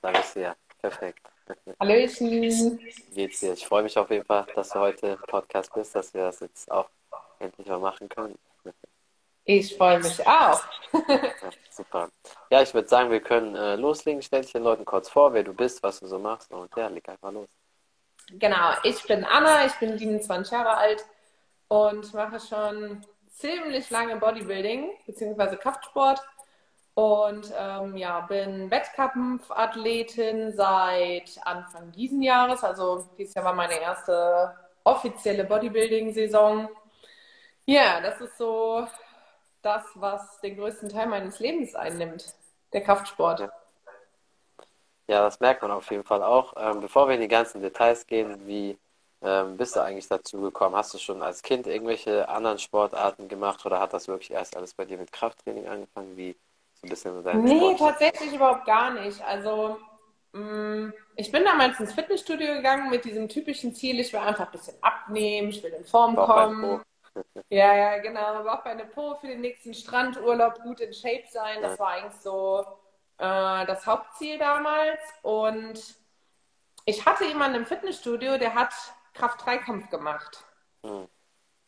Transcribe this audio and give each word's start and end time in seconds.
Da 0.00 0.10
bist 0.10 0.36
du 0.36 0.40
ja. 0.40 0.56
Perfekt. 0.80 1.20
Hallöchen. 1.80 2.30
Wie 2.30 3.14
geht's 3.14 3.40
dir? 3.40 3.52
Ich 3.52 3.66
freue 3.66 3.82
mich 3.82 3.96
auf 3.98 4.10
jeden 4.10 4.24
Fall, 4.24 4.46
dass 4.54 4.70
du 4.70 4.80
heute 4.80 5.06
im 5.08 5.18
Podcast 5.18 5.72
bist, 5.74 5.94
dass 5.94 6.12
wir 6.14 6.22
das 6.22 6.40
jetzt 6.40 6.70
auch 6.70 6.88
endlich 7.38 7.66
mal 7.66 7.78
machen 7.78 8.08
können. 8.08 8.38
Ich 9.44 9.76
freue 9.76 10.00
mich 10.00 10.26
auch. 10.26 10.60
Ja, 10.92 11.50
super. 11.70 12.10
Ja, 12.50 12.62
ich 12.62 12.74
würde 12.74 12.88
sagen, 12.88 13.10
wir 13.10 13.20
können 13.20 13.54
äh, 13.54 13.76
loslegen. 13.76 14.22
Stell 14.22 14.42
dich 14.42 14.52
den 14.52 14.64
Leuten 14.64 14.84
kurz 14.84 15.08
vor, 15.08 15.32
wer 15.34 15.44
du 15.44 15.52
bist, 15.52 15.82
was 15.84 16.00
du 16.00 16.06
so 16.08 16.18
machst 16.18 16.50
und 16.52 16.68
ja, 16.76 16.88
leg 16.88 17.08
einfach 17.08 17.30
los. 17.30 17.48
Genau, 18.30 18.72
ich 18.82 19.00
bin 19.04 19.24
Anna, 19.24 19.66
ich 19.66 19.74
bin 19.74 19.96
27 19.96 20.52
Jahre 20.52 20.76
alt 20.76 21.04
und 21.68 22.12
mache 22.12 22.40
schon 22.40 23.04
ziemlich 23.30 23.88
lange 23.90 24.16
Bodybuilding 24.16 24.90
bzw. 25.06 25.56
Kraftsport 25.56 26.20
und 26.96 27.52
ähm, 27.54 27.94
ja, 27.98 28.22
bin 28.22 28.70
Wettkampfathletin 28.70 30.54
seit 30.56 31.38
Anfang 31.44 31.92
diesen 31.92 32.22
Jahres. 32.22 32.64
Also 32.64 33.06
dieses 33.18 33.34
Jahr 33.34 33.44
war 33.44 33.52
meine 33.52 33.78
erste 33.78 34.56
offizielle 34.82 35.44
Bodybuilding-Saison. 35.44 36.70
Ja, 37.66 38.00
das 38.00 38.18
ist 38.22 38.38
so 38.38 38.86
das, 39.60 39.84
was 39.96 40.40
den 40.40 40.56
größten 40.56 40.88
Teil 40.88 41.08
meines 41.08 41.38
Lebens 41.38 41.74
einnimmt, 41.74 42.34
der 42.72 42.80
Kraftsport. 42.80 43.40
Ja, 45.06 45.20
das 45.20 45.38
merkt 45.40 45.60
man 45.60 45.72
auf 45.72 45.90
jeden 45.90 46.04
Fall 46.04 46.22
auch. 46.22 46.54
Ähm, 46.56 46.80
bevor 46.80 47.08
wir 47.08 47.16
in 47.16 47.20
die 47.20 47.28
ganzen 47.28 47.60
Details 47.60 48.06
gehen, 48.06 48.46
wie 48.46 48.78
ähm, 49.20 49.58
bist 49.58 49.76
du 49.76 49.80
eigentlich 49.80 50.08
dazu 50.08 50.40
gekommen? 50.40 50.74
Hast 50.74 50.94
du 50.94 50.98
schon 50.98 51.20
als 51.22 51.42
Kind 51.42 51.66
irgendwelche 51.66 52.26
anderen 52.30 52.58
Sportarten 52.58 53.28
gemacht 53.28 53.66
oder 53.66 53.80
hat 53.80 53.92
das 53.92 54.08
wirklich 54.08 54.30
erst 54.30 54.56
alles 54.56 54.72
bei 54.72 54.86
dir 54.86 54.96
mit 54.96 55.12
Krafttraining 55.12 55.68
angefangen? 55.68 56.16
Wie 56.16 56.34
so 56.80 56.86
ein 56.86 56.90
bisschen 56.90 57.22
dein 57.24 57.42
Nee, 57.44 57.74
Sport? 57.76 57.78
tatsächlich 57.78 58.34
überhaupt 58.34 58.66
gar 58.66 58.90
nicht. 58.92 59.22
Also, 59.24 59.78
mh, 60.32 60.92
ich 61.16 61.32
bin 61.32 61.44
damals 61.44 61.80
ins 61.80 61.92
Fitnessstudio 61.92 62.54
gegangen 62.54 62.90
mit 62.90 63.04
diesem 63.04 63.28
typischen 63.28 63.74
Ziel, 63.74 63.98
ich 64.00 64.12
will 64.12 64.20
einfach 64.20 64.46
ein 64.46 64.52
bisschen 64.52 64.76
abnehmen, 64.82 65.48
ich 65.48 65.62
will 65.62 65.72
in 65.72 65.84
Form 65.84 66.14
Bauchbein 66.14 66.54
kommen. 66.54 66.82
Ja, 67.48 67.74
ja, 67.74 67.98
genau. 67.98 68.20
Aber 68.20 68.58
auch 68.58 68.64
bei 68.64 68.70
einer 68.70 68.84
Po 68.84 69.14
für 69.14 69.28
den 69.28 69.40
nächsten 69.40 69.72
Strandurlaub 69.72 70.60
gut 70.62 70.80
in 70.80 70.92
Shape 70.92 71.24
sein. 71.30 71.62
Das 71.62 71.72
Ja. 71.74 71.78
war 71.78 71.88
eigentlich 71.92 72.20
so 72.20 72.60
äh, 73.18 73.64
das 73.66 73.86
Hauptziel 73.86 74.36
damals. 74.38 75.00
Und 75.22 75.94
ich 76.84 77.06
hatte 77.06 77.24
jemanden 77.24 77.58
im 77.58 77.66
Fitnessstudio, 77.66 78.36
der 78.36 78.54
hat 78.54 78.74
Kraft-3-Kampf 79.14 79.88
gemacht. 79.90 80.44
Hm. 80.84 81.08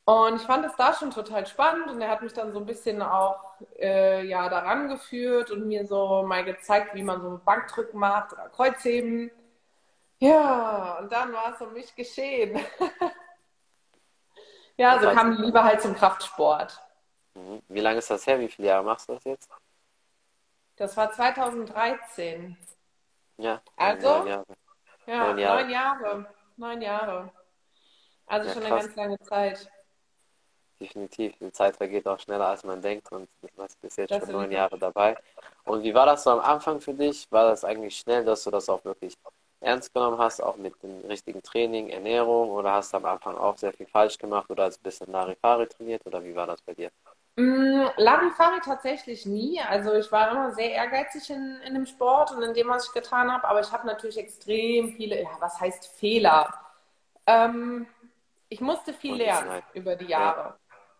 Und 0.08 0.36
ich 0.36 0.46
fand 0.46 0.64
es 0.64 0.74
da 0.74 0.94
schon 0.94 1.10
total 1.10 1.46
spannend 1.46 1.88
und 1.90 2.00
er 2.00 2.08
hat 2.08 2.22
mich 2.22 2.32
dann 2.32 2.50
so 2.54 2.58
ein 2.60 2.64
bisschen 2.64 3.02
auch 3.02 3.44
äh, 3.78 4.24
ja, 4.24 4.48
daran 4.48 4.88
geführt 4.88 5.50
und 5.50 5.66
mir 5.66 5.86
so 5.86 6.22
mal 6.22 6.42
gezeigt, 6.44 6.94
wie 6.94 7.02
man 7.02 7.20
so 7.20 7.38
Bankdrücken 7.44 8.00
macht 8.00 8.32
oder 8.32 8.48
Kreuzheben. 8.48 9.30
Ja, 10.18 10.96
und 10.98 11.12
dann 11.12 11.30
war 11.34 11.52
es 11.52 11.60
um 11.60 11.74
mich 11.74 11.94
geschehen. 11.94 12.58
Ja, 14.78 15.00
so 15.00 15.10
kam 15.10 15.36
die 15.36 15.42
Liebe 15.42 15.64
halt 15.64 15.82
zum 15.82 15.96
Kraftsport. 15.96 16.80
Mhm. 17.34 17.60
Wie 17.66 17.80
lange 17.80 17.98
ist 17.98 18.10
das 18.10 18.28
her? 18.28 18.38
Wie 18.38 18.46
viele 18.48 18.68
Jahre 18.68 18.84
machst 18.84 19.08
du 19.08 19.14
das 19.14 19.24
jetzt? 19.24 19.50
Das 20.76 20.96
war 20.96 21.10
2013. 21.10 22.56
Ja, 23.38 23.60
Also? 23.76 24.18
neun 24.18 24.28
Jahre. 24.28 24.44
Ja, 25.06 25.26
Neun 25.26 25.38
Jahre. 25.38 25.60
neun 25.62 25.70
Jahre. 25.70 26.34
Neun 26.56 26.80
Jahre. 26.80 27.32
Also 28.26 28.46
Ja, 28.46 28.54
schon 28.54 28.62
eine 28.66 28.76
ganz 28.76 28.94
lange 28.94 29.18
Zeit. 29.18 29.68
Definitiv. 30.80 31.34
Die 31.40 31.52
Zeit 31.52 31.76
vergeht 31.76 32.06
auch 32.06 32.20
schneller, 32.20 32.46
als 32.48 32.62
man 32.64 32.80
denkt 32.80 33.10
und 33.10 33.28
du 33.42 33.48
bist 33.56 33.80
bis 33.80 33.96
jetzt 33.96 34.10
Das 34.10 34.20
schon 34.20 34.32
neun. 34.32 34.52
Jahre 34.52 34.78
dabei. 34.78 35.16
Und 35.64 35.82
wie 35.82 35.92
war 35.92 36.06
das 36.06 36.22
so 36.22 36.30
am 36.30 36.40
Anfang 36.40 36.80
für 36.80 36.94
dich? 36.94 37.26
War 37.30 37.50
das 37.50 37.64
eigentlich 37.64 37.98
schnell, 37.98 38.24
dass 38.24 38.44
du 38.44 38.50
das 38.50 38.68
auch 38.68 38.84
wirklich 38.84 39.14
ernst 39.60 39.92
genommen 39.92 40.18
hast, 40.18 40.40
auch 40.40 40.56
mit 40.56 40.80
dem 40.82 41.04
richtigen 41.06 41.42
Training, 41.42 41.90
Ernährung 41.90 42.50
oder 42.50 42.74
hast 42.74 42.92
du 42.92 42.98
am 42.98 43.06
Anfang 43.06 43.36
auch 43.36 43.56
sehr 43.56 43.72
viel 43.72 43.86
falsch 43.86 44.16
gemacht 44.18 44.48
oder 44.50 44.64
hast 44.64 44.78
ein 44.80 44.84
bisschen 44.84 45.10
Larifari 45.10 45.66
trainiert 45.66 46.06
oder 46.06 46.22
wie 46.22 46.34
war 46.36 46.46
das 46.46 46.62
bei 46.62 46.74
dir? 46.74 46.90
Mm, 47.36 47.86
Larifari 47.96 48.60
tatsächlich 48.64 49.26
nie. 49.26 49.60
Also 49.60 49.94
ich 49.94 50.10
war 50.12 50.30
immer 50.30 50.52
sehr 50.52 50.72
ehrgeizig 50.72 51.30
in, 51.30 51.60
in 51.66 51.74
dem 51.74 51.86
Sport 51.86 52.30
und 52.32 52.42
in 52.42 52.54
dem, 52.54 52.68
was 52.68 52.86
ich 52.86 52.92
getan 52.92 53.32
habe. 53.32 53.46
Aber 53.48 53.60
ich 53.60 53.72
habe 53.72 53.86
natürlich 53.86 54.18
extrem 54.18 54.92
viele, 54.92 55.22
ja, 55.22 55.30
was 55.40 55.60
heißt 55.60 55.86
Fehler? 55.86 56.52
Ähm, 57.26 57.86
ich 58.48 58.60
musste 58.60 58.92
viel 58.92 59.16
lernen 59.16 59.62
über 59.74 59.94
die 59.96 60.06
Jahre. 60.06 60.56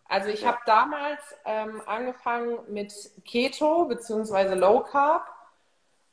Also 0.09 0.31
ich 0.31 0.47
habe 0.47 0.59
damals 0.65 1.21
ähm, 1.45 1.83
angefangen 1.87 2.59
mit 2.69 2.93
Keto 3.27 3.85
beziehungsweise 3.85 4.55
Low 4.55 4.81
Carb 4.81 5.27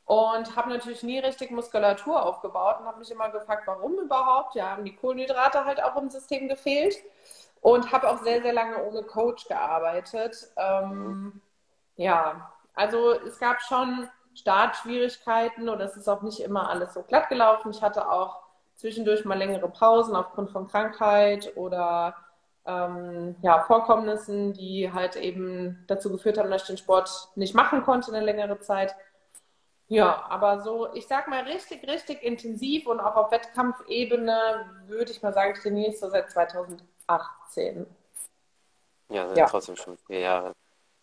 und 0.04 0.56
habe 0.56 0.70
natürlich 0.70 1.02
nie 1.02 1.20
richtig 1.20 1.50
Muskulatur 1.50 2.24
aufgebaut 2.24 2.82
und 2.82 2.86
habe 2.86 3.00
mich 3.00 3.10
immer 3.10 3.30
gefragt, 3.30 3.64
warum 3.66 3.98
überhaupt? 3.98 4.54
Ja, 4.56 4.72
haben 4.72 4.84
die 4.84 4.96
Kohlenhydrate 4.96 5.64
halt 5.64 5.82
auch 5.82 5.96
im 5.96 6.10
System 6.10 6.50
gefehlt 6.50 6.98
und 7.62 7.92
habe 7.94 8.10
auch 8.10 8.22
sehr, 8.22 8.42
sehr 8.42 8.54
lange 8.54 8.84
ohne 8.84 9.02
Coach 9.04 9.48
gearbeitet. 9.48 10.36
Ähm, 10.58 11.42
ja, 11.96 12.52
also 12.76 13.12
es 13.12 13.40
gab 13.40 13.62
schon 13.62 14.10
Startschwierigkeiten 14.36 15.70
oder 15.70 15.86
es 15.86 15.96
ist 15.96 16.10
auch 16.10 16.22
nicht 16.22 16.42
immer 16.42 16.70
alles 16.70 16.94
so 16.94 17.02
glatt 17.02 17.30
gelaufen. 17.30 17.72
Ich 17.72 17.82
hatte 17.82 18.12
auch 18.12 18.42
zwischendurch 18.76 19.24
mal 19.24 19.38
längere 19.38 19.70
Pausen 19.70 20.16
aufgrund 20.16 20.52
von 20.52 20.68
Krankheit 20.68 21.56
oder 21.56 22.16
ähm, 22.66 23.36
ja, 23.42 23.62
Vorkommnissen, 23.64 24.54
die 24.54 24.92
halt 24.92 25.16
eben 25.16 25.84
dazu 25.88 26.12
geführt 26.12 26.38
haben, 26.38 26.50
dass 26.50 26.64
ich 26.64 26.68
den 26.68 26.78
Sport 26.78 27.30
nicht 27.36 27.54
machen 27.54 27.84
konnte 27.84 28.14
eine 28.14 28.26
längere 28.26 28.60
Zeit. 28.60 28.96
Ja, 29.88 30.26
aber 30.30 30.62
so, 30.62 30.92
ich 30.94 31.08
sag 31.08 31.28
mal, 31.28 31.44
richtig, 31.44 31.88
richtig 31.88 32.24
intensiv 32.24 32.88
und 32.88 33.00
auch 33.00 33.16
auf 33.16 33.32
Wettkampfebene 33.32 34.66
würde 34.88 35.12
ich 35.12 35.22
mal 35.22 35.34
sagen, 35.34 35.54
trainiere 35.54 35.92
ich 35.92 36.00
so 36.00 36.10
seit 36.10 36.32
2018. 36.32 37.86
Ja, 39.10 39.36
Ja. 39.36 39.46
trotzdem 39.46 39.76
schon 39.76 39.98
vier 40.08 40.20
Jahre. 40.20 40.54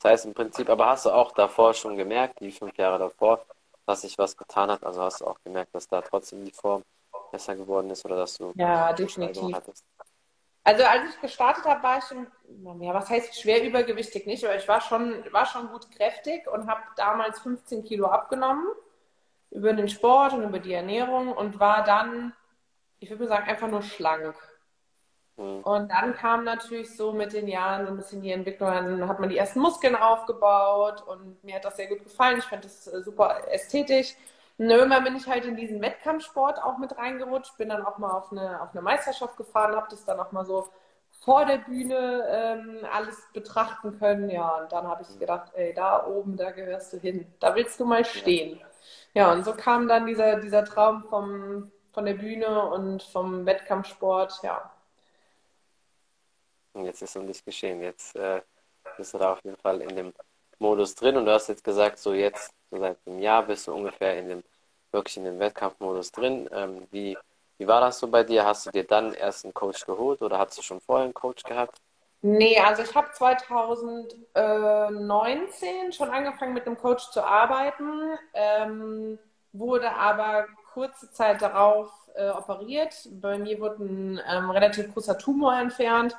Das 0.00 0.10
heißt 0.10 0.26
im 0.26 0.34
Prinzip, 0.34 0.68
aber 0.68 0.86
hast 0.86 1.06
du 1.06 1.10
auch 1.10 1.30
davor 1.30 1.74
schon 1.74 1.96
gemerkt, 1.96 2.40
die 2.40 2.50
fünf 2.50 2.76
Jahre 2.76 2.98
davor, 2.98 3.46
dass 3.86 4.02
sich 4.02 4.18
was 4.18 4.36
getan 4.36 4.68
hat? 4.70 4.82
Also 4.82 5.02
hast 5.02 5.20
du 5.20 5.26
auch 5.26 5.38
gemerkt, 5.44 5.72
dass 5.74 5.86
da 5.86 6.00
trotzdem 6.02 6.44
die 6.44 6.50
Form 6.50 6.82
besser 7.30 7.54
geworden 7.54 7.88
ist 7.90 8.04
oder 8.04 8.16
dass 8.16 8.36
du 8.36 8.52
Ja, 8.56 8.92
definitiv. 8.92 9.54
hattest? 9.54 9.84
Also 10.64 10.84
als 10.84 11.14
ich 11.14 11.20
gestartet 11.20 11.64
habe, 11.64 11.82
war 11.82 11.98
ich 11.98 12.04
schon, 12.04 12.26
ja, 12.80 12.94
was 12.94 13.10
heißt 13.10 13.40
schwer 13.40 13.64
übergewichtig 13.64 14.26
nicht, 14.26 14.44
aber 14.44 14.56
ich 14.56 14.68
war 14.68 14.80
schon, 14.80 15.24
war 15.32 15.46
schon 15.46 15.68
gut 15.68 15.90
kräftig 15.90 16.46
und 16.46 16.68
habe 16.68 16.82
damals 16.96 17.40
15 17.40 17.84
Kilo 17.84 18.06
abgenommen 18.06 18.66
über 19.50 19.72
den 19.72 19.88
Sport 19.88 20.32
und 20.34 20.44
über 20.44 20.60
die 20.60 20.72
Ernährung 20.72 21.32
und 21.32 21.58
war 21.58 21.82
dann, 21.82 22.32
ich 23.00 23.10
würde 23.10 23.24
mal 23.24 23.28
sagen, 23.28 23.48
einfach 23.48 23.68
nur 23.68 23.82
schlank. 23.82 24.36
Hm. 25.36 25.62
Und 25.62 25.90
dann 25.90 26.14
kam 26.14 26.44
natürlich 26.44 26.96
so 26.96 27.12
mit 27.12 27.32
den 27.32 27.48
Jahren 27.48 27.86
so 27.86 27.92
ein 27.92 27.96
bisschen 27.96 28.22
die 28.22 28.30
Entwicklung, 28.30 28.70
dann 28.70 29.08
hat 29.08 29.18
man 29.18 29.30
die 29.30 29.38
ersten 29.38 29.60
Muskeln 29.60 29.96
aufgebaut 29.96 31.02
und 31.02 31.42
mir 31.42 31.56
hat 31.56 31.64
das 31.64 31.76
sehr 31.76 31.88
gut 31.88 32.04
gefallen. 32.04 32.38
Ich 32.38 32.44
fand 32.44 32.64
das 32.64 32.86
äh, 32.86 33.02
super 33.02 33.48
ästhetisch. 33.50 34.14
Und 34.62 34.70
irgendwann 34.70 35.02
bin 35.02 35.16
ich 35.16 35.26
halt 35.26 35.44
in 35.44 35.56
diesen 35.56 35.82
Wettkampfsport 35.82 36.62
auch 36.62 36.78
mit 36.78 36.96
reingerutscht, 36.96 37.56
bin 37.56 37.70
dann 37.70 37.84
auch 37.84 37.98
mal 37.98 38.12
auf 38.12 38.30
eine, 38.30 38.62
auf 38.62 38.70
eine 38.70 38.80
Meisterschaft 38.80 39.36
gefahren, 39.36 39.74
habe 39.74 39.88
das 39.90 40.04
dann 40.04 40.20
auch 40.20 40.30
mal 40.30 40.44
so 40.44 40.68
vor 41.18 41.44
der 41.44 41.58
Bühne 41.58 42.24
ähm, 42.30 42.86
alles 42.92 43.16
betrachten 43.32 43.98
können. 43.98 44.30
Ja, 44.30 44.58
und 44.58 44.70
dann 44.70 44.86
habe 44.86 45.02
ich 45.02 45.18
gedacht, 45.18 45.50
ey, 45.54 45.74
da 45.74 46.06
oben, 46.06 46.36
da 46.36 46.52
gehörst 46.52 46.92
du 46.92 46.98
hin. 46.98 47.26
Da 47.40 47.56
willst 47.56 47.80
du 47.80 47.84
mal 47.84 48.04
stehen. 48.04 48.60
Ja, 49.14 49.32
und 49.32 49.44
so 49.44 49.52
kam 49.52 49.88
dann 49.88 50.06
dieser, 50.06 50.36
dieser 50.36 50.64
Traum 50.64 51.02
vom, 51.10 51.72
von 51.92 52.04
der 52.04 52.14
Bühne 52.14 52.64
und 52.70 53.02
vom 53.02 53.44
Wettkampfsport, 53.44 54.44
ja. 54.44 54.70
Und 56.74 56.84
jetzt 56.84 57.02
ist 57.02 57.16
um 57.16 57.26
dich 57.26 57.44
geschehen. 57.44 57.82
Jetzt 57.82 58.14
äh, 58.14 58.42
bist 58.96 59.12
du 59.12 59.18
da 59.18 59.32
auf 59.32 59.42
jeden 59.42 59.56
Fall 59.56 59.80
in 59.82 59.96
dem 59.96 60.12
Modus 60.60 60.94
drin 60.94 61.16
und 61.16 61.26
du 61.26 61.32
hast 61.32 61.48
jetzt 61.48 61.64
gesagt, 61.64 61.98
so 61.98 62.14
jetzt, 62.14 62.54
so 62.70 62.78
seit 62.78 62.96
einem 63.06 63.18
Jahr 63.18 63.42
bist 63.42 63.66
du 63.66 63.74
ungefähr 63.74 64.16
in 64.18 64.28
dem, 64.28 64.44
wirklich 64.92 65.16
in 65.16 65.24
dem 65.24 65.38
Wettkampfmodus 65.38 66.12
drin. 66.12 66.48
Ähm, 66.52 66.86
wie, 66.90 67.16
wie 67.58 67.66
war 67.66 67.80
das 67.80 67.98
so 67.98 68.08
bei 68.08 68.24
dir? 68.24 68.44
Hast 68.44 68.66
du 68.66 68.70
dir 68.70 68.84
dann 68.84 69.14
erst 69.14 69.44
einen 69.44 69.54
Coach 69.54 69.86
geholt 69.86 70.22
oder 70.22 70.38
hast 70.38 70.58
du 70.58 70.62
schon 70.62 70.80
vorher 70.80 71.04
einen 71.04 71.14
Coach 71.14 71.42
gehabt? 71.42 71.80
Nee, 72.24 72.56
also 72.60 72.82
ich 72.82 72.94
habe 72.94 73.10
2019 73.12 75.92
schon 75.92 76.10
angefangen 76.10 76.54
mit 76.54 76.66
einem 76.66 76.78
Coach 76.78 77.10
zu 77.10 77.24
arbeiten, 77.24 78.16
ähm, 78.32 79.18
wurde 79.52 79.92
aber 79.92 80.46
kurze 80.72 81.10
Zeit 81.10 81.42
darauf 81.42 81.90
äh, 82.14 82.30
operiert. 82.30 82.94
Bei 83.20 83.38
mir 83.38 83.58
wurde 83.60 83.84
ein 83.84 84.20
ähm, 84.28 84.50
relativ 84.50 84.92
großer 84.94 85.18
Tumor 85.18 85.58
entfernt, 85.58 86.16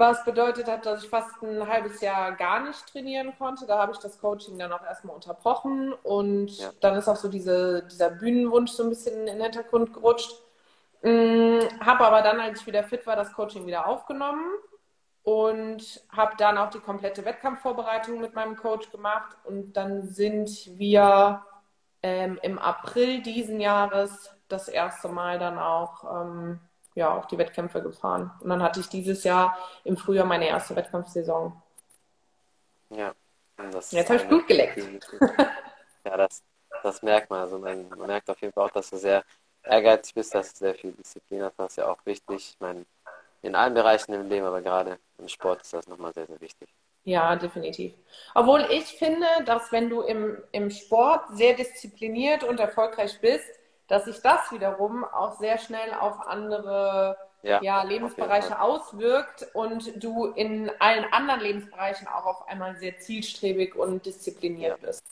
was 0.00 0.24
bedeutet 0.24 0.66
hat, 0.68 0.86
dass 0.86 1.04
ich 1.04 1.10
fast 1.10 1.42
ein 1.42 1.68
halbes 1.68 2.00
Jahr 2.00 2.32
gar 2.32 2.60
nicht 2.66 2.86
trainieren 2.92 3.34
konnte. 3.38 3.66
Da 3.66 3.78
habe 3.78 3.92
ich 3.92 3.98
das 3.98 4.18
Coaching 4.20 4.58
dann 4.58 4.72
auch 4.72 4.82
erstmal 4.84 5.14
unterbrochen 5.14 5.92
und 5.92 6.58
Ja. 6.58 6.72
dann 6.80 6.96
ist 6.96 7.08
auch 7.08 7.16
so 7.16 7.28
diese, 7.28 7.84
dieser 7.84 8.10
Bühnenwunsch 8.10 8.72
so 8.72 8.82
ein 8.84 8.88
bisschen 8.90 9.20
in 9.20 9.26
den 9.26 9.42
Hintergrund 9.42 9.92
gerutscht. 9.94 10.32
Mm, 11.02 11.60
habe 11.80 12.04
aber 12.06 12.22
dann, 12.22 12.40
als 12.40 12.60
ich 12.60 12.66
wieder 12.66 12.84
fit 12.84 13.06
war, 13.06 13.16
das 13.16 13.32
Coaching 13.32 13.66
wieder 13.66 13.86
aufgenommen 13.86 14.44
und 15.22 16.02
habe 16.10 16.34
dann 16.38 16.58
auch 16.58 16.70
die 16.70 16.80
komplette 16.80 17.24
Wettkampfvorbereitung 17.24 18.20
mit 18.20 18.34
meinem 18.34 18.56
Coach 18.56 18.90
gemacht 18.90 19.36
und 19.44 19.74
dann 19.74 20.02
sind 20.08 20.50
wir 20.78 21.44
ähm, 22.02 22.38
im 22.42 22.58
April 22.58 23.22
diesen 23.22 23.60
Jahres 23.60 24.30
das 24.48 24.68
erste 24.68 25.08
Mal 25.08 25.38
dann 25.38 25.58
auch 25.58 26.04
ähm, 26.22 26.60
ja, 26.94 27.14
auf 27.14 27.26
die 27.26 27.38
Wettkämpfe 27.38 27.82
gefahren. 27.82 28.30
Und 28.40 28.50
dann 28.50 28.62
hatte 28.62 28.80
ich 28.80 28.88
dieses 28.88 29.24
Jahr 29.24 29.56
im 29.84 29.96
Frühjahr 29.96 30.26
meine 30.26 30.48
erste 30.48 30.74
Wettkampfsaison. 30.76 31.60
Ja. 32.90 33.14
Jetzt 33.90 34.08
habe 34.08 34.16
ich 34.16 34.28
Blut 34.28 34.46
geleckt. 34.46 34.78
ja, 36.04 36.16
das, 36.16 36.42
das 36.82 37.02
merkt 37.02 37.30
man. 37.30 37.40
Also 37.40 37.58
man, 37.58 37.88
man, 37.90 38.06
merkt 38.06 38.30
auf 38.30 38.40
jeden 38.40 38.52
Fall 38.52 38.66
auch, 38.66 38.70
dass 38.70 38.90
du 38.90 38.96
sehr 38.96 39.22
ehrgeizig 39.62 40.14
bist, 40.14 40.34
dass 40.34 40.52
du 40.52 40.58
sehr 40.58 40.74
viel 40.74 40.92
Disziplin 40.92 41.42
hast. 41.42 41.58
Das 41.58 41.72
ist 41.72 41.76
ja 41.76 41.88
auch 41.88 41.98
wichtig. 42.04 42.54
Ich 42.54 42.56
meine, 42.60 42.84
in 43.42 43.54
allen 43.54 43.74
Bereichen 43.74 44.12
im 44.12 44.28
Leben, 44.28 44.46
aber 44.46 44.62
gerade 44.62 44.98
im 45.18 45.28
Sport 45.28 45.62
ist 45.62 45.72
das 45.72 45.86
nochmal 45.86 46.12
sehr, 46.12 46.26
sehr 46.26 46.40
wichtig. 46.40 46.68
Ja, 47.04 47.34
definitiv. 47.36 47.94
Obwohl 48.34 48.66
ich 48.70 48.84
finde, 48.98 49.26
dass 49.46 49.72
wenn 49.72 49.88
du 49.88 50.02
im, 50.02 50.42
im 50.52 50.70
Sport 50.70 51.22
sehr 51.32 51.54
diszipliniert 51.54 52.44
und 52.44 52.60
erfolgreich 52.60 53.18
bist, 53.20 53.48
dass 53.90 54.04
sich 54.04 54.22
das 54.22 54.52
wiederum 54.52 55.04
auch 55.04 55.38
sehr 55.38 55.58
schnell 55.58 55.92
auf 55.94 56.26
andere 56.26 57.16
ja, 57.42 57.60
ja, 57.60 57.82
Lebensbereiche 57.82 58.60
auswirkt 58.60 59.48
und 59.52 60.02
du 60.02 60.26
in 60.26 60.70
allen 60.78 61.04
anderen 61.12 61.40
Lebensbereichen 61.40 62.06
auch 62.06 62.24
auf 62.24 62.48
einmal 62.48 62.76
sehr 62.76 62.98
zielstrebig 62.98 63.74
und 63.74 64.06
diszipliniert 64.06 64.78
ja. 64.80 64.86
bist. 64.86 65.02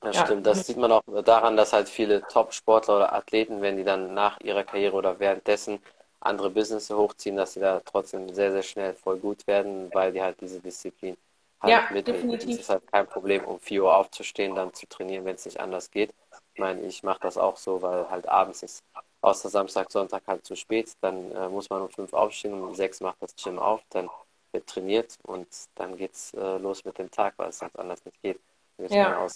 Das 0.00 0.16
ja. 0.16 0.26
stimmt. 0.26 0.46
Das 0.46 0.66
sieht 0.66 0.76
man 0.76 0.92
auch 0.92 1.02
daran, 1.24 1.56
dass 1.56 1.72
halt 1.72 1.88
viele 1.88 2.22
Top-Sportler 2.22 2.96
oder 2.96 3.12
Athleten, 3.12 3.60
wenn 3.62 3.76
die 3.76 3.84
dann 3.84 4.14
nach 4.14 4.38
ihrer 4.40 4.62
Karriere 4.62 4.96
oder 4.96 5.18
währenddessen 5.18 5.82
andere 6.20 6.50
Business 6.50 6.88
hochziehen, 6.88 7.36
dass 7.36 7.54
sie 7.54 7.60
da 7.60 7.80
trotzdem 7.84 8.32
sehr, 8.32 8.52
sehr 8.52 8.62
schnell 8.62 8.94
voll 8.94 9.18
gut 9.18 9.46
werden, 9.46 9.92
weil 9.92 10.12
die 10.12 10.22
halt 10.22 10.40
diese 10.40 10.60
Disziplin 10.60 11.16
halt 11.60 11.72
ja, 11.72 11.88
mitnehmen. 11.90 12.34
Es 12.34 12.44
ist 12.44 12.68
halt 12.68 12.86
kein 12.92 13.06
Problem, 13.06 13.44
um 13.44 13.58
4 13.58 13.82
Uhr 13.82 13.96
aufzustehen, 13.96 14.54
dann 14.54 14.72
zu 14.72 14.86
trainieren, 14.86 15.24
wenn 15.24 15.34
es 15.34 15.46
nicht 15.46 15.58
anders 15.58 15.90
geht. 15.90 16.14
Ich 16.54 16.60
meine, 16.60 16.80
ich 16.82 17.02
mache 17.02 17.20
das 17.20 17.38
auch 17.38 17.56
so, 17.56 17.80
weil 17.82 18.10
halt 18.10 18.28
abends 18.28 18.62
ist 18.62 18.84
außer 19.22 19.48
Samstag, 19.48 19.90
Sonntag 19.90 20.22
halt 20.26 20.44
zu 20.44 20.56
spät. 20.56 20.92
Dann 21.00 21.30
äh, 21.32 21.48
muss 21.48 21.70
man 21.70 21.82
um 21.82 21.90
5 21.90 22.12
aufstehen, 22.12 22.54
um 22.54 22.74
6 22.74 23.00
macht 23.00 23.22
das 23.22 23.34
Gym 23.36 23.58
auf, 23.58 23.82
dann 23.90 24.08
wird 24.52 24.66
trainiert 24.66 25.16
und 25.22 25.46
dann 25.76 25.96
geht's 25.96 26.34
äh, 26.34 26.58
los 26.58 26.84
mit 26.84 26.98
dem 26.98 27.10
Tag, 27.10 27.34
weil 27.36 27.50
es 27.50 27.58
sonst 27.58 27.78
anders 27.78 28.04
nicht 28.04 28.20
geht. 28.22 28.40
Ja. 28.88 29.26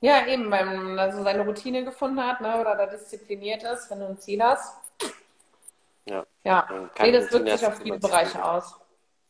ja, 0.00 0.26
eben, 0.26 0.50
weil 0.50 0.64
man 0.64 0.98
also 0.98 1.22
seine 1.22 1.44
Routine 1.44 1.84
gefunden 1.84 2.20
hat 2.20 2.40
ne, 2.40 2.60
oder 2.60 2.74
da 2.74 2.86
diszipliniert 2.86 3.62
ist, 3.62 3.88
wenn 3.90 4.00
du 4.00 4.06
ein 4.08 4.18
Ziel 4.18 4.42
hast. 4.42 4.76
Ja. 6.06 6.26
Ja, 6.42 6.68
nee, 7.00 7.12
das 7.12 7.30
wirkt 7.30 7.48
sich 7.48 7.66
auf 7.66 7.78
viele 7.78 7.98
Bereiche 7.98 8.44
aus. 8.44 8.76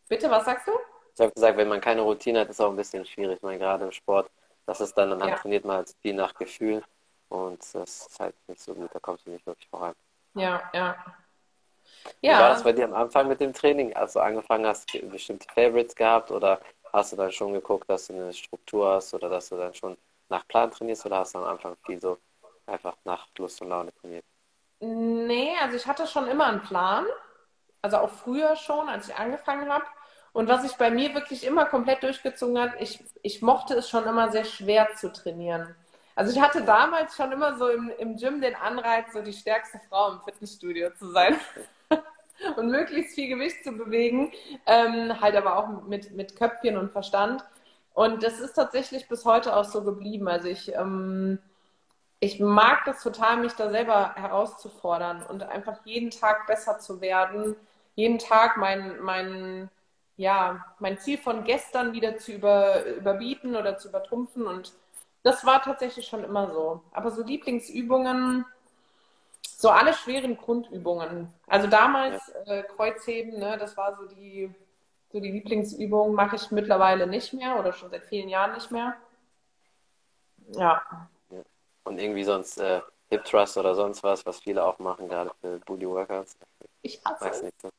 Bitte, 0.08 0.30
was 0.30 0.44
sagst 0.44 0.66
du? 0.68 0.72
Ich 1.14 1.20
habe 1.20 1.32
gesagt, 1.32 1.56
wenn 1.58 1.68
man 1.68 1.80
keine 1.80 2.00
Routine 2.00 2.40
hat, 2.40 2.48
ist 2.48 2.56
es 2.56 2.60
auch 2.60 2.70
ein 2.70 2.76
bisschen 2.76 3.04
schwierig. 3.04 3.36
Ich 3.36 3.42
meine, 3.42 3.58
gerade 3.58 3.84
im 3.84 3.92
Sport, 3.92 4.30
das 4.70 4.80
ist 4.80 4.94
dann, 4.94 5.10
dann 5.10 5.28
ja. 5.28 5.34
trainiert 5.34 5.64
man 5.64 5.78
halt 5.78 5.92
viel 6.00 6.14
nach 6.14 6.32
Gefühl 6.32 6.80
und 7.28 7.58
das 7.74 8.06
ist 8.06 8.20
halt 8.20 8.36
nicht 8.46 8.60
so 8.60 8.72
gut, 8.72 8.88
da 8.94 9.00
kommst 9.00 9.26
du 9.26 9.30
nicht 9.30 9.44
wirklich 9.44 9.68
voran. 9.68 9.96
Ja, 10.34 10.62
ja. 10.72 10.96
Ja. 12.20 12.36
Wie 12.36 12.40
war 12.40 12.48
das 12.50 12.62
bei 12.62 12.72
dir 12.72 12.84
am 12.84 12.94
Anfang 12.94 13.26
mit 13.26 13.40
dem 13.40 13.52
Training, 13.52 13.92
als 13.96 14.12
du 14.12 14.20
angefangen 14.20 14.64
hast, 14.66 14.86
bestimmte 15.10 15.48
Favorites 15.52 15.96
gehabt 15.96 16.30
oder 16.30 16.60
hast 16.92 17.12
du 17.12 17.16
dann 17.16 17.32
schon 17.32 17.52
geguckt, 17.52 17.90
dass 17.90 18.06
du 18.06 18.12
eine 18.12 18.32
Struktur 18.32 18.92
hast 18.92 19.12
oder 19.12 19.28
dass 19.28 19.48
du 19.48 19.56
dann 19.56 19.74
schon 19.74 19.96
nach 20.28 20.46
Plan 20.46 20.70
trainierst 20.70 21.04
oder 21.04 21.18
hast 21.18 21.34
du 21.34 21.40
am 21.40 21.46
Anfang 21.46 21.76
viel 21.84 22.00
so 22.00 22.18
einfach 22.66 22.96
nach 23.02 23.26
Lust 23.38 23.60
und 23.62 23.70
Laune 23.70 23.92
trainiert? 23.92 24.24
Nee, 24.78 25.50
also 25.60 25.76
ich 25.76 25.86
hatte 25.88 26.06
schon 26.06 26.28
immer 26.28 26.46
einen 26.46 26.62
Plan. 26.62 27.06
Also 27.82 27.96
auch 27.96 28.10
früher 28.10 28.54
schon, 28.54 28.88
als 28.88 29.08
ich 29.08 29.16
angefangen 29.16 29.68
habe. 29.68 29.84
Und 30.32 30.48
was 30.48 30.62
sich 30.62 30.76
bei 30.76 30.90
mir 30.90 31.14
wirklich 31.14 31.44
immer 31.44 31.64
komplett 31.64 32.02
durchgezogen 32.02 32.58
hat, 32.58 32.72
ich, 32.80 33.02
ich 33.22 33.42
mochte 33.42 33.74
es 33.74 33.88
schon 33.88 34.04
immer 34.04 34.30
sehr 34.30 34.44
schwer 34.44 34.88
zu 34.94 35.12
trainieren. 35.12 35.74
Also 36.14 36.32
ich 36.32 36.40
hatte 36.40 36.62
damals 36.62 37.16
schon 37.16 37.32
immer 37.32 37.56
so 37.56 37.68
im, 37.68 37.90
im 37.98 38.16
Gym 38.16 38.40
den 38.40 38.54
Anreiz, 38.54 39.12
so 39.12 39.22
die 39.22 39.32
stärkste 39.32 39.80
Frau 39.88 40.12
im 40.12 40.20
Fitnessstudio 40.20 40.90
zu 40.90 41.10
sein 41.10 41.34
und 42.56 42.70
möglichst 42.70 43.14
viel 43.14 43.28
Gewicht 43.28 43.64
zu 43.64 43.72
bewegen, 43.72 44.32
ähm, 44.66 45.20
halt 45.20 45.34
aber 45.36 45.56
auch 45.56 45.82
mit, 45.84 46.12
mit 46.12 46.36
Köpfchen 46.36 46.76
und 46.76 46.92
Verstand. 46.92 47.44
Und 47.94 48.22
das 48.22 48.38
ist 48.38 48.54
tatsächlich 48.54 49.08
bis 49.08 49.24
heute 49.24 49.56
auch 49.56 49.64
so 49.64 49.82
geblieben. 49.82 50.28
Also 50.28 50.48
ich, 50.48 50.74
ähm, 50.74 51.38
ich 52.20 52.38
mag 52.38 52.84
das 52.84 53.02
total, 53.02 53.38
mich 53.38 53.54
da 53.54 53.70
selber 53.70 54.14
herauszufordern 54.14 55.22
und 55.22 55.42
einfach 55.42 55.78
jeden 55.84 56.10
Tag 56.10 56.46
besser 56.46 56.78
zu 56.78 57.00
werden, 57.00 57.56
jeden 57.94 58.18
Tag 58.18 58.56
mein, 58.56 59.00
mein, 59.00 59.70
ja, 60.20 60.66
mein 60.80 60.98
Ziel 60.98 61.16
von 61.16 61.44
gestern 61.44 61.94
wieder 61.94 62.18
zu 62.18 62.32
über, 62.32 62.84
überbieten 62.84 63.56
oder 63.56 63.78
zu 63.78 63.88
übertrumpfen. 63.88 64.46
Und 64.46 64.74
das 65.22 65.46
war 65.46 65.62
tatsächlich 65.62 66.06
schon 66.06 66.24
immer 66.24 66.52
so. 66.52 66.82
Aber 66.92 67.10
so 67.10 67.22
Lieblingsübungen, 67.22 68.44
so 69.42 69.70
alle 69.70 69.94
schweren 69.94 70.36
Grundübungen. 70.36 71.32
Also 71.46 71.68
damals 71.68 72.28
äh, 72.44 72.64
Kreuzheben, 72.64 73.38
ne, 73.38 73.56
das 73.56 73.78
war 73.78 73.96
so 73.96 74.06
die, 74.08 74.54
so 75.10 75.20
die 75.20 75.30
Lieblingsübung, 75.30 76.12
mache 76.12 76.36
ich 76.36 76.50
mittlerweile 76.50 77.06
nicht 77.06 77.32
mehr 77.32 77.58
oder 77.58 77.72
schon 77.72 77.88
seit 77.88 78.04
vielen 78.04 78.28
Jahren 78.28 78.52
nicht 78.52 78.70
mehr. 78.70 78.96
Ja. 80.48 80.82
Und 81.84 81.98
irgendwie 81.98 82.24
sonst 82.24 82.58
äh, 82.58 82.82
Hip 83.08 83.24
Thrust 83.24 83.56
oder 83.56 83.74
sonst 83.74 84.02
was, 84.02 84.26
was 84.26 84.40
viele 84.40 84.62
auch 84.62 84.78
machen, 84.80 85.08
gerade 85.08 85.30
für 85.40 85.58
Booty 85.60 85.88
Workouts. 85.88 86.36
Ich 86.82 87.02
hasse 87.06 87.24
Weiß 87.24 87.42
nicht. 87.42 87.58
So. 87.62 87.70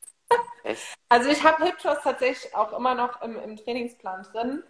Echt? 0.64 0.96
Also 1.10 1.30
ich 1.30 1.44
habe 1.44 1.64
Hip 1.66 1.78
Thrust 1.80 2.04
tatsächlich 2.04 2.56
auch 2.56 2.74
immer 2.74 2.96
noch 2.96 3.22
im, 3.22 3.38
im 3.40 3.58
Trainingsplan 3.58 4.24
drin. 4.32 4.64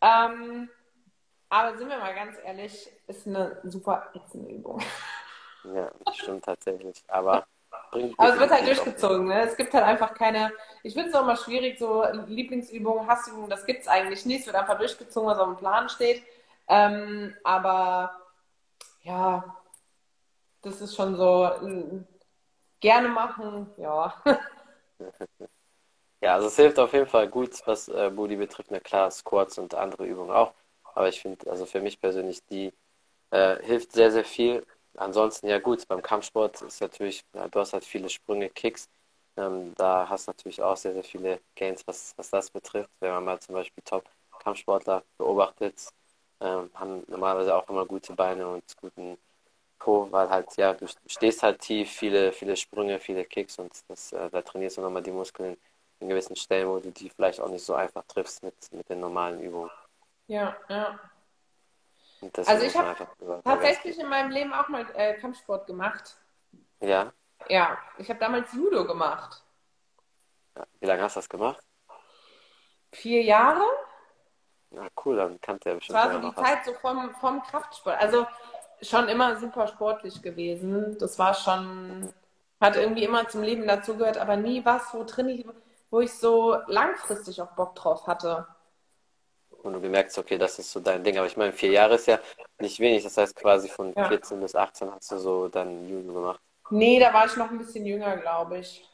Ähm, 0.00 0.70
aber 1.48 1.76
sind 1.76 1.88
wir 1.88 1.98
mal 1.98 2.14
ganz 2.14 2.36
ehrlich, 2.44 2.90
ist 3.06 3.26
eine 3.26 3.60
super 3.62 4.10
ätzende 4.14 4.50
Übung. 4.50 4.82
Ja, 5.74 5.90
das 6.04 6.16
stimmt 6.16 6.44
tatsächlich. 6.44 7.04
Aber 7.08 7.46
aber 8.16 8.34
es 8.34 8.38
wird 8.38 8.50
halt 8.50 8.66
durchgezogen. 8.66 9.26
Ne? 9.26 9.42
Es 9.42 9.56
gibt 9.56 9.72
halt 9.72 9.84
einfach 9.84 10.14
keine. 10.14 10.52
Ich 10.82 10.94
finde 10.94 11.10
es 11.10 11.14
auch 11.14 11.24
mal 11.24 11.36
schwierig, 11.36 11.78
so 11.78 12.04
Lieblingsübungen, 12.26 13.06
Hassübungen, 13.06 13.50
das 13.50 13.64
gibt 13.66 13.82
es 13.82 13.88
eigentlich 13.88 14.26
nicht. 14.26 14.40
Es 14.40 14.46
wird 14.46 14.56
einfach 14.56 14.78
durchgezogen, 14.78 15.28
was 15.28 15.38
auf 15.38 15.48
dem 15.48 15.56
Plan 15.56 15.88
steht. 15.88 16.22
Ähm, 16.68 17.34
aber 17.44 18.16
ja, 19.02 19.56
das 20.62 20.80
ist 20.80 20.96
schon 20.96 21.16
so 21.16 21.50
gerne 22.80 23.08
machen, 23.08 23.70
ja. 23.76 24.14
Ja, 26.20 26.34
also 26.34 26.48
es 26.48 26.56
hilft 26.56 26.78
auf 26.78 26.92
jeden 26.92 27.06
Fall 27.06 27.28
gut, 27.28 27.60
was 27.66 27.88
äh, 27.88 28.10
Booty 28.14 28.36
betrifft. 28.36 28.70
Na 28.70 28.80
klar, 28.80 29.10
Squats 29.10 29.58
und 29.58 29.74
andere 29.74 30.06
Übungen 30.06 30.30
auch. 30.30 30.54
Aber 30.94 31.08
ich 31.08 31.20
finde, 31.20 31.50
also 31.50 31.66
für 31.66 31.80
mich 31.80 32.00
persönlich, 32.00 32.42
die 32.46 32.72
äh, 33.30 33.62
hilft 33.64 33.92
sehr, 33.92 34.10
sehr 34.12 34.24
viel. 34.24 34.66
Ansonsten, 34.96 35.48
ja 35.48 35.58
gut, 35.60 35.86
beim 35.88 36.02
Kampfsport 36.02 36.62
ist 36.62 36.80
natürlich, 36.80 37.24
du 37.32 37.60
hast 37.60 37.72
halt 37.74 37.84
viele 37.84 38.08
Sprünge, 38.10 38.50
Kicks. 38.50 38.88
Ähm, 39.36 39.74
da 39.76 40.08
hast 40.08 40.28
du 40.28 40.32
natürlich 40.32 40.62
auch 40.62 40.76
sehr, 40.76 40.94
sehr 40.94 41.04
viele 41.04 41.40
Gains, 41.56 41.86
was, 41.86 42.14
was 42.18 42.30
das 42.30 42.50
betrifft. 42.50 42.90
Wenn 43.00 43.12
man 43.12 43.24
mal 43.24 43.40
zum 43.40 43.54
Beispiel 43.56 43.82
Top-Kampfsportler 43.84 45.04
beobachtet, 45.18 45.88
ähm, 46.40 46.70
haben 46.74 47.04
normalerweise 47.08 47.54
auch 47.56 47.68
immer 47.68 47.86
gute 47.86 48.14
Beine 48.14 48.48
und 48.48 48.64
guten 48.78 49.18
weil 49.86 50.30
halt, 50.30 50.56
ja, 50.56 50.72
du 50.72 50.86
stehst 51.06 51.42
halt 51.42 51.60
tief, 51.60 51.90
viele, 51.90 52.32
viele 52.32 52.56
Sprünge, 52.56 52.98
viele 52.98 53.24
Kicks 53.24 53.58
und 53.58 53.72
das, 53.88 54.12
äh, 54.12 54.30
da 54.30 54.42
trainierst 54.42 54.78
du 54.78 54.80
nochmal 54.80 55.02
die 55.02 55.10
Muskeln 55.10 55.56
in 56.00 56.08
gewissen 56.08 56.36
Stellen, 56.36 56.68
wo 56.68 56.78
du 56.78 56.90
die 56.90 57.10
vielleicht 57.10 57.40
auch 57.40 57.48
nicht 57.48 57.64
so 57.64 57.74
einfach 57.74 58.04
triffst 58.04 58.42
mit, 58.42 58.54
mit 58.72 58.88
den 58.88 59.00
normalen 59.00 59.40
Übungen. 59.40 59.70
Ja, 60.26 60.56
ja. 60.68 60.98
Also 62.46 62.64
ich 62.64 62.76
habe 62.76 63.06
tatsächlich 63.44 63.98
in 63.98 64.08
meinem 64.08 64.30
Leben 64.30 64.52
auch 64.52 64.68
mal 64.68 64.86
äh, 64.94 65.14
Kampfsport 65.14 65.66
gemacht. 65.66 66.16
Ja? 66.80 67.12
Ja, 67.48 67.78
ich 67.98 68.08
habe 68.08 68.18
damals 68.18 68.52
Judo 68.52 68.86
gemacht. 68.86 69.42
Ja. 70.56 70.64
Wie 70.80 70.86
lange 70.86 71.02
hast 71.02 71.16
du 71.16 71.18
das 71.18 71.28
gemacht? 71.28 71.62
Vier 72.92 73.22
Jahre. 73.22 73.64
Na 74.70 74.88
cool, 75.04 75.16
dann 75.16 75.40
kannte 75.40 75.68
er 75.68 75.74
bestimmt. 75.76 75.98
Das 75.98 76.06
war 76.06 76.22
so 76.22 76.28
die 76.28 76.34
Zeit 76.34 76.64
so 76.64 76.72
vom, 76.74 77.14
vom 77.16 77.42
Kraftsport. 77.42 78.00
Also 78.00 78.26
schon 78.84 79.08
immer 79.08 79.36
super 79.36 79.66
sportlich 79.66 80.22
gewesen. 80.22 80.96
Das 80.98 81.18
war 81.18 81.34
schon, 81.34 82.12
hat 82.60 82.76
irgendwie 82.76 83.04
immer 83.04 83.28
zum 83.28 83.42
Leben 83.42 83.66
dazugehört, 83.66 84.18
aber 84.18 84.36
nie 84.36 84.64
was, 84.64 84.92
wo 84.92 85.04
drin 85.04 85.28
ich, 85.28 85.46
wo 85.90 86.00
ich 86.00 86.12
so 86.12 86.56
langfristig 86.66 87.40
auch 87.42 87.52
Bock 87.52 87.74
drauf 87.74 88.06
hatte. 88.06 88.46
Und 89.62 89.72
du 89.72 89.80
gemerkt 89.80 90.16
okay, 90.18 90.36
das 90.36 90.58
ist 90.58 90.70
so 90.72 90.80
dein 90.80 91.02
Ding. 91.02 91.16
Aber 91.16 91.26
ich 91.26 91.36
meine, 91.38 91.52
vier 91.52 91.70
Jahre 91.70 91.94
ist 91.94 92.06
ja 92.06 92.18
nicht 92.58 92.78
wenig. 92.80 93.02
Das 93.02 93.16
heißt, 93.16 93.34
quasi 93.34 93.68
von 93.68 93.94
ja. 93.96 94.08
14 94.08 94.40
bis 94.40 94.54
18 94.54 94.92
hast 94.92 95.10
du 95.10 95.18
so 95.18 95.48
dann 95.48 95.88
Judo 95.88 96.12
gemacht. 96.12 96.40
Nee, 96.70 96.98
da 96.98 97.12
war 97.14 97.26
ich 97.26 97.36
noch 97.36 97.50
ein 97.50 97.58
bisschen 97.58 97.86
jünger, 97.86 98.16
glaube 98.18 98.58
ich. 98.58 98.86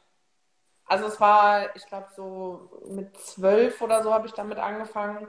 Also 0.85 1.06
es 1.06 1.20
war, 1.20 1.75
ich 1.76 1.87
glaube, 1.87 2.09
so 2.14 2.82
mit 2.88 3.16
zwölf 3.18 3.80
oder 3.80 4.02
so 4.02 4.12
habe 4.12 4.26
ich 4.26 4.32
damit 4.32 4.59
angefangen. 4.59 5.26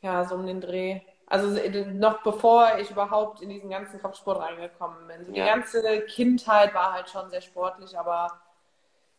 Ja, 0.00 0.24
so 0.24 0.34
um 0.34 0.46
den 0.46 0.60
Dreh. 0.60 1.00
Also 1.30 1.48
noch 1.92 2.22
bevor 2.22 2.78
ich 2.78 2.90
überhaupt 2.90 3.42
in 3.42 3.50
diesen 3.50 3.68
ganzen 3.68 4.00
Kraftsport 4.00 4.40
reingekommen 4.40 5.06
bin. 5.06 5.26
So 5.26 5.32
die 5.32 5.38
ja. 5.40 5.46
ganze 5.46 5.82
Kindheit 6.06 6.74
war 6.74 6.92
halt 6.94 7.10
schon 7.10 7.28
sehr 7.28 7.42
sportlich, 7.42 7.98
aber 7.98 8.40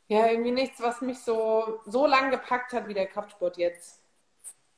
ja, 0.08 0.26
irgendwie 0.26 0.52
nichts, 0.52 0.82
was 0.82 1.02
mich 1.02 1.20
so, 1.20 1.82
so 1.86 2.08
lang 2.08 2.32
gepackt 2.32 2.74
hat 2.74 2.88
wie 2.88 2.96
der 2.96 3.06
Kraftsport 3.06 3.58
jetzt. 3.58 4.02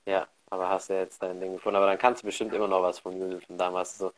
Ja, 0.05 0.27
aber 0.49 0.69
hast 0.69 0.89
ja 0.89 0.97
jetzt 0.97 1.23
dein 1.23 1.39
Ding 1.39 1.53
gefunden. 1.53 1.77
Aber 1.77 1.85
dann 1.85 1.97
kannst 1.97 2.21
du 2.21 2.27
bestimmt 2.27 2.53
immer 2.53 2.67
noch 2.67 2.83
was 2.83 2.99
vom 2.99 3.17
Julius 3.17 3.45
von 3.45 3.57
damals. 3.57 3.97
So, 3.97 4.11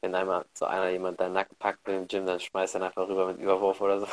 wenn 0.00 0.14
einmal 0.14 0.44
so 0.54 0.66
einer 0.66 0.88
jemand 0.90 1.18
deinen 1.18 1.32
Nacken 1.32 1.56
packt 1.56 1.88
im 1.88 2.06
Gym, 2.06 2.24
dann 2.24 2.38
schmeißt 2.38 2.76
er 2.76 2.82
einfach 2.82 3.08
rüber 3.08 3.26
mit 3.26 3.38
Überwurf 3.38 3.80
oder 3.80 4.00
so. 4.00 4.06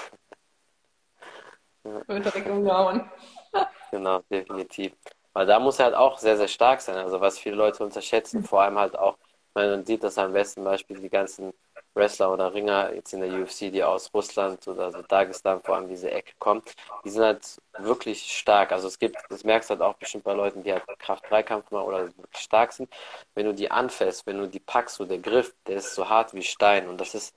Wird 1.84 2.26
direkt 2.26 2.50
umgehauen. 2.50 3.10
Genau, 3.90 4.20
definitiv. 4.30 4.92
Weil 5.38 5.46
da 5.46 5.60
muss 5.60 5.78
er 5.78 5.86
halt 5.86 5.96
auch 5.96 6.18
sehr, 6.18 6.36
sehr 6.36 6.48
stark 6.48 6.82
sein. 6.82 6.96
Also 6.98 7.22
was 7.22 7.38
viele 7.38 7.56
Leute 7.56 7.84
unterschätzen, 7.84 8.44
vor 8.44 8.64
allem 8.64 8.80
halt 8.80 8.98
auch, 8.98 9.18
man 9.54 9.86
sieht 9.86 10.04
das 10.04 10.18
am 10.18 10.34
besten 10.34 10.64
Beispiel 10.64 11.00
die 11.00 11.10
ganzen 11.12 11.54
Wrestler 11.94 12.34
oder 12.34 12.56
Ringer 12.56 12.92
jetzt 12.96 13.14
in 13.14 13.22
der 13.22 13.32
UFC, 13.32 13.70
die 13.70 13.84
aus 13.84 14.12
Russland 14.16 14.68
oder 14.68 14.92
so 14.92 15.04
Dagestan 15.04 15.62
vor 15.62 15.76
allem 15.76 15.90
diese 15.90 16.10
Ecke 16.10 16.34
kommen, 16.40 16.64
die 17.06 17.12
sind 17.12 17.22
halt 17.24 17.62
wirklich 17.78 18.36
stark. 18.36 18.72
Also 18.72 18.88
es 18.88 18.98
gibt, 18.98 19.16
das 19.30 19.44
merkst 19.44 19.70
du 19.70 19.74
halt 19.76 19.82
auch 19.84 19.94
bestimmt 19.98 20.24
bei 20.24 20.34
Leuten, 20.34 20.64
die 20.64 20.74
halt 20.74 20.84
Kraft-3-Kampf 20.98 21.70
machen 21.70 21.86
oder 21.86 22.08
wirklich 22.08 22.42
stark 22.42 22.74
sind. 22.74 22.90
Wenn 23.36 23.46
du 23.46 23.54
die 23.54 23.70
anfällst, 23.70 24.26
wenn 24.26 24.40
du 24.40 24.48
die 24.48 24.60
packst, 24.60 24.96
so 24.96 25.06
der 25.06 25.20
Griff, 25.20 25.54
der 25.68 25.78
ist 25.78 25.94
so 25.94 26.10
hart 26.10 26.34
wie 26.34 26.42
Stein 26.42 26.90
und 26.90 27.00
das 27.00 27.14
ist 27.14 27.36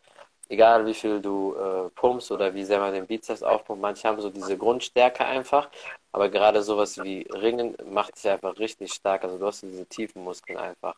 egal 0.51 0.85
wie 0.85 0.95
viel 0.95 1.21
du 1.21 1.55
äh, 1.55 1.89
pumpst 1.91 2.31
oder 2.31 2.53
wie 2.53 2.65
sehr 2.65 2.81
man 2.81 2.93
den 2.93 3.07
Bizeps 3.07 3.43
aufpumpt, 3.43 3.81
manche 3.81 4.07
haben 4.07 4.21
so 4.21 4.29
diese 4.29 4.59
Grundstärke 4.59 5.25
einfach, 5.25 5.71
aber 6.13 6.29
gerade 6.29 6.63
sowas 6.63 6.99
wie 7.03 7.23
Ringen 7.33 7.77
macht 7.85 8.17
dich 8.17 8.29
einfach 8.29 8.59
richtig 8.59 8.93
stark. 8.93 9.23
Also 9.25 9.39
du 9.39 9.47
hast 9.47 9.63
diese 9.63 9.87
tiefen 9.87 10.25
Muskeln 10.25 10.59
einfach. 10.59 10.97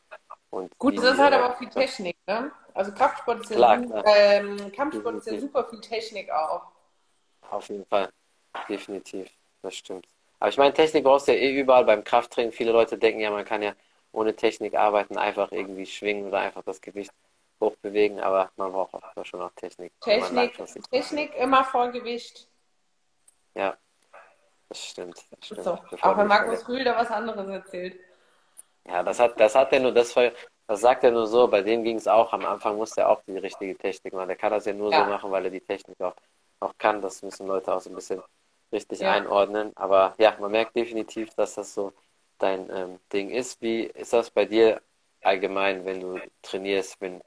Und 0.51 0.77
Gut, 0.79 0.97
das 0.97 1.05
ist 1.05 1.19
halt 1.19 1.35
äh, 1.35 1.37
aber 1.37 1.53
auch 1.53 1.59
viel 1.59 1.69
Technik, 1.69 2.17
ne? 2.27 2.51
Also 2.75 2.93
Kraftsport 2.93 3.41
ist 3.41 3.51
ja, 3.51 3.79
klar. 3.79 4.05
Ähm, 4.07 4.73
Kampfsport 4.73 5.17
ist 5.17 5.27
ja 5.27 5.39
super 5.39 5.65
viel 5.69 5.81
Technik 5.81 6.31
auch. 6.31 6.63
Auf 7.51 7.69
jeden 7.69 7.85
Fall, 7.85 8.09
definitiv, 8.69 9.29
das 9.61 9.75
stimmt. 9.75 10.07
Aber 10.39 10.49
ich 10.49 10.57
meine, 10.57 10.73
Technik 10.73 11.05
brauchst 11.05 11.29
du 11.29 11.33
ja 11.33 11.39
eh 11.39 11.61
überall 11.61 11.85
beim 11.85 12.03
Krafttraining. 12.03 12.53
Viele 12.53 12.73
Leute 12.73 12.97
denken 12.97 13.21
ja, 13.21 13.31
man 13.31 13.45
kann 13.45 13.63
ja 13.63 13.75
ohne 14.13 14.35
Technik 14.35 14.75
arbeiten, 14.75 15.19
einfach 15.19 15.53
irgendwie 15.53 15.87
schwingen 15.87 16.27
oder 16.27 16.41
einfach 16.41 16.63
das 16.63 16.81
Gewicht 16.81 17.13
hochbewegen, 17.63 18.21
aber 18.21 18.51
man 18.57 18.73
braucht 18.73 18.95
auch 18.95 19.25
schon 19.25 19.41
noch 19.41 19.53
Technik. 19.53 19.93
Technik, 20.01 20.59
Technik 20.91 21.35
immer 21.37 21.65
vor 21.65 21.91
Gewicht. 21.91 22.49
Ja, 23.55 23.77
das 24.69 24.85
stimmt. 24.85 25.25
Das 25.31 25.47
stimmt. 25.47 25.65
So. 25.65 25.79
Auch 26.01 26.17
wenn 26.17 26.27
Markus 26.27 26.69
Rühl 26.69 26.85
da 26.85 26.97
was 26.97 27.11
anderes 27.11 27.49
erzählt. 27.49 27.99
Ja, 28.87 29.03
das 29.03 29.21
hat, 29.21 29.39
das 29.39 29.55
hat 29.55 29.73
er 29.73 29.81
nur, 29.81 29.93
das, 29.93 30.15
das 30.67 30.81
sagt 30.81 31.05
er 31.05 31.13
nur 31.13 31.27
so, 31.27 31.47
bei 31.47 31.63
dem 31.63 31.85
ging 31.85 31.97
es 31.97 32.09
auch, 32.09 32.33
am 32.33 32.45
Anfang 32.45 32.77
musste 32.77 33.03
er 33.03 33.11
auch 33.11 33.23
die 33.27 33.39
richtige 33.39 33.77
Technik 33.77 34.13
machen. 34.13 34.29
Der 34.29 34.37
kann 34.37 34.51
das 34.51 34.65
ja 34.65 34.73
nur 34.73 34.91
ja. 34.91 35.05
so 35.05 35.11
machen, 35.11 35.31
weil 35.31 35.45
er 35.45 35.51
die 35.51 35.61
Technik 35.61 36.01
auch, 36.01 36.15
auch 36.61 36.73
kann. 36.79 37.01
Das 37.01 37.23
müssen 37.23 37.47
Leute 37.47 37.73
auch 37.73 37.81
so 37.81 37.91
ein 37.91 37.95
bisschen 37.95 38.23
richtig 38.73 39.01
ja. 39.01 39.13
einordnen. 39.13 39.73
Aber 39.77 40.15
ja, 40.19 40.37
man 40.41 40.51
merkt 40.51 40.75
definitiv, 40.75 41.33
dass 41.35 41.55
das 41.55 41.75
so 41.75 41.93
dein 42.39 42.69
ähm, 42.71 42.99
Ding 43.13 43.31
ist. 43.31 43.61
Wie 43.63 43.85
ist 43.85 44.13
das 44.13 44.31
bei 44.31 44.47
dir 44.47 44.81
allgemein, 45.21 45.85
wenn 45.85 46.01
du 46.01 46.19
trainierst, 46.43 47.01
wenn 47.01 47.21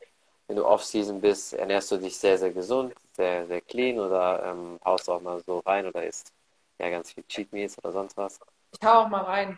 wenn 0.48 0.58
du 0.58 0.66
Off-Season 0.66 1.22
bist, 1.22 1.54
ernährst 1.54 1.92
du 1.92 1.98
dich 1.98 2.18
sehr, 2.18 2.38
sehr 2.38 2.52
gesund, 2.52 2.94
sehr, 3.14 3.46
sehr 3.48 3.62
clean 3.62 4.00
oder 4.00 4.44
ähm, 4.46 4.80
haust 4.86 5.10
auch 5.10 5.22
mal 5.22 5.42
so 5.46 5.60
rein 5.60 5.86
oder 5.88 6.06
isst 6.06 6.32
ja 6.80 6.90
ganz 6.90 7.12
viel 7.12 7.24
Cheat 7.28 7.52
Meals 7.52 7.78
oder 7.80 7.92
sonst 7.92 8.18
was? 8.18 8.40
Ich 8.72 8.88
hau 8.88 9.04
auch 9.04 9.08
mal 9.08 9.24
rein. 9.24 9.58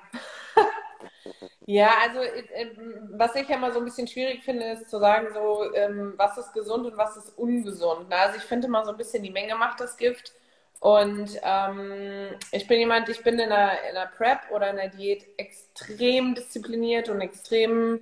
ja, 1.65 1.91
also 2.01 2.20
äh, 2.22 2.44
ähm, 2.53 3.10
was 3.13 3.36
ich 3.36 3.48
ja 3.50 3.58
mal 3.58 3.74
so 3.74 3.79
ein 3.79 3.86
bisschen 3.86 4.08
schwierig 4.08 4.44
finde, 4.44 4.72
ist 4.72 4.89
zu 4.89 5.00
sagen, 5.00 5.27
so 5.34 5.74
ähm, 5.74 6.13
was 6.17 6.38
ist 6.38 6.53
gesund 6.53 6.86
und 6.86 6.98
was 6.98 7.17
ist 7.17 7.38
ungesund. 7.38 8.13
Also 8.13 8.38
ich 8.38 8.44
finde 8.44 8.67
mal 8.67 8.86
so 8.86 8.91
ein 8.91 8.98
bisschen 8.98 9.24
die 9.24 9.32
Menge 9.32 9.56
macht 9.56 9.79
das 9.79 9.98
Gift. 9.98 10.34
Und 10.79 11.39
ähm, 11.41 12.36
ich 12.51 12.67
bin 12.67 12.79
jemand, 12.79 13.10
ich 13.10 13.24
bin 13.24 13.39
in 13.39 13.51
einer, 13.51 13.82
in 13.89 13.98
einer 13.98 14.12
Prep 14.12 14.41
oder 14.51 14.70
in 14.70 14.77
einer 14.77 14.89
Diät 14.89 15.25
extrem 15.38 16.36
diszipliniert 16.36 17.10
und 17.10 17.20
extrem 17.20 17.96
äh, 17.96 18.00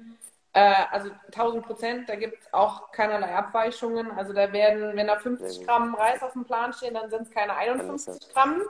also 0.61 1.09
1000 1.27 1.65
Prozent, 1.65 2.09
da 2.09 2.15
gibt 2.15 2.41
es 2.41 2.53
auch 2.53 2.91
keinerlei 2.91 3.35
Abweichungen. 3.35 4.11
Also 4.11 4.33
da 4.33 4.53
werden, 4.53 4.95
wenn 4.95 5.07
da 5.07 5.17
50 5.17 5.65
Gramm 5.65 5.95
Reis 5.95 6.23
auf 6.23 6.33
dem 6.33 6.45
Plan 6.45 6.71
stehen, 6.73 6.93
dann 6.93 7.09
sind 7.09 7.23
es 7.23 7.31
keine 7.31 7.55
51 7.55 8.33
Gramm. 8.33 8.61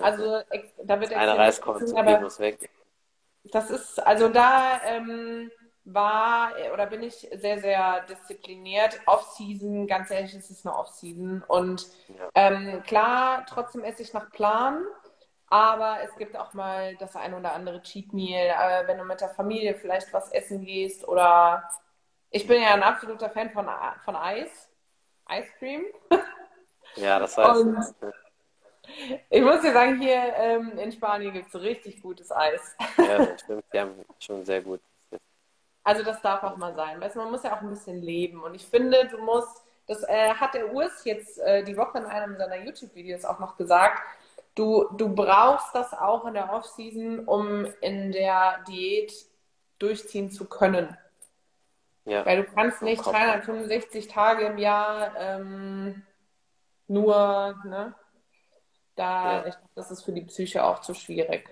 Also 0.00 0.40
da 0.82 1.00
wird 1.00 1.12
Eine 1.12 1.38
Reiskorn 1.38 1.96
aber 1.96 2.20
muss 2.20 2.38
weg. 2.38 2.70
Das 3.44 3.70
ist, 3.70 4.04
also 4.04 4.28
da 4.28 4.80
ähm, 4.86 5.50
war 5.84 6.52
oder 6.72 6.86
bin 6.86 7.02
ich 7.02 7.28
sehr, 7.34 7.60
sehr 7.60 8.02
diszipliniert. 8.02 9.00
Off-Season, 9.06 9.86
ganz 9.86 10.10
ehrlich, 10.10 10.34
es 10.34 10.50
ist 10.50 10.66
eine 10.66 10.76
Off-Season. 10.76 11.44
Und 11.46 11.86
ja. 12.08 12.28
ähm, 12.34 12.82
klar, 12.86 13.44
trotzdem 13.48 13.84
esse 13.84 14.02
ich 14.02 14.12
nach 14.12 14.30
Plan. 14.30 14.82
Aber 15.48 15.98
es 16.02 16.14
gibt 16.16 16.36
auch 16.36 16.52
mal 16.54 16.96
das 16.96 17.16
ein 17.16 17.34
oder 17.34 17.52
andere 17.52 17.82
Cheat 17.82 18.12
Meal, 18.12 18.46
äh, 18.46 18.86
wenn 18.88 18.98
du 18.98 19.04
mit 19.04 19.20
der 19.20 19.28
Familie 19.28 19.74
vielleicht 19.74 20.12
was 20.12 20.32
essen 20.32 20.64
gehst 20.64 21.06
oder 21.06 21.68
ich 22.30 22.46
bin 22.46 22.60
ja 22.60 22.74
ein 22.74 22.82
absoluter 22.82 23.30
Fan 23.30 23.50
von, 23.50 23.68
von 24.04 24.16
Eis, 24.16 24.68
Ice 25.30 25.52
Cream. 25.58 25.84
Ja, 26.96 27.18
das 27.18 27.36
heißt. 27.36 27.60
Und 27.60 27.94
ich 29.30 29.42
muss 29.42 29.60
dir 29.62 29.72
sagen, 29.72 30.00
hier 30.00 30.32
ähm, 30.36 30.78
in 30.78 30.92
Spanien 30.92 31.32
gibt 31.32 31.48
es 31.48 31.60
richtig 31.60 32.02
gutes 32.02 32.30
Eis. 32.30 32.76
Ja, 32.98 33.18
das 33.18 33.40
stimmt. 33.44 33.64
Die 33.72 33.80
haben 33.80 34.04
schon 34.20 34.44
sehr 34.44 34.60
gut. 34.60 34.80
Also 35.82 36.02
das 36.02 36.20
darf 36.22 36.42
auch 36.42 36.56
mal 36.56 36.74
sein. 36.74 37.00
Weißt, 37.00 37.16
man 37.16 37.30
muss 37.30 37.42
ja 37.42 37.56
auch 37.56 37.62
ein 37.62 37.70
bisschen 37.70 38.00
leben. 38.00 38.42
Und 38.42 38.54
ich 38.54 38.66
finde, 38.66 39.06
du 39.08 39.18
musst, 39.18 39.64
das 39.86 40.02
äh, 40.04 40.30
hat 40.34 40.54
der 40.54 40.72
Urs 40.72 41.04
jetzt 41.04 41.38
äh, 41.40 41.62
die 41.62 41.76
Woche 41.76 41.98
in 41.98 42.04
einem 42.04 42.36
seiner 42.36 42.56
YouTube-Videos 42.56 43.24
auch 43.24 43.38
noch 43.38 43.56
gesagt, 43.56 44.02
du, 44.54 44.88
du 44.96 45.14
brauchst 45.14 45.74
das 45.74 45.92
auch 45.92 46.24
in 46.26 46.34
der 46.34 46.52
Off-Season, 46.52 47.26
um 47.26 47.66
in 47.80 48.12
der 48.12 48.64
Diät 48.68 49.12
durchziehen 49.78 50.30
zu 50.30 50.46
können. 50.46 50.96
Ja. 52.04 52.24
Weil 52.26 52.44
du 52.44 52.52
kannst 52.52 52.82
nicht 52.82 53.04
365 53.04 54.08
Tage 54.08 54.46
im 54.46 54.58
Jahr 54.58 55.16
ähm, 55.16 56.02
nur, 56.86 57.58
ne? 57.64 57.94
Da, 58.94 59.38
ja. 59.38 59.46
ich, 59.46 59.54
das 59.74 59.90
ist 59.90 60.02
für 60.02 60.12
die 60.12 60.22
Psyche 60.22 60.64
auch 60.64 60.80
zu 60.80 60.94
schwierig. 60.94 61.48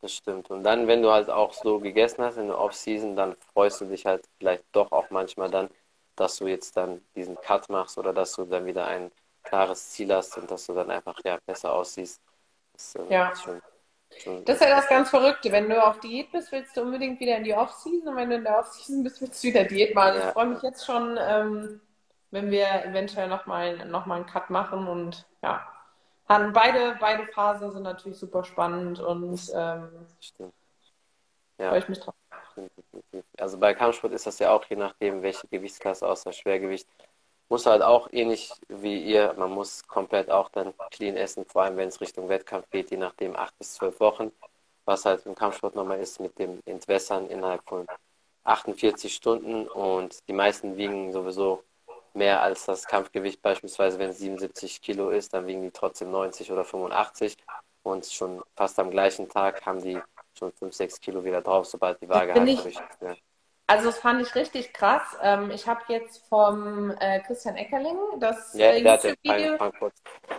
Das 0.00 0.12
stimmt. 0.12 0.48
Und 0.50 0.62
dann, 0.62 0.86
wenn 0.86 1.02
du 1.02 1.10
halt 1.10 1.28
auch 1.28 1.52
so 1.52 1.80
gegessen 1.80 2.22
hast 2.22 2.36
in 2.36 2.46
der 2.46 2.58
Off-Season, 2.58 3.16
dann 3.16 3.36
freust 3.52 3.80
du 3.80 3.86
dich 3.86 4.06
halt 4.06 4.24
vielleicht 4.38 4.64
doch 4.72 4.92
auch 4.92 5.10
manchmal 5.10 5.50
dann, 5.50 5.68
dass 6.14 6.36
du 6.36 6.46
jetzt 6.46 6.76
dann 6.76 7.04
diesen 7.16 7.36
Cut 7.40 7.68
machst 7.68 7.98
oder 7.98 8.12
dass 8.12 8.32
du 8.34 8.44
dann 8.44 8.64
wieder 8.64 8.86
einen 8.86 9.10
klares 9.48 9.90
Ziel 9.90 10.14
hast 10.14 10.36
und 10.36 10.50
dass 10.50 10.66
du 10.66 10.74
dann 10.74 10.90
einfach 10.90 11.18
ja, 11.24 11.38
besser 11.44 11.72
aussiehst. 11.72 12.20
Das, 12.72 12.94
äh, 12.94 13.12
ja. 13.12 13.28
Ist 13.30 13.42
schon, 13.42 13.62
schon 14.18 14.44
das 14.44 14.56
ist 14.56 14.62
ja 14.62 14.76
das 14.76 14.88
ganz 14.88 15.10
Verrückte. 15.10 15.50
Wenn 15.50 15.68
du 15.68 15.84
auf 15.84 16.00
Diät 16.00 16.30
bist, 16.32 16.52
willst 16.52 16.76
du 16.76 16.82
unbedingt 16.82 17.18
wieder 17.20 17.36
in 17.36 17.44
die 17.44 17.54
Off-Season 17.54 18.08
und 18.08 18.16
wenn 18.16 18.30
du 18.30 18.36
in 18.36 18.44
der 18.44 18.58
Off-Season 18.58 19.02
bist, 19.02 19.20
willst 19.20 19.42
du 19.42 19.48
wieder 19.48 19.64
Diät 19.64 19.94
machen. 19.94 20.18
Ja. 20.18 20.28
Ich 20.28 20.32
freue 20.32 20.46
mich 20.46 20.62
jetzt 20.62 20.84
schon, 20.84 21.18
ähm, 21.20 21.80
wenn 22.30 22.50
wir 22.50 22.84
eventuell 22.84 23.28
nochmal 23.28 23.86
noch 23.86 24.06
mal 24.06 24.16
einen 24.16 24.26
Cut 24.26 24.50
machen 24.50 24.86
und 24.86 25.26
ja. 25.42 25.66
Beide, 26.26 26.94
beide 27.00 27.26
Phasen 27.28 27.72
sind 27.72 27.84
natürlich 27.84 28.18
super 28.18 28.44
spannend 28.44 29.00
und 29.00 29.40
ähm, 29.54 29.88
Stimmt. 30.20 30.52
Ja. 31.56 31.70
freue 31.70 31.78
ich 31.78 31.88
mich 31.88 32.00
drauf. 32.00 32.14
Also 33.38 33.58
bei 33.58 33.72
Kampfsport 33.72 34.12
ist 34.12 34.26
das 34.26 34.38
ja 34.38 34.50
auch 34.50 34.64
je 34.66 34.76
nachdem, 34.76 35.22
welche 35.22 35.48
Gewichtsklasse 35.48 36.06
außer 36.06 36.32
Schwergewicht 36.32 36.86
muss 37.48 37.66
halt 37.66 37.82
auch 37.82 38.08
ähnlich 38.12 38.52
wie 38.68 39.02
ihr, 39.02 39.34
man 39.36 39.50
muss 39.50 39.86
komplett 39.86 40.30
auch 40.30 40.48
dann 40.50 40.74
clean 40.90 41.16
essen, 41.16 41.44
vor 41.46 41.62
allem 41.62 41.76
wenn 41.76 41.88
es 41.88 42.00
Richtung 42.00 42.28
Wettkampf 42.28 42.68
geht, 42.70 42.90
je 42.90 42.96
nachdem 42.96 43.36
acht 43.36 43.56
bis 43.58 43.74
zwölf 43.74 44.00
Wochen, 44.00 44.32
was 44.84 45.04
halt 45.04 45.24
im 45.26 45.34
Kampfsport 45.34 45.74
nochmal 45.74 46.00
ist 46.00 46.20
mit 46.20 46.38
dem 46.38 46.60
Entwässern 46.66 47.28
innerhalb 47.28 47.62
von 47.68 47.86
48 48.44 49.14
Stunden. 49.14 49.66
Und 49.68 50.26
die 50.28 50.32
meisten 50.32 50.76
wiegen 50.76 51.12
sowieso 51.12 51.62
mehr 52.14 52.42
als 52.42 52.64
das 52.66 52.86
Kampfgewicht, 52.86 53.40
beispielsweise 53.42 53.98
wenn 53.98 54.10
es 54.10 54.18
77 54.18 54.80
Kilo 54.82 55.10
ist, 55.10 55.34
dann 55.34 55.46
wiegen 55.46 55.62
die 55.62 55.70
trotzdem 55.70 56.10
90 56.10 56.50
oder 56.52 56.64
85 56.64 57.36
und 57.82 58.06
schon 58.06 58.42
fast 58.56 58.78
am 58.78 58.90
gleichen 58.90 59.28
Tag 59.28 59.64
haben 59.64 59.82
die 59.82 59.98
schon 60.38 60.52
5, 60.52 60.74
6 60.74 61.00
Kilo 61.00 61.24
wieder 61.24 61.42
drauf, 61.42 61.66
sobald 61.66 62.00
die 62.00 62.08
Waage 62.08 62.34
halt 62.34 62.64
durch 62.64 62.66
ist. 62.66 62.82
Also 63.70 63.84
das 63.84 63.98
fand 63.98 64.22
ich 64.22 64.34
richtig 64.34 64.72
krass. 64.72 65.02
Ähm, 65.22 65.50
ich 65.50 65.66
habe 65.68 65.82
jetzt 65.88 66.26
vom 66.30 66.90
äh, 67.00 67.20
Christian 67.20 67.54
Eckerling 67.54 67.98
das 68.18 68.54
ja, 68.54 68.70
äh, 68.70 68.78
YouTube-Video 68.78 69.58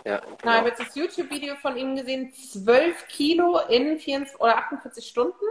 ja, 0.04 0.18
genau. 0.18 0.36
Nein, 0.42 0.66
jetzt 0.66 0.80
das 0.80 0.96
YouTube-Video 0.96 1.54
von 1.54 1.76
ihm 1.76 1.94
gesehen, 1.94 2.32
12 2.34 3.06
Kilo 3.06 3.60
in 3.68 4.00
24 4.00 4.40
oder 4.40 4.56
48 4.56 5.06
Stunden. 5.06 5.44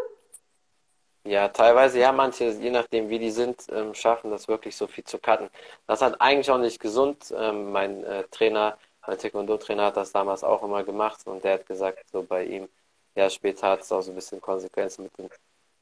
Ja, 1.24 1.48
teilweise, 1.48 2.00
ja, 2.00 2.12
manche, 2.12 2.50
je 2.50 2.70
nachdem 2.70 3.08
wie 3.08 3.20
die 3.20 3.32
sind, 3.32 3.68
ähm, 3.72 3.94
schaffen 3.94 4.30
das 4.30 4.50
wirklich 4.50 4.76
so 4.76 4.88
viel 4.88 5.06
zu 5.06 5.18
cutten. 5.18 5.50
Das 5.88 6.02
hat 6.02 6.20
eigentlich 6.20 6.52
auch 6.52 6.58
nicht 6.58 6.82
gesund. 6.82 7.34
Ähm, 7.38 7.72
mein 7.72 8.04
äh, 8.04 8.26
Trainer, 8.26 8.78
mein 9.08 9.18
Taekwondo-Trainer 9.18 9.86
hat 9.86 9.96
das 9.98 10.12
damals 10.12 10.44
auch 10.44 10.64
immer 10.64 10.84
gemacht 10.84 11.20
und 11.26 11.46
der 11.46 11.54
hat 11.54 11.66
gesagt, 11.66 12.04
so 12.12 12.24
bei 12.24 12.44
ihm, 12.44 12.68
ja, 13.16 13.30
später 13.30 13.70
hat 13.70 13.82
es 13.82 13.92
auch 13.94 14.02
so 14.02 14.12
ein 14.12 14.16
bisschen 14.16 14.42
Konsequenzen 14.42 15.04
mit 15.04 15.18
den 15.18 15.30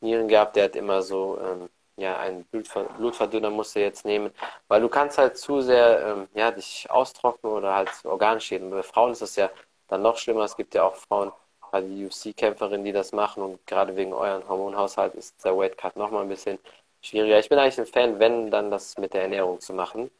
Nieren 0.01 0.27
gehabt. 0.27 0.55
Der 0.55 0.65
hat 0.65 0.75
immer 0.75 1.01
so 1.01 1.39
ähm, 1.41 1.69
ja, 1.97 2.17
einen 2.17 2.45
Blutverdünner 2.45 3.49
musst 3.49 3.75
du 3.75 3.79
jetzt 3.79 4.05
nehmen, 4.05 4.31
weil 4.67 4.81
du 4.81 4.89
kannst 4.89 5.17
halt 5.17 5.37
zu 5.37 5.61
sehr 5.61 6.05
ähm, 6.05 6.27
ja, 6.35 6.51
dich 6.51 6.87
austrocknen 6.89 7.51
oder 7.51 7.75
halt 7.75 7.89
Organschäden. 8.05 8.69
Bei 8.69 8.83
Frauen 8.83 9.11
ist 9.11 9.21
das 9.21 9.35
ja 9.35 9.49
dann 9.87 10.03
noch 10.03 10.17
schlimmer. 10.17 10.43
Es 10.43 10.55
gibt 10.55 10.75
ja 10.75 10.83
auch 10.83 10.95
Frauen, 10.95 11.31
gerade 11.61 11.87
die 11.87 12.05
UFC-Kämpferinnen, 12.05 12.85
die 12.85 12.91
das 12.91 13.11
machen 13.11 13.43
und 13.43 13.65
gerade 13.67 13.95
wegen 13.95 14.13
euren 14.13 14.47
Hormonhaushalt 14.47 15.15
ist 15.15 15.43
der 15.43 15.57
Weight 15.57 15.77
Cut 15.77 15.95
nochmal 15.95 16.23
ein 16.23 16.29
bisschen 16.29 16.59
schwieriger. 17.01 17.39
Ich 17.39 17.49
bin 17.49 17.59
eigentlich 17.59 17.79
ein 17.79 17.87
Fan, 17.87 18.19
wenn 18.19 18.51
dann 18.51 18.71
das 18.71 18.97
mit 18.97 19.13
der 19.13 19.23
Ernährung 19.23 19.59
zu 19.59 19.73
machen, 19.73 20.11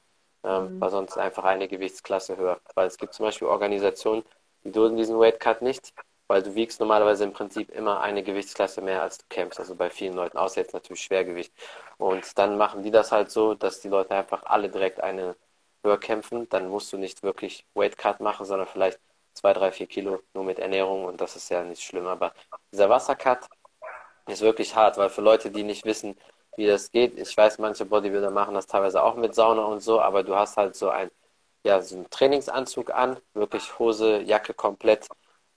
ähm, 0.44 0.76
mhm. 0.76 0.82
weil 0.82 0.90
sonst 0.90 1.18
einfach 1.18 1.44
eine 1.44 1.68
Gewichtsklasse 1.68 2.38
höher. 2.38 2.60
Weil 2.76 2.88
es 2.88 2.98
gibt 2.98 3.14
zum 3.14 3.26
Beispiel 3.26 3.48
Organisationen, 3.48 4.24
die 4.64 4.72
dulden 4.72 4.98
diesen 4.98 5.20
Weight 5.20 5.40
Cut 5.40 5.62
nicht, 5.62 5.94
weil 6.28 6.44
du 6.44 6.56
wiegst 6.56 6.80
normalerweise 6.80 7.24
im 7.24 7.34
Prinzip 7.34 7.70
immer 7.72 8.02
eine 8.02 8.24
Gewichtsklasse 8.24 8.82
mehr, 8.82 9.02
als 9.02 9.18
du 9.20 9.26
kämpfst. 9.30 9.60
Also 9.60 9.76
bei 9.76 9.90
vielen 9.90 10.14
Leuten, 10.16 10.38
außer 10.38 10.62
jetzt 10.62 10.74
natürlich 10.74 11.04
Schwergewicht. 11.04 11.54
Und 11.98 12.38
dann 12.38 12.58
machen 12.58 12.84
die 12.84 12.92
das 12.92 13.12
halt 13.12 13.32
so, 13.32 13.54
dass 13.54 13.80
die 13.82 13.90
Leute 13.90 14.16
einfach 14.16 14.44
alle 14.46 14.70
direkt 14.70 15.02
eine 15.02 15.36
höher 15.84 16.00
kämpfen. 16.00 16.50
Dann 16.50 16.70
musst 16.70 16.92
du 16.94 16.98
nicht 16.98 17.24
wirklich 17.24 17.66
Weight 17.74 17.98
Cut 17.98 18.20
machen, 18.20 18.46
sondern 18.46 18.68
vielleicht 18.68 19.00
zwei, 19.34 19.54
drei, 19.54 19.72
vier 19.72 19.88
Kilo 19.88 20.22
nur 20.34 20.44
mit 20.44 20.60
Ernährung 20.60 21.06
und 21.06 21.22
das 21.22 21.36
ist 21.36 21.50
ja 21.50 21.64
nicht 21.64 21.84
schlimm. 21.84 22.08
Aber 22.08 22.34
dieser 22.72 22.90
Wassercut 22.90 23.40
ist 24.28 24.42
wirklich 24.42 24.76
hart, 24.76 24.98
weil 24.98 25.10
für 25.10 25.22
Leute, 25.22 25.52
die 25.52 25.64
nicht 25.64 25.86
wissen, 25.86 26.18
wie 26.58 26.68
das 26.68 26.92
geht, 26.92 27.18
ich 27.18 27.38
weiß, 27.38 27.60
manche 27.60 27.86
Bodybuilder 27.86 28.32
machen 28.32 28.56
das 28.56 28.68
teilweise 28.68 29.04
auch 29.04 29.16
mit 29.16 29.36
Sauna 29.36 29.64
und 29.66 29.82
so, 29.82 30.02
aber 30.02 30.24
du 30.24 30.36
hast 30.36 30.58
halt 30.58 30.76
so 30.76 30.90
ein, 30.90 31.12
ja, 31.64 31.82
so 31.82 31.96
einen 31.98 32.10
Trainingsanzug 32.10 32.92
an, 32.94 33.18
wirklich 33.34 33.78
Hose, 33.80 34.22
Jacke 34.22 34.54
komplett 34.54 35.08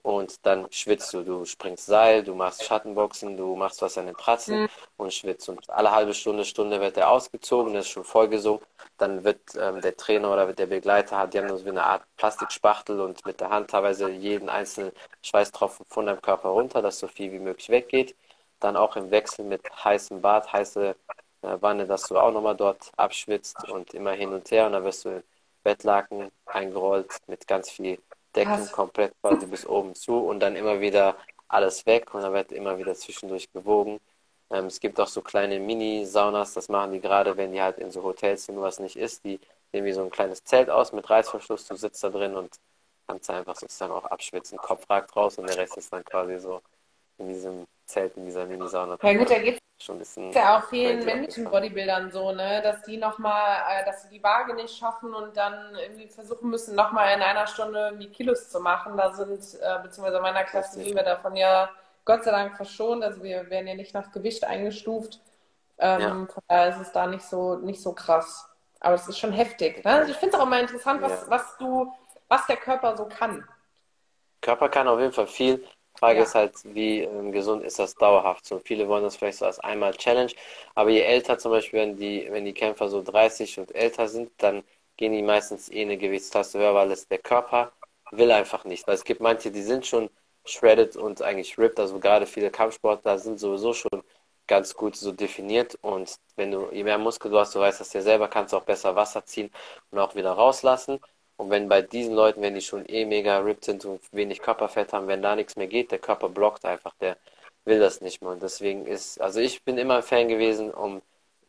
und 0.03 0.45
dann 0.45 0.67
schwitzt 0.71 1.13
du. 1.13 1.23
Du 1.23 1.45
springst 1.45 1.85
Seil, 1.85 2.23
du 2.23 2.33
machst 2.35 2.63
Schattenboxen, 2.63 3.37
du 3.37 3.55
machst 3.55 3.81
was 3.81 3.97
an 3.97 4.07
den 4.07 4.15
Pratzen 4.15 4.61
mhm. 4.63 4.69
und 4.97 5.13
schwitzt. 5.13 5.49
Und 5.49 5.69
alle 5.69 5.91
halbe 5.91 6.13
Stunde, 6.13 6.45
Stunde 6.45 6.79
wird 6.81 6.97
er 6.97 7.09
ausgezogen, 7.09 7.73
das 7.73 7.85
ist 7.85 7.91
schon 7.91 8.03
vollgesungen. 8.03 8.61
Dann 8.97 9.23
wird 9.23 9.39
ähm, 9.59 9.81
der 9.81 9.95
Trainer 9.97 10.31
oder 10.31 10.51
der 10.53 10.65
Begleiter 10.65 11.17
hat, 11.17 11.33
die 11.33 11.39
haben 11.39 11.55
so 11.55 11.67
eine 11.67 11.83
Art 11.83 12.03
Plastikspachtel 12.17 12.99
und 12.99 13.25
mit 13.25 13.39
der 13.39 13.49
Hand 13.49 13.69
teilweise 13.71 14.09
jeden 14.09 14.49
einzelnen 14.49 14.91
Schweißtropfen 15.21 15.85
von 15.89 16.05
deinem 16.05 16.21
Körper 16.21 16.49
runter, 16.49 16.81
dass 16.81 16.99
so 16.99 17.07
viel 17.07 17.31
wie 17.31 17.39
möglich 17.39 17.69
weggeht. 17.69 18.15
Dann 18.59 18.75
auch 18.77 18.95
im 18.95 19.11
Wechsel 19.11 19.45
mit 19.45 19.63
heißem 19.83 20.21
Bad, 20.21 20.51
heiße 20.53 20.95
äh, 21.41 21.57
Wanne, 21.61 21.85
dass 21.87 22.03
du 22.07 22.17
auch 22.17 22.31
nochmal 22.31 22.55
dort 22.55 22.91
abschwitzt 22.97 23.69
und 23.69 23.93
immer 23.93 24.11
hin 24.11 24.33
und 24.33 24.49
her. 24.51 24.65
Und 24.67 24.73
dann 24.73 24.83
wirst 24.83 25.05
du 25.05 25.09
in 25.09 25.23
Bettlaken 25.63 26.31
eingerollt 26.45 27.19
mit 27.27 27.47
ganz 27.47 27.69
viel 27.69 27.99
Decken 28.35 28.55
Krass. 28.55 28.71
komplett 28.71 29.13
quasi 29.21 29.45
bis 29.45 29.65
oben 29.65 29.95
zu 29.95 30.17
und 30.17 30.39
dann 30.39 30.55
immer 30.55 30.79
wieder 30.81 31.17
alles 31.47 31.85
weg 31.85 32.13
und 32.13 32.21
dann 32.21 32.33
wird 32.33 32.51
immer 32.51 32.77
wieder 32.77 32.95
zwischendurch 32.95 33.51
gewogen. 33.51 33.99
Ähm, 34.49 34.65
es 34.65 34.79
gibt 34.79 34.99
auch 34.99 35.07
so 35.07 35.21
kleine 35.21 35.59
Mini-Saunas, 35.59 36.53
das 36.53 36.69
machen 36.69 36.93
die 36.93 37.01
gerade, 37.01 37.37
wenn 37.37 37.51
die 37.51 37.61
halt 37.61 37.77
in 37.77 37.91
so 37.91 38.03
Hotels 38.03 38.45
sind, 38.45 38.57
wo 38.57 38.61
was 38.61 38.79
nicht 38.79 38.95
ist. 38.97 39.23
Die 39.25 39.39
nehmen 39.73 39.87
wie 39.87 39.93
so 39.93 40.03
ein 40.03 40.09
kleines 40.09 40.43
Zelt 40.43 40.69
aus 40.69 40.91
mit 40.93 41.09
Reißverschluss, 41.09 41.67
du 41.67 41.75
sitzt 41.75 42.03
da 42.03 42.09
drin 42.09 42.35
und 42.35 42.59
kannst 43.07 43.29
einfach 43.29 43.55
sozusagen 43.55 43.93
auch 43.93 44.05
abschwitzen. 44.05 44.57
Kopf 44.57 44.89
ragt 44.89 45.15
raus 45.15 45.37
und 45.37 45.47
der 45.47 45.57
Rest 45.57 45.77
ist 45.77 45.91
dann 45.91 46.03
quasi 46.05 46.39
so 46.39 46.61
in 47.21 47.29
diesem 47.29 47.67
Zelt, 47.85 48.15
in 48.17 48.25
dieser 48.25 48.45
Mini-Sauna. 48.45 48.97
Ja 49.01 49.13
gut, 49.17 49.29
da 49.29 49.39
geht 49.39 49.57
schon 49.81 49.95
ein 49.95 49.99
bisschen. 49.99 50.29
Ist 50.29 50.35
ja 50.35 50.57
auch 50.57 50.69
vielen 50.69 51.03
männlichen 51.05 51.45
Bodybuildern 51.45 52.11
so, 52.11 52.31
ne, 52.31 52.61
dass 52.61 52.81
die 52.83 52.97
nochmal, 52.97 53.57
äh, 53.69 53.85
dass 53.85 54.03
sie 54.03 54.09
die 54.09 54.23
Waage 54.23 54.53
nicht 54.53 54.75
schaffen 54.77 55.13
und 55.13 55.35
dann 55.35 55.75
irgendwie 55.75 56.07
versuchen 56.07 56.49
müssen, 56.49 56.75
nochmal 56.75 57.15
in 57.15 57.21
einer 57.21 57.47
Stunde 57.47 57.79
irgendwie 57.91 58.09
Kilos 58.09 58.49
zu 58.49 58.59
machen. 58.59 58.97
Da 58.97 59.13
sind, 59.13 59.29
äh, 59.29 59.79
beziehungsweise 59.81 60.17
in 60.17 60.23
meiner 60.23 60.43
Klasse 60.43 60.81
sind 60.81 60.95
wir 60.95 61.03
davon 61.03 61.35
ja 61.35 61.69
Gott 62.05 62.23
sei 62.23 62.31
Dank 62.31 62.55
verschont. 62.55 63.03
Also 63.03 63.23
wir 63.23 63.49
werden 63.49 63.67
ja 63.67 63.75
nicht 63.75 63.93
nach 63.93 64.11
Gewicht 64.11 64.43
eingestuft. 64.43 65.19
Ähm, 65.77 66.01
ja. 66.01 66.09
Von 66.09 66.43
daher 66.47 66.69
ist 66.69 66.81
es 66.81 66.91
da 66.91 67.07
nicht 67.07 67.23
so, 67.23 67.55
nicht 67.55 67.81
so 67.81 67.93
krass. 67.93 68.47
Aber 68.79 68.95
es 68.95 69.07
ist 69.07 69.19
schon 69.19 69.31
heftig. 69.31 69.83
Ne? 69.83 69.91
Also 69.91 70.11
ich 70.11 70.17
finde 70.17 70.35
es 70.35 70.41
auch 70.41 70.45
immer 70.45 70.59
interessant, 70.59 71.01
was, 71.01 71.23
ja. 71.23 71.29
was 71.29 71.57
du, 71.57 71.91
was 72.27 72.45
der 72.47 72.57
Körper 72.57 72.97
so 72.97 73.05
kann. 73.05 73.47
Körper 74.41 74.69
kann 74.69 74.87
auf 74.87 74.99
jeden 74.99 75.13
Fall 75.13 75.27
viel. 75.27 75.63
Frage 75.97 76.19
ja. 76.19 76.23
ist 76.23 76.35
halt, 76.35 76.53
wie 76.63 77.01
ähm, 77.01 77.31
gesund 77.31 77.63
ist 77.63 77.79
das 77.79 77.95
dauerhaft? 77.95 78.45
So 78.45 78.59
viele 78.59 78.87
wollen 78.87 79.03
das 79.03 79.15
vielleicht 79.17 79.39
so 79.39 79.45
als 79.45 79.59
einmal 79.59 79.93
Challenge, 79.93 80.31
aber 80.75 80.89
je 80.89 81.01
älter 81.01 81.37
zum 81.37 81.51
Beispiel, 81.51 81.79
wenn 81.79 81.97
die, 81.97 82.27
wenn 82.31 82.45
die 82.45 82.53
Kämpfer 82.53 82.89
so 82.89 83.01
30 83.03 83.59
und 83.59 83.73
älter 83.75 84.07
sind, 84.07 84.31
dann 84.37 84.63
gehen 84.97 85.13
die 85.13 85.21
meistens 85.21 85.69
eh 85.71 85.81
eine 85.81 85.97
Gewichtsklasse 85.97 86.59
höher, 86.59 86.73
weil 86.73 86.91
es 86.91 87.07
der 87.07 87.19
Körper 87.19 87.71
will 88.11 88.31
einfach 88.31 88.65
nicht. 88.65 88.87
Weil 88.87 88.95
es 88.95 89.03
gibt 89.03 89.21
manche, 89.21 89.51
die 89.51 89.61
sind 89.63 89.85
schon 89.85 90.09
shredded 90.45 90.95
und 90.97 91.21
eigentlich 91.21 91.57
ripped, 91.57 91.79
also 91.79 91.99
gerade 91.99 92.25
viele 92.25 92.51
Kampfsportler 92.51 93.19
sind 93.19 93.39
sowieso 93.39 93.73
schon 93.73 94.03
ganz 94.47 94.73
gut 94.75 94.95
so 94.95 95.11
definiert 95.11 95.75
und 95.81 96.15
wenn 96.35 96.51
du, 96.51 96.69
je 96.71 96.83
mehr 96.83 96.97
Muskel 96.97 97.31
du 97.31 97.39
hast, 97.39 97.55
du 97.55 97.59
weißt 97.59 97.79
das 97.79 97.93
ja 97.93 98.01
selber, 98.01 98.27
kannst 98.27 98.53
du 98.53 98.57
auch 98.57 98.63
besser 98.63 98.95
Wasser 98.95 99.23
ziehen 99.25 99.51
und 99.91 99.99
auch 99.99 100.15
wieder 100.15 100.31
rauslassen. 100.33 100.99
Und 101.41 101.49
wenn 101.49 101.67
bei 101.67 101.81
diesen 101.81 102.13
Leuten, 102.13 102.43
wenn 102.43 102.53
die 102.53 102.61
schon 102.61 102.85
eh 102.87 103.03
mega 103.03 103.39
ripped 103.39 103.65
sind 103.65 103.83
und 103.85 103.99
wenig 104.11 104.43
Körperfett 104.43 104.93
haben, 104.93 105.07
wenn 105.07 105.23
da 105.23 105.35
nichts 105.35 105.55
mehr 105.55 105.65
geht, 105.65 105.91
der 105.91 105.97
Körper 105.97 106.29
blockt 106.29 106.65
einfach, 106.65 106.93
der 107.01 107.17
will 107.65 107.79
das 107.79 107.99
nicht 107.99 108.21
mehr. 108.21 108.29
Und 108.29 108.43
deswegen 108.43 108.85
ist, 108.85 109.19
also 109.19 109.39
ich 109.39 109.63
bin 109.63 109.79
immer 109.79 109.95
ein 109.95 110.03
Fan 110.03 110.27
gewesen, 110.27 110.69
um 110.69 111.01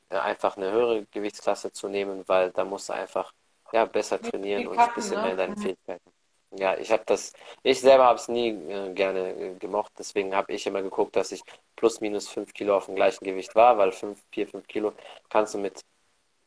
einfach 0.09 0.57
eine 0.57 0.73
höhere 0.73 1.05
Gewichtsklasse 1.11 1.73
zu 1.73 1.89
nehmen, 1.91 2.25
weil 2.27 2.53
da 2.53 2.65
musst 2.65 2.89
du 2.89 2.95
einfach 2.95 3.35
ja, 3.73 3.85
besser 3.85 4.19
trainieren 4.21 4.67
und 4.67 4.79
ein 4.79 4.95
bisschen 4.95 5.21
mehr 5.21 5.33
in 5.33 5.37
deinen. 5.37 5.59
Fähigkeiten. 5.59 6.11
Ja, 6.53 6.75
ich 6.79 6.91
habe 6.91 7.03
das, 7.05 7.35
ich 7.63 7.81
selber 7.81 8.05
habe 8.05 8.19
es 8.19 8.29
nie 8.29 8.49
äh, 8.49 8.93
gerne 8.95 9.35
äh, 9.35 9.55
gemocht, 9.59 9.93
deswegen 9.99 10.35
habe 10.35 10.55
ich 10.55 10.67
immer 10.67 10.81
geguckt, 10.83 11.17
dass 11.17 11.33
ich 11.33 11.43
plus 11.77 12.01
minus 12.01 12.29
5 12.29 12.55
Kilo 12.55 12.77
auf 12.77 12.87
dem 12.87 12.95
gleichen 12.95 13.25
Gewicht 13.27 13.55
war, 13.55 13.77
weil 13.77 13.93
5, 13.93 14.19
4, 14.33 14.49
5 14.49 14.67
Kilo 14.69 14.93
kannst 15.29 15.53
du 15.53 15.59
mit 15.59 15.83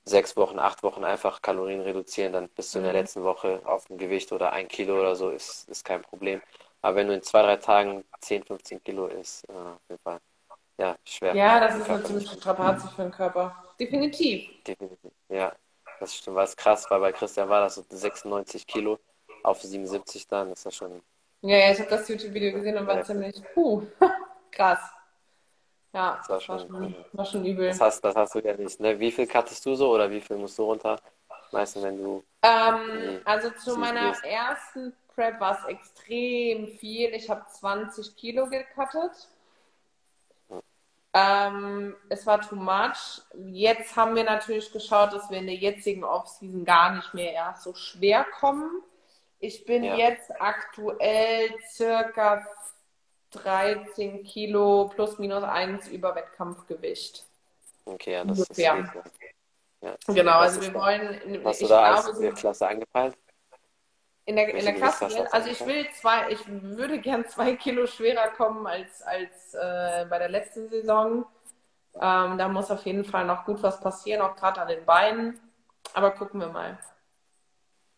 sechs 0.05 0.37
Wochen, 0.37 0.59
acht 0.59 0.83
Wochen 0.83 1.03
einfach 1.03 1.41
Kalorien 1.41 1.81
reduzieren, 1.81 2.33
dann 2.33 2.49
bist 2.49 2.73
du 2.73 2.79
in 2.79 2.83
der 2.83 2.93
mhm. 2.93 2.99
letzten 2.99 3.23
Woche 3.23 3.61
auf 3.65 3.85
dem 3.85 3.97
Gewicht 3.97 4.31
oder 4.31 4.53
ein 4.53 4.67
Kilo 4.67 4.99
oder 4.99 5.15
so, 5.15 5.29
ist, 5.29 5.67
ist 5.67 5.83
kein 5.83 6.01
Problem. 6.01 6.41
Aber 6.81 6.97
wenn 6.97 7.07
du 7.07 7.13
in 7.15 7.23
zwei, 7.23 7.41
drei 7.41 7.57
Tagen 7.57 8.05
10, 8.21 8.43
15 8.43 8.83
Kilo 8.83 9.07
ist, 9.07 9.43
äh, 9.49 9.53
auf 9.53 9.79
jeden 9.89 10.01
Fall, 10.01 10.19
ja, 10.77 10.95
schwer. 11.03 11.35
Ja, 11.35 11.59
das 11.59 11.77
ist 11.77 11.87
natürlich 11.87 12.29
strapazisch 12.29 12.91
für 12.91 13.03
den 13.03 13.11
Körper. 13.11 13.55
Definitiv. 13.79 14.63
Definitiv, 14.63 15.11
ja. 15.29 15.51
Das 15.99 16.13
stimmt, 16.13 16.35
was 16.35 16.55
krass 16.55 16.89
war. 16.91 16.99
Bei 16.99 17.11
Christian 17.11 17.49
war 17.49 17.61
das 17.61 17.75
so 17.75 17.85
96 17.89 18.67
Kilo 18.67 18.99
auf 19.43 19.61
77 19.61 20.27
dann, 20.27 20.49
das 20.49 20.59
ist 20.59 20.65
ja 20.65 20.71
schon. 20.71 21.01
Ja, 21.41 21.57
ja, 21.57 21.71
ich 21.71 21.79
habe 21.79 21.89
das 21.89 22.07
YouTube-Video 22.07 22.53
gesehen 22.53 22.77
und 22.77 22.87
war 22.87 23.03
ziemlich, 23.03 23.41
puh, 23.53 23.83
krass. 24.51 24.79
Ja, 25.95 26.17
das 26.17 26.27
war 26.29 26.41
schon, 26.41 26.57
war 26.57 26.59
schon, 26.59 26.95
war 27.13 27.25
schon 27.25 27.45
übel. 27.45 27.69
Das 27.69 27.79
hast, 27.79 28.01
das 28.01 28.15
hast 28.15 28.35
du 28.35 28.39
ja 28.39 28.53
nicht. 28.53 28.81
Ne? 28.81 28.99
Wie 28.99 29.13
viel 29.13 29.25
cuttest 29.25 29.65
du 29.65 29.75
so 29.75 29.93
oder 29.93 30.11
wie 30.11 30.19
viel 30.19 30.35
musst 30.35 30.57
du 30.57 30.63
runter? 30.63 30.99
Meistens, 31.53 31.83
wenn 31.83 31.97
du. 31.97 32.21
Ähm, 32.41 33.21
also 33.23 33.49
zu 33.51 33.77
meiner 33.77 34.09
gehst. 34.09 34.25
ersten 34.25 34.93
Prep 35.13 35.39
war 35.39 35.57
es 35.57 35.65
extrem 35.69 36.67
viel. 36.67 37.13
Ich 37.13 37.29
habe 37.29 37.45
20 37.47 38.13
Kilo 38.17 38.49
gecuttet. 38.49 39.29
Hm. 40.49 40.61
Ähm, 41.13 41.95
es 42.09 42.27
war 42.27 42.41
too 42.41 42.57
much. 42.57 43.21
Jetzt 43.33 43.95
haben 43.95 44.17
wir 44.17 44.25
natürlich 44.25 44.73
geschaut, 44.73 45.13
dass 45.13 45.29
wir 45.29 45.37
in 45.37 45.47
der 45.47 45.55
jetzigen 45.55 46.03
Offseason 46.03 46.65
gar 46.65 46.93
nicht 46.93 47.13
mehr 47.13 47.31
erst 47.31 47.63
so 47.63 47.73
schwer 47.73 48.25
kommen. 48.37 48.83
Ich 49.39 49.63
bin 49.63 49.85
ja. 49.85 49.95
jetzt 49.95 50.29
aktuell 50.41 51.51
circa 51.69 52.45
13 53.35 54.23
Kilo 54.23 54.91
plus 54.93 55.19
minus 55.19 55.43
1 55.43 55.87
über 55.89 56.15
Wettkampfgewicht. 56.15 57.25
Okay, 57.85 58.13
ja, 58.13 58.25
das 58.25 58.39
Ungefähr. 58.39 58.79
ist 58.79 59.19
ja, 59.81 59.95
Genau, 60.07 60.39
also 60.39 60.61
wir 60.61 60.73
wollen. 60.73 61.43
Hast 61.45 61.61
du 61.61 61.67
da 61.67 61.93
glaube, 61.93 62.07
als 62.07 62.17
so 62.17 62.31
Klasse 62.31 62.67
angepeilt? 62.67 63.17
In 64.25 64.35
der, 64.35 64.51
in 64.55 64.65
der 64.65 64.73
Klasse, 64.73 65.05
Klasse 65.05 65.31
also 65.31 65.49
ich 65.49 65.63
will 65.67 65.85
zwei, 65.93 66.31
ich 66.31 66.39
würde 66.47 66.99
gern 66.99 67.27
zwei 67.27 67.55
Kilo 67.55 67.85
schwerer 67.85 68.29
kommen 68.29 68.65
als, 68.65 69.03
als 69.03 69.53
äh, 69.53 70.05
bei 70.09 70.17
der 70.17 70.29
letzten 70.29 70.67
Saison. 70.67 71.25
Ähm, 71.93 72.37
da 72.37 72.47
muss 72.47 72.71
auf 72.71 72.83
jeden 72.85 73.05
Fall 73.05 73.25
noch 73.25 73.45
gut 73.45 73.61
was 73.61 73.79
passieren, 73.79 74.21
auch 74.21 74.35
gerade 74.35 74.61
an 74.61 74.67
den 74.67 74.83
Beinen. 74.83 75.39
Aber 75.93 76.11
gucken 76.11 76.39
wir 76.39 76.49
mal. 76.49 76.79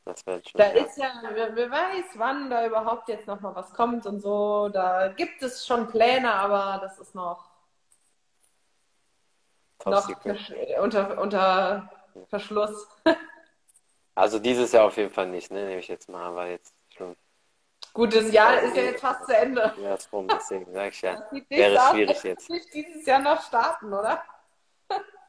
Das 0.08 0.22
schon, 0.22 0.42
da 0.54 0.74
ja. 0.74 0.86
ist 0.86 0.98
ja, 0.98 1.12
wer, 1.34 1.54
wer, 1.54 1.70
weiß, 1.70 2.06
wann 2.16 2.50
da 2.50 2.66
überhaupt 2.66 3.10
jetzt 3.10 3.28
nochmal 3.28 3.54
was 3.56 3.74
kommt 3.74 4.06
und 4.06 4.22
so. 4.22 4.70
Da 4.70 5.10
gibt 5.10 5.44
es 5.44 5.66
schon 5.66 5.88
Pläne, 5.90 6.34
aber 6.34 6.80
das 6.82 6.98
ist 7.00 7.14
noch, 7.14 7.50
noch 9.86 10.10
unter, 10.82 11.22
unter 11.22 11.90
Verschluss. 12.30 12.88
also 14.16 14.40
dieses 14.40 14.72
Jahr 14.72 14.86
auf 14.86 14.96
jeden 14.96 15.12
Fall 15.12 15.28
nicht, 15.28 15.52
ne? 15.52 15.66
Nehme 15.66 15.80
ich 15.80 15.90
jetzt 15.90 16.08
mal, 16.08 16.24
aber 16.24 16.48
jetzt 16.48 16.74
schon. 16.96 17.16
Gut, 17.94 18.16
das 18.16 18.32
Jahr 18.32 18.50
also, 18.50 18.68
ist 18.68 18.78
ja 18.78 18.84
jetzt 18.84 19.02
fast 19.02 19.26
zu 19.26 19.36
Ende. 19.36 19.74
Ja, 19.82 19.96
ist 19.96 20.14
rum, 20.14 20.28
deswegen 20.30 20.72
sag 20.72 20.94
ich 20.94 21.02
ja. 21.02 21.22
Wäre 21.50 21.82
aus, 21.82 21.92
schwierig 21.92 22.24
jetzt. 22.24 22.50
Nicht 22.50 22.74
dieses 22.74 23.06
Jahr 23.06 23.20
noch 23.20 23.42
starten, 23.42 23.92
oder? 23.92 24.24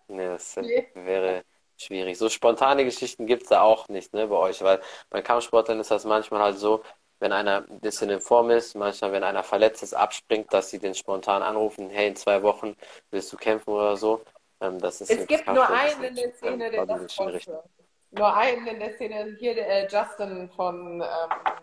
Nee, 0.06 0.26
das 0.26 0.54
nee. 0.56 0.88
wäre 0.94 1.44
schwierig. 1.78 2.18
So 2.18 2.28
spontane 2.28 2.84
Geschichten 2.84 3.26
gibt 3.26 3.44
es 3.44 3.48
da 3.48 3.62
auch 3.62 3.88
nicht 3.88 4.12
ne, 4.14 4.26
bei 4.26 4.36
euch, 4.36 4.62
weil 4.62 4.80
bei 5.10 5.22
Kampfsportlern 5.22 5.80
ist 5.80 5.90
das 5.90 6.04
manchmal 6.04 6.42
halt 6.42 6.58
so, 6.58 6.82
wenn 7.20 7.32
einer 7.32 7.64
ein 7.68 7.80
bisschen 7.80 8.10
in 8.10 8.20
Form 8.20 8.50
ist, 8.50 8.76
manchmal, 8.76 9.12
wenn 9.12 9.24
einer 9.24 9.42
verletzt 9.42 9.82
ist, 9.82 9.94
abspringt, 9.94 10.52
dass 10.52 10.70
sie 10.70 10.78
den 10.78 10.94
spontan 10.94 11.42
anrufen, 11.42 11.90
hey, 11.90 12.08
in 12.08 12.16
zwei 12.16 12.42
Wochen 12.42 12.76
willst 13.10 13.32
du 13.32 13.36
kämpfen 13.36 13.70
oder 13.70 13.96
so. 13.96 14.22
Ähm, 14.60 14.78
das 14.78 15.00
ist 15.00 15.10
es 15.10 15.26
gibt 15.26 15.46
nur 15.46 15.68
einen 15.68 16.04
in 16.04 16.14
der 16.14 16.32
Szene, 16.34 16.70
der 16.70 16.86
das 16.86 17.16
konnte. 17.16 17.62
Nur 18.10 18.34
einen 18.34 18.66
in 18.66 18.80
der 18.80 18.94
Szene, 18.94 19.36
hier 19.38 19.54
der 19.54 19.68
äh, 19.68 19.88
Justin 19.88 20.48
von 20.50 21.02
ähm, 21.02 21.54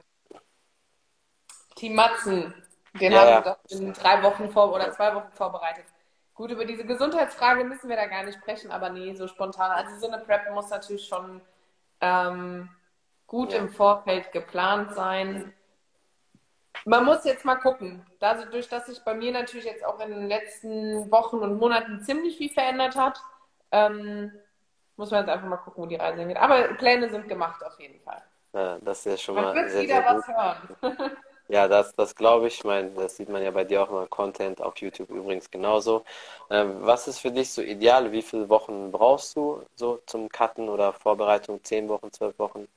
Team 1.75 1.95
Matzen, 1.95 2.53
Den 2.99 3.11
Ja, 3.11 3.43
haben 3.43 3.45
wir 3.45 3.57
in 3.69 3.93
drei 3.93 4.23
Wochen 4.23 4.49
vor 4.49 4.73
oder 4.73 4.91
zwei 4.91 5.13
Wochen 5.15 5.31
vorbereitet. 5.31 5.85
Gut, 6.35 6.51
über 6.51 6.65
diese 6.65 6.85
Gesundheitsfrage 6.85 7.63
müssen 7.63 7.89
wir 7.89 7.95
da 7.95 8.07
gar 8.07 8.23
nicht 8.23 8.37
sprechen, 8.37 8.69
aber 8.71 8.89
nee, 8.89 9.13
so 9.15 9.27
spontan. 9.27 9.71
Also 9.71 9.97
so 10.05 10.11
eine 10.11 10.21
Prep 10.23 10.51
muss 10.53 10.69
natürlich 10.69 11.07
schon 11.07 11.41
ähm, 12.01 12.69
gut 13.25 13.53
Ja. 13.53 13.59
im 13.59 13.69
Vorfeld 13.69 14.31
geplant 14.33 14.93
sein. 14.93 15.53
Man 16.83 17.05
muss 17.05 17.23
jetzt 17.23 17.45
mal 17.45 17.55
gucken. 17.55 18.05
Dadurch, 18.19 18.67
dass 18.67 18.87
sich 18.87 19.01
bei 19.03 19.13
mir 19.13 19.31
natürlich 19.31 19.65
jetzt 19.65 19.83
auch 19.85 19.99
in 20.01 20.09
den 20.11 20.27
letzten 20.27 21.09
Wochen 21.09 21.37
und 21.37 21.57
Monaten 21.57 22.01
ziemlich 22.01 22.37
viel 22.37 22.49
verändert 22.51 22.95
hat, 22.97 23.17
ähm, 23.71 24.31
muss 24.97 25.11
man 25.11 25.21
jetzt 25.21 25.33
einfach 25.33 25.47
mal 25.47 25.57
gucken, 25.57 25.83
wo 25.83 25.87
die 25.87 25.95
Reise 25.95 26.19
hingeht. 26.19 26.37
Aber 26.37 26.61
Pläne 26.75 27.09
sind 27.09 27.27
gemacht 27.29 27.63
auf 27.65 27.79
jeden 27.79 27.99
Fall. 28.01 28.21
Ja, 28.53 28.77
das 28.81 28.99
ist 28.99 29.05
ja 29.05 29.17
schon 29.17 29.35
Man 29.35 29.45
mal 29.45 29.55
wird 29.55 29.69
sehr, 29.71 29.83
wieder 29.83 30.01
gut. 30.01 30.23
was 30.23 30.27
hören. 30.27 31.11
Ja, 31.47 31.67
das, 31.67 31.93
das 31.95 32.15
glaube 32.15 32.47
ich. 32.47 32.55
Ich 32.57 32.63
meine, 32.63 32.91
das 32.91 33.17
sieht 33.17 33.29
man 33.29 33.41
ja 33.43 33.51
bei 33.51 33.63
dir 33.63 33.83
auch 33.83 33.89
immer 33.89 34.07
Content 34.07 34.61
auf 34.61 34.77
YouTube 34.77 35.09
übrigens 35.09 35.49
genauso. 35.51 36.03
Ähm, 36.49 36.77
was 36.81 37.07
ist 37.07 37.19
für 37.19 37.31
dich 37.31 37.51
so 37.51 37.61
ideal? 37.61 38.11
Wie 38.11 38.21
viele 38.23 38.49
Wochen 38.49 38.91
brauchst 38.91 39.35
du 39.35 39.63
so 39.75 39.99
zum 40.07 40.29
Cutten 40.29 40.69
oder 40.69 40.93
Vorbereitung? 40.93 41.63
Zehn 41.63 41.87
Wochen, 41.89 42.11
zwölf 42.11 42.37
Wochen? 42.39 42.67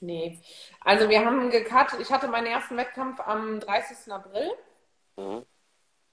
Nee. 0.00 0.40
Also 0.80 1.08
wir 1.08 1.24
haben 1.24 1.50
gecuttet. 1.50 2.00
Ich 2.00 2.12
hatte 2.12 2.28
meinen 2.28 2.46
ersten 2.46 2.76
Wettkampf 2.76 3.20
am 3.20 3.58
30. 3.60 4.12
April 4.12 4.50
Mhm. 5.16 5.44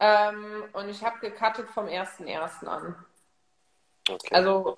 ähm, 0.02 0.66
und 0.74 0.90
ich 0.90 1.02
habe 1.04 1.20
gecuttet 1.20 1.70
vom 1.70 1.88
1.1. 1.88 2.68
an. 2.68 2.96
Okay. 4.10 4.36
Also 4.36 4.76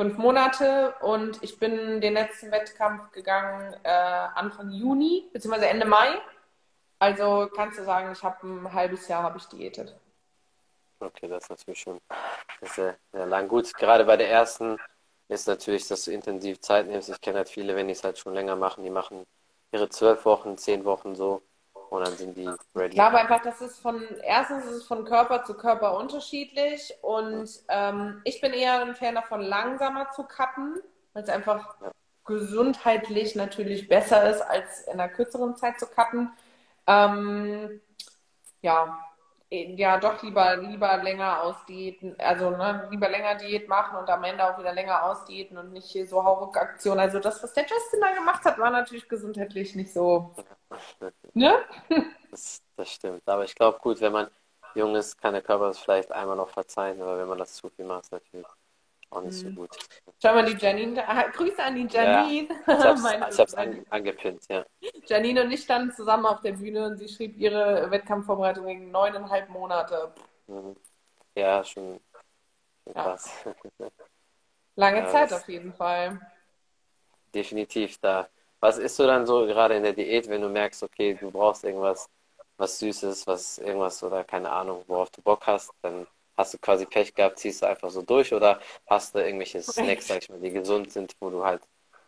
fünf 0.00 0.16
Monate 0.16 0.94
und 1.02 1.42
ich 1.42 1.58
bin 1.58 2.00
den 2.00 2.14
letzten 2.14 2.50
Wettkampf 2.50 3.12
gegangen 3.12 3.76
äh, 3.82 3.90
Anfang 3.90 4.70
Juni, 4.70 5.28
beziehungsweise 5.30 5.68
Ende 5.68 5.84
Mai. 5.84 6.18
Also 6.98 7.50
kannst 7.54 7.78
du 7.78 7.84
sagen, 7.84 8.10
ich 8.10 8.22
habe 8.22 8.46
ein 8.46 8.72
halbes 8.72 9.08
Jahr 9.08 9.22
habe 9.22 9.36
ich 9.36 9.44
diätet. 9.44 9.94
Okay, 11.00 11.28
das 11.28 11.42
ist 11.42 11.50
natürlich 11.50 11.80
schon 11.80 12.00
sehr, 12.62 12.96
sehr 13.12 13.26
lang. 13.26 13.46
Gut, 13.46 13.74
gerade 13.74 14.06
bei 14.06 14.16
der 14.16 14.30
ersten 14.30 14.78
ist 15.28 15.46
natürlich, 15.46 15.86
dass 15.86 16.06
du 16.06 16.12
intensiv 16.12 16.62
Zeit 16.62 16.86
nimmst. 16.86 17.10
Ich 17.10 17.20
kenne 17.20 17.36
halt 17.36 17.50
viele, 17.50 17.76
wenn 17.76 17.88
die 17.88 17.92
es 17.92 18.02
halt 18.02 18.18
schon 18.18 18.32
länger 18.32 18.56
machen, 18.56 18.84
die 18.84 18.90
machen 18.90 19.26
ihre 19.70 19.90
zwölf 19.90 20.24
Wochen, 20.24 20.56
zehn 20.56 20.86
Wochen 20.86 21.14
so 21.14 21.42
und 21.90 22.06
dann 22.06 22.16
sind 22.16 22.36
die 22.36 22.48
ready. 22.74 22.90
Ich 22.90 22.94
glaube 22.94 23.18
einfach, 23.18 23.42
das 23.42 23.60
ist 23.60 23.80
von, 23.80 24.02
erstens 24.22 24.64
ist 24.64 24.70
es 24.70 24.86
von 24.86 25.04
Körper 25.04 25.44
zu 25.44 25.54
Körper 25.54 25.96
unterschiedlich 25.96 26.94
und 27.02 27.50
ähm, 27.68 28.20
ich 28.24 28.40
bin 28.40 28.52
eher 28.52 28.80
ein 28.80 28.94
Fan 28.94 29.16
davon, 29.16 29.40
langsamer 29.40 30.10
zu 30.12 30.22
cutten, 30.22 30.80
weil 31.12 31.24
es 31.24 31.28
einfach 31.28 31.76
gesundheitlich 32.24 33.34
natürlich 33.34 33.88
besser 33.88 34.30
ist, 34.30 34.40
als 34.40 34.82
in 34.86 34.94
einer 34.94 35.08
kürzeren 35.08 35.56
Zeit 35.56 35.80
zu 35.80 35.86
cutten. 35.86 36.30
Ähm, 36.86 37.80
ja, 38.62 38.98
ja, 39.50 39.98
doch 39.98 40.22
lieber, 40.22 40.56
lieber 40.56 40.96
länger 40.98 41.42
ausdiäten, 41.42 42.14
also 42.18 42.50
ne, 42.50 42.86
lieber 42.90 43.08
länger 43.08 43.34
Diät 43.36 43.68
machen 43.68 43.98
und 43.98 44.08
am 44.08 44.22
Ende 44.24 44.44
auch 44.44 44.58
wieder 44.58 44.72
länger 44.72 45.04
ausdiäten 45.04 45.58
und 45.58 45.72
nicht 45.72 45.88
hier 45.90 46.06
so 46.06 46.22
Hauruck-Aktionen. 46.24 47.00
Also 47.00 47.18
das, 47.18 47.42
was 47.42 47.52
der 47.54 47.66
Justin 47.66 48.00
da 48.00 48.12
gemacht 48.14 48.44
hat, 48.44 48.58
war 48.58 48.70
natürlich 48.70 49.08
gesundheitlich 49.08 49.74
nicht 49.74 49.92
so, 49.92 50.34
ne? 51.34 51.64
Das, 52.30 52.62
das 52.76 52.90
stimmt. 52.92 53.28
Aber 53.28 53.44
ich 53.44 53.54
glaube, 53.56 53.78
gut, 53.80 54.00
wenn 54.00 54.12
man 54.12 54.30
jung 54.74 54.94
ist, 54.96 55.18
kann 55.20 55.34
der 55.34 55.42
Körper 55.42 55.66
das 55.68 55.78
vielleicht 55.80 56.12
einmal 56.12 56.36
noch 56.36 56.50
verzeihen, 56.50 57.02
aber 57.02 57.18
wenn 57.18 57.28
man 57.28 57.38
das 57.38 57.54
zu 57.54 57.70
viel 57.70 57.84
macht, 57.84 58.12
natürlich 58.12 58.46
auch 59.10 59.22
nicht 59.22 59.36
so 59.36 59.50
gut. 59.50 59.70
Schau 60.22 60.34
mal, 60.34 60.44
die 60.44 60.56
Janine, 60.58 60.94
da- 60.94 61.04
ah, 61.08 61.28
Grüße 61.28 61.62
an 61.62 61.74
die 61.74 61.86
Janine. 61.86 62.48
Ich 62.50 62.66
hab's, 62.66 63.02
Meine 63.02 63.28
ich 63.30 63.38
hab's 63.38 63.54
an, 63.54 63.84
angepinnt, 63.90 64.42
ja. 64.48 64.64
Janine 65.06 65.44
und 65.44 65.50
ich 65.52 65.62
standen 65.62 65.92
zusammen 65.92 66.26
auf 66.26 66.40
der 66.40 66.52
Bühne 66.52 66.86
und 66.86 66.98
sie 66.98 67.08
schrieb 67.08 67.36
ihre 67.36 67.90
Wettkampfvorbereitung 67.90 68.68
in 68.68 68.90
neuneinhalb 68.90 69.48
Monate. 69.50 70.12
Mhm. 70.46 70.76
Ja, 71.34 71.62
schon, 71.64 72.00
schon 72.84 72.94
Ja. 72.94 73.02
krass. 73.04 73.30
Lange 74.76 75.00
Ja, 75.00 75.08
Zeit 75.08 75.32
auf 75.32 75.48
jeden 75.48 75.72
Fall. 75.74 76.20
Definitiv 77.34 77.98
da. 77.98 78.28
Was 78.60 78.78
isst 78.78 78.98
du 78.98 79.06
dann 79.06 79.26
so 79.26 79.46
gerade 79.46 79.74
in 79.76 79.82
der 79.82 79.92
Diät, 79.92 80.28
wenn 80.28 80.42
du 80.42 80.48
merkst, 80.48 80.82
okay, 80.82 81.14
du 81.14 81.30
brauchst 81.30 81.64
irgendwas, 81.64 82.08
was 82.56 82.78
Süßes, 82.78 83.26
was 83.26 83.58
irgendwas 83.58 84.02
oder 84.02 84.24
keine 84.24 84.50
Ahnung, 84.50 84.84
worauf 84.86 85.10
du 85.10 85.22
Bock 85.22 85.46
hast, 85.46 85.70
dann 85.82 86.06
hast 86.40 86.54
du 86.54 86.58
quasi 86.58 86.86
Pech 86.86 87.14
gehabt, 87.14 87.38
ziehst 87.38 87.62
du 87.62 87.66
einfach 87.68 87.90
so 87.90 88.02
durch 88.02 88.32
oder 88.34 88.60
hast 88.88 89.14
du 89.14 89.20
irgendwelche 89.20 89.62
Snacks, 89.72 90.08
sag 90.08 90.22
ich 90.22 90.28
mal, 90.30 90.40
die 90.40 90.50
gesund 90.50 90.92
sind, 90.92 91.14
wo 91.20 91.30
du 91.30 91.44
halt 91.44 91.62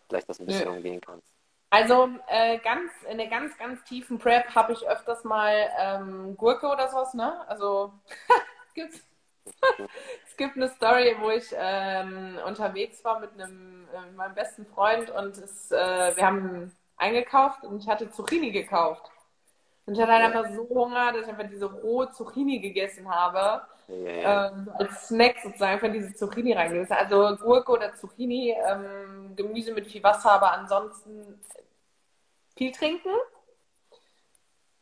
vielleicht 0.08 0.28
das 0.28 0.40
ein 0.40 0.46
bisschen 0.46 0.66
Nö. 0.66 0.68
umgehen 0.68 1.00
kannst. 1.00 1.34
Also 1.70 2.10
äh, 2.28 2.58
ganz 2.58 2.92
in 3.10 3.18
der 3.18 3.28
ganz, 3.28 3.56
ganz 3.56 3.82
tiefen 3.84 4.18
Prep 4.18 4.54
habe 4.54 4.74
ich 4.74 4.86
öfters 4.86 5.24
mal 5.24 5.70
ähm, 5.78 6.36
Gurke 6.36 6.68
oder 6.68 6.88
sowas, 6.90 7.14
ne? 7.14 7.46
Also 7.48 7.94
es 8.68 8.74
gibt, 8.74 8.94
es 10.26 10.36
gibt 10.36 10.56
eine 10.56 10.68
Story, 10.68 11.16
wo 11.20 11.30
ich 11.30 11.46
ähm, 11.56 12.38
unterwegs 12.46 13.04
war 13.04 13.20
mit 13.20 13.32
einem 13.34 13.88
äh, 13.94 14.10
meinem 14.12 14.34
besten 14.34 14.66
Freund 14.66 15.10
und 15.10 15.36
es, 15.38 15.70
äh, 15.70 16.16
wir 16.16 16.26
haben 16.26 16.72
eingekauft 16.96 17.64
und 17.64 17.82
ich 17.82 17.88
hatte 17.88 18.10
Zucchini 18.10 18.50
gekauft. 18.52 19.10
Und 19.86 19.94
ich 19.94 20.00
hatte 20.00 20.12
halt 20.12 20.24
Ja. 20.24 20.34
einfach 20.36 20.50
so 20.54 20.68
Hunger, 20.68 21.12
dass 21.12 21.22
ich 21.24 21.28
einfach 21.28 21.48
diese 21.50 21.66
rohe 21.72 22.10
Zucchini 22.12 22.60
gegessen 22.60 23.08
habe. 23.10 23.62
Ja, 23.92 24.48
ähm, 24.48 24.70
als 24.78 25.08
Snack 25.08 25.36
sozusagen 25.42 25.80
für 25.80 25.90
diese 25.90 26.14
Zucchini 26.14 26.52
reingegessen. 26.52 26.96
Also 26.96 27.36
Gurke 27.36 27.72
oder 27.72 27.94
Zucchini, 27.94 28.56
ähm, 28.66 29.34
Gemüse 29.36 29.72
mit 29.74 29.86
viel 29.86 30.02
Wasser, 30.02 30.32
aber 30.32 30.52
ansonsten 30.52 31.40
viel 32.56 32.72
trinken. 32.72 33.10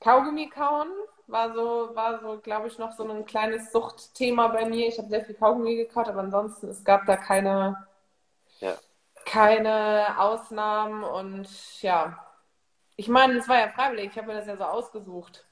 Kaugummi 0.00 0.48
kauen 0.48 0.88
war 1.26 1.52
so, 1.54 1.90
war 1.94 2.20
so, 2.20 2.38
glaube 2.40 2.68
ich, 2.68 2.78
noch 2.78 2.92
so 2.92 3.08
ein 3.08 3.24
kleines 3.26 3.70
Suchtthema 3.72 4.48
bei 4.48 4.64
mir. 4.64 4.88
Ich 4.88 4.98
habe 4.98 5.08
sehr 5.08 5.24
viel 5.24 5.34
Kaugummi 5.34 5.76
gekaut, 5.76 6.08
aber 6.08 6.20
ansonsten, 6.20 6.68
es 6.68 6.84
gab 6.84 7.06
da 7.06 7.16
keine, 7.16 7.86
Ja. 8.60 8.76
keine 9.26 10.18
Ausnahmen 10.18 11.04
und 11.04 11.48
ja. 11.82 12.26
Ich 12.96 13.08
meine, 13.08 13.38
es 13.38 13.48
war 13.48 13.58
ja 13.58 13.68
freiwillig, 13.68 14.10
ich 14.10 14.18
habe 14.18 14.28
mir 14.28 14.34
das 14.34 14.46
ja 14.46 14.56
so 14.56 14.64
ausgesucht. 14.64 15.46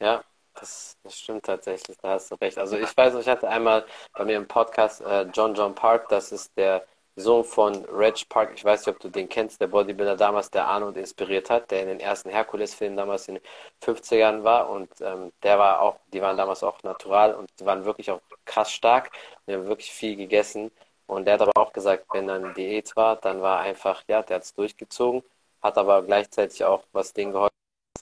Ja, 0.00 0.22
das, 0.60 0.96
das 1.02 1.18
stimmt 1.18 1.44
tatsächlich, 1.44 1.96
da 1.98 2.10
hast 2.10 2.30
du 2.30 2.34
recht. 2.36 2.58
Also 2.58 2.76
ich 2.76 2.96
weiß 2.96 3.14
ich 3.16 3.28
hatte 3.28 3.48
einmal 3.48 3.84
bei 4.12 4.24
mir 4.24 4.36
im 4.36 4.46
Podcast 4.48 5.00
äh, 5.02 5.22
John 5.32 5.54
John 5.54 5.74
Park, 5.74 6.08
das 6.08 6.32
ist 6.32 6.56
der 6.56 6.86
Sohn 7.16 7.44
von 7.44 7.84
Reg 7.86 8.28
Park, 8.28 8.52
ich 8.54 8.64
weiß 8.64 8.86
nicht, 8.86 8.94
ob 8.94 9.00
du 9.00 9.08
den 9.08 9.28
kennst, 9.28 9.60
der 9.60 9.66
Bodybuilder 9.66 10.16
damals, 10.16 10.50
der 10.50 10.66
Arnold 10.66 10.96
inspiriert 10.96 11.50
hat, 11.50 11.70
der 11.70 11.82
in 11.82 11.88
den 11.88 12.00
ersten 12.00 12.30
Herkules-Filmen 12.30 12.96
damals 12.96 13.28
in 13.28 13.36
den 13.36 13.44
50ern 13.82 14.44
war 14.44 14.70
und 14.70 14.88
ähm, 15.00 15.32
der 15.42 15.58
war 15.58 15.80
auch, 15.80 15.96
die 16.12 16.22
waren 16.22 16.36
damals 16.36 16.62
auch 16.62 16.82
natural 16.82 17.34
und 17.34 17.50
die 17.58 17.66
waren 17.66 17.84
wirklich 17.84 18.10
auch 18.10 18.20
krass 18.44 18.72
stark 18.72 19.10
und 19.40 19.48
die 19.48 19.54
haben 19.54 19.66
wirklich 19.66 19.90
viel 19.92 20.16
gegessen 20.16 20.70
und 21.06 21.24
der 21.26 21.34
hat 21.34 21.42
aber 21.42 21.60
auch 21.60 21.72
gesagt, 21.72 22.06
wenn 22.12 22.28
dann 22.28 22.54
Diät 22.54 22.94
war, 22.96 23.16
dann 23.16 23.42
war 23.42 23.60
einfach, 23.60 24.02
ja, 24.08 24.22
der 24.22 24.36
hat 24.36 24.44
es 24.44 24.54
durchgezogen, 24.54 25.22
hat 25.62 25.76
aber 25.78 26.02
gleichzeitig 26.02 26.64
auch, 26.64 26.84
was 26.92 27.12
denen 27.12 27.32
geholfen 27.32 27.50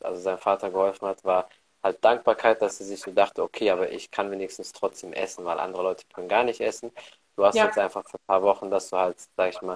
also 0.03 0.21
sein 0.21 0.39
Vater 0.39 0.71
geholfen 0.71 1.09
hat, 1.09 1.25
war 1.25 1.49
halt 1.83 2.05
Dankbarkeit, 2.05 2.61
dass 2.63 2.81
er 2.81 2.87
sich 2.87 3.01
so 3.01 3.11
dachte, 3.13 3.43
okay, 3.43 3.71
aber 3.71 3.91
ich 3.93 4.11
kann 4.11 4.31
wenigstens 4.31 4.73
trotzdem 4.73 5.13
essen, 5.13 5.45
weil 5.45 5.59
andere 5.61 5.83
Leute 5.83 6.05
können 6.15 6.29
gar 6.29 6.45
nicht 6.45 6.61
essen. 6.61 6.93
Du 7.37 7.45
hast 7.45 7.61
Ja. 7.61 7.65
jetzt 7.65 7.79
einfach 7.79 8.05
für 8.07 8.17
ein 8.19 8.27
paar 8.27 8.43
Wochen, 8.43 8.71
dass 8.71 8.91
du 8.91 8.97
halt, 8.97 9.17
sag 9.37 9.51
ich 9.51 9.63
mal, 9.63 9.75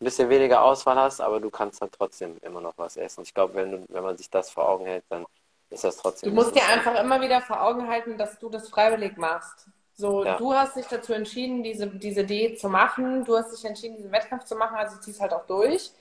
ein 0.00 0.04
bisschen 0.04 0.28
weniger 0.30 0.62
Auswahl 0.62 0.96
hast, 0.96 1.20
aber 1.20 1.40
du 1.40 1.50
kannst 1.50 1.80
halt 1.80 1.92
trotzdem 1.92 2.38
immer 2.42 2.60
noch 2.60 2.74
was 2.78 2.96
essen. 2.96 3.22
Ich 3.22 3.34
glaube, 3.34 3.54
wenn, 3.54 3.70
du- 3.72 3.86
wenn 3.88 4.02
man 4.04 4.16
sich 4.16 4.30
das 4.30 4.50
vor 4.50 4.68
Augen 4.68 4.86
hält, 4.86 5.04
dann 5.08 5.26
ist 5.70 5.84
das 5.84 5.96
Du 6.22 6.30
trotzdem 6.30 6.32
musst 6.32 6.54
dir 6.54 6.66
einfach 6.66 6.94
immer 7.00 7.20
wieder 7.22 7.40
vor 7.40 7.62
Augen 7.62 7.88
halten, 7.88 8.18
dass 8.18 8.38
du 8.38 8.50
das 8.50 8.68
freiwillig 8.68 9.16
machst. 9.16 9.68
So, 9.94 10.24
Ja. 10.24 10.36
du 10.36 10.52
hast 10.54 10.76
dich 10.76 10.86
dazu 10.86 11.12
entschieden, 11.12 11.62
diese, 11.62 11.86
diese 11.88 12.24
Diät 12.24 12.60
zu 12.60 12.68
machen. 12.68 13.24
Du 13.24 13.36
hast 13.36 13.52
dich 13.52 13.64
entschieden, 13.64 13.96
diesen 13.96 14.12
Wettkampf 14.12 14.44
zu 14.44 14.54
machen, 14.56 14.76
also 14.76 14.98
ziehst 14.98 15.20
halt 15.20 15.32
auch 15.32 15.46
durch. 15.46 15.92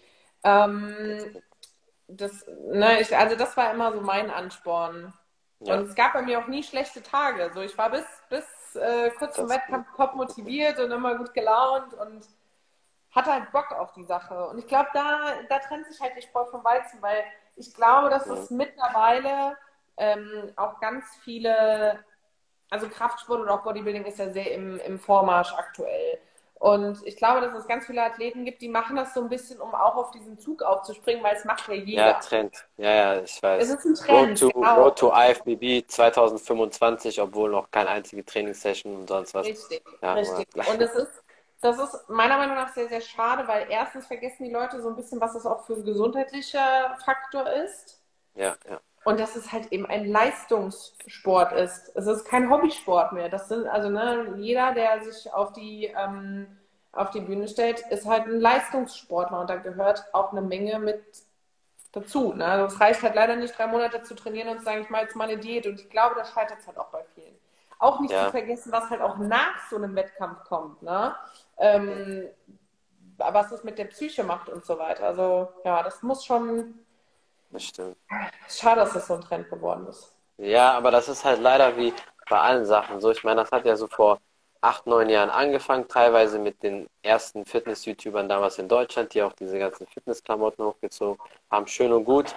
Ähm, 0.44 1.42
das, 2.08 2.46
ne, 2.72 3.02
ich, 3.02 3.16
also 3.18 3.36
das 3.36 3.58
war 3.58 3.74
immer 3.74 3.94
so 3.94 4.02
mein 4.02 4.30
Ansporn. 4.32 5.14
Ja. 5.60 5.76
Und 5.76 5.88
es 5.90 5.96
gab 5.96 6.14
bei 6.14 6.22
mir 6.22 6.40
auch 6.40 6.48
nie 6.48 6.64
schlechte 6.64 7.04
Tage. 7.04 7.52
So, 7.54 7.62
ich 7.62 7.78
war 7.78 7.90
bis, 7.90 8.06
bis 8.30 8.46
äh, 8.76 9.12
kurz 9.12 9.36
vor 9.36 9.46
dem 9.46 9.50
Das 9.50 9.58
ist 9.58 9.64
Wettkampf 9.68 9.88
top 9.96 10.16
motiviert 10.16 10.80
und 10.80 10.92
immer 10.92 11.16
gut 11.16 11.34
gelaunt 11.34 11.94
und 11.94 12.26
hatte 13.12 13.34
halt 13.34 13.52
Bock 13.52 13.72
auf 13.72 13.92
die 13.94 14.06
Sache. 14.06 14.48
Und 14.48 14.60
ich 14.60 14.68
glaube, 14.68 14.90
da, 14.94 15.34
da 15.50 15.60
trennt 15.60 15.86
sich 15.88 16.00
halt 16.00 16.16
die 16.16 16.22
Spreu 16.22 16.46
vom 16.46 16.64
Weizen, 16.64 17.02
weil 17.02 17.24
ich 17.56 17.74
glaube, 17.74 18.10
dass 18.10 18.28
es 18.28 18.50
mittlerweile 18.50 19.58
ähm, 19.98 20.54
auch 20.56 20.80
ganz 20.80 21.06
viele, 21.24 22.04
also 22.70 22.88
Kraftsport 22.88 23.42
und 23.42 23.50
auch 23.50 23.64
Bodybuilding 23.64 24.06
ist 24.06 24.20
ja 24.20 24.30
sehr 24.30 24.54
im, 24.54 24.80
im 24.80 25.00
Vormarsch 25.00 25.54
aktuell. 25.54 26.20
Und 26.60 27.00
ich 27.06 27.16
glaube, 27.16 27.40
dass 27.40 27.54
es 27.54 27.68
ganz 27.68 27.86
viele 27.86 28.04
Athleten 28.04 28.44
gibt, 28.44 28.62
die 28.62 28.68
machen 28.68 28.98
das 28.98 29.14
so 29.14 29.22
ein 29.22 29.30
bisschen, 29.30 29.62
um 29.62 29.74
auch 29.74 29.96
auf 29.96 30.12
diesen 30.12 30.38
Zug 30.38 30.62
aufzuspringen, 30.62 31.24
weil 31.24 31.36
es 31.36 31.46
macht 31.46 31.68
ja 31.70 31.74
jeder. 31.74 32.08
Ja, 32.08 32.14
Trend. 32.14 32.66
Ja, 32.76 32.92
ja, 32.92 33.22
ich 33.22 33.32
es 33.32 33.44
weiß. 33.44 33.70
ist 33.70 33.86
ein 33.86 33.96
Trend, 33.96 34.42
Road 34.42 34.52
to, 34.54 34.60
genau. 34.60 34.84
Road 34.84 35.00
to 35.00 35.14
IFBB 35.14 35.88
2025, 35.88 37.22
obwohl 37.22 37.50
noch 37.50 37.72
keine 37.72 37.92
einzige 37.92 38.26
Trainingssession 38.26 38.94
und 38.94 39.08
sonst 39.08 39.34
was. 39.34 39.48
Richtig, 39.48 39.82
Ja, 40.02 40.14
richtig. 40.16 40.46
Und 40.68 40.82
es 40.82 40.94
ist, 40.96 41.24
das 41.62 41.80
ist 41.80 42.10
meiner 42.10 42.38
Meinung 42.38 42.56
nach 42.56 42.74
sehr, 42.74 42.90
sehr 42.90 43.02
schade, 43.02 43.48
weil 43.48 43.68
erstens 43.70 44.08
vergessen 44.08 44.44
die 44.44 44.52
Leute 44.52 44.82
so 44.82 44.90
ein 44.90 44.98
bisschen, 44.98 45.22
was 45.22 45.34
das 45.34 45.46
auch 45.46 45.66
für 45.66 45.76
ein 45.76 45.86
gesundheitlicher 45.86 46.98
Faktor 47.06 47.50
ist. 47.50 48.02
Ja, 48.36 48.58
ja. 48.70 48.82
Und 49.06 49.20
dass 49.20 49.36
es 49.36 49.52
halt 49.52 49.72
eben 49.72 49.86
ein 49.86 50.06
Leistungssport 50.06 51.54
ist. 51.54 51.92
Es 51.96 52.08
ist 52.08 52.26
kein 52.26 52.50
Hobbysport 52.50 53.14
mehr. 53.14 53.30
Das 53.30 53.48
sind 53.48 53.68
also 53.68 53.90
ne, 53.90 54.36
jeder, 54.38 54.74
der 54.74 55.02
sich 55.02 55.34
auf 55.34 55.54
die 55.54 55.86
ähm, 55.86 56.48
auf 56.92 57.12
die 57.12 57.22
Bühne 57.22 57.48
stellt, 57.48 57.80
ist 57.92 58.08
halt 58.08 58.26
ein 58.26 58.40
Leistungssportler 58.40 59.40
und 59.42 59.50
da 59.50 59.58
gehört 59.58 60.04
auch 60.14 60.32
eine 60.32 60.42
Menge 60.42 60.80
mit 60.80 61.04
dazu. 61.92 62.34
Ne? 62.34 62.46
Also 62.46 62.74
es 62.74 62.82
reicht 62.82 63.02
halt 63.04 63.16
leider 63.16 63.36
nicht, 63.36 63.58
drei 63.58 63.68
Monate 63.68 64.02
zu 64.04 64.16
trainieren 64.16 64.50
und 64.50 64.60
zu 64.60 64.66
sagen, 64.66 64.82
ich 64.82 64.90
mache 64.90 65.04
jetzt 65.04 65.16
mal 65.16 65.28
eine 65.30 65.38
Diät. 65.38 65.68
Und 65.68 65.80
ich 65.80 65.90
glaube, 65.90 66.16
das 66.16 66.32
scheitert 66.32 66.66
halt 66.66 66.78
auch 66.78 66.90
bei 66.90 67.04
vielen. 67.16 67.36
Auch 67.78 68.00
nicht 68.00 68.12
ja. 68.12 68.26
zu 68.26 68.32
vergessen, 68.32 68.72
was 68.72 68.90
halt 68.90 69.02
auch 69.02 69.18
nach 69.18 69.70
so 69.70 69.78
einem 69.78 69.96
Wettkampf 69.96 70.44
kommt. 70.44 70.82
Ne? 70.82 71.16
Ähm, 71.58 72.28
was 73.18 73.50
das 73.50 73.64
mit 73.64 73.78
der 73.78 73.86
Psyche 73.86 74.24
macht 74.24 74.50
und 74.50 74.66
so 74.66 74.78
weiter. 74.78 75.04
Also 75.06 75.50
ja, 75.64 75.84
das 75.84 76.04
muss 76.04 76.26
schon. 76.26 76.80
Das 77.52 77.64
stimmt. 77.64 77.98
Schade, 78.48 78.82
dass 78.82 78.94
das 78.94 79.08
so 79.08 79.16
ein 79.16 79.22
Trend 79.22 79.50
geworden 79.50 79.88
ist. 79.88 80.14
Ja, 80.38 80.74
aber 80.74 80.92
das 80.92 81.10
ist 81.10 81.26
halt 81.26 81.42
leider 81.42 81.76
wie 81.78 81.94
bei 82.30 82.40
allen 82.40 82.66
Sachen 82.66 83.02
so. 83.02 83.12
Ich 83.12 83.24
meine, 83.24 83.42
das 83.42 83.52
hat 83.52 83.66
ja 83.66 83.76
so 83.76 83.88
vor 83.88 84.20
acht, 84.62 84.86
neun 84.88 85.10
Jahren 85.10 85.30
angefangen, 85.30 85.88
teilweise 85.88 86.38
mit 86.40 86.62
den 86.64 86.88
ersten 87.02 87.46
Fitness-YouTubern 87.46 88.30
damals 88.30 88.60
in 88.60 88.68
Deutschland, 88.68 89.14
die 89.14 89.24
auch 89.24 89.34
diese 89.34 89.58
ganzen 89.58 89.88
Fitnessklamotten 89.88 90.64
hochgezogen 90.66 91.18
haben. 91.50 91.68
Schön 91.68 91.92
und 91.94 92.06
gut. 92.06 92.36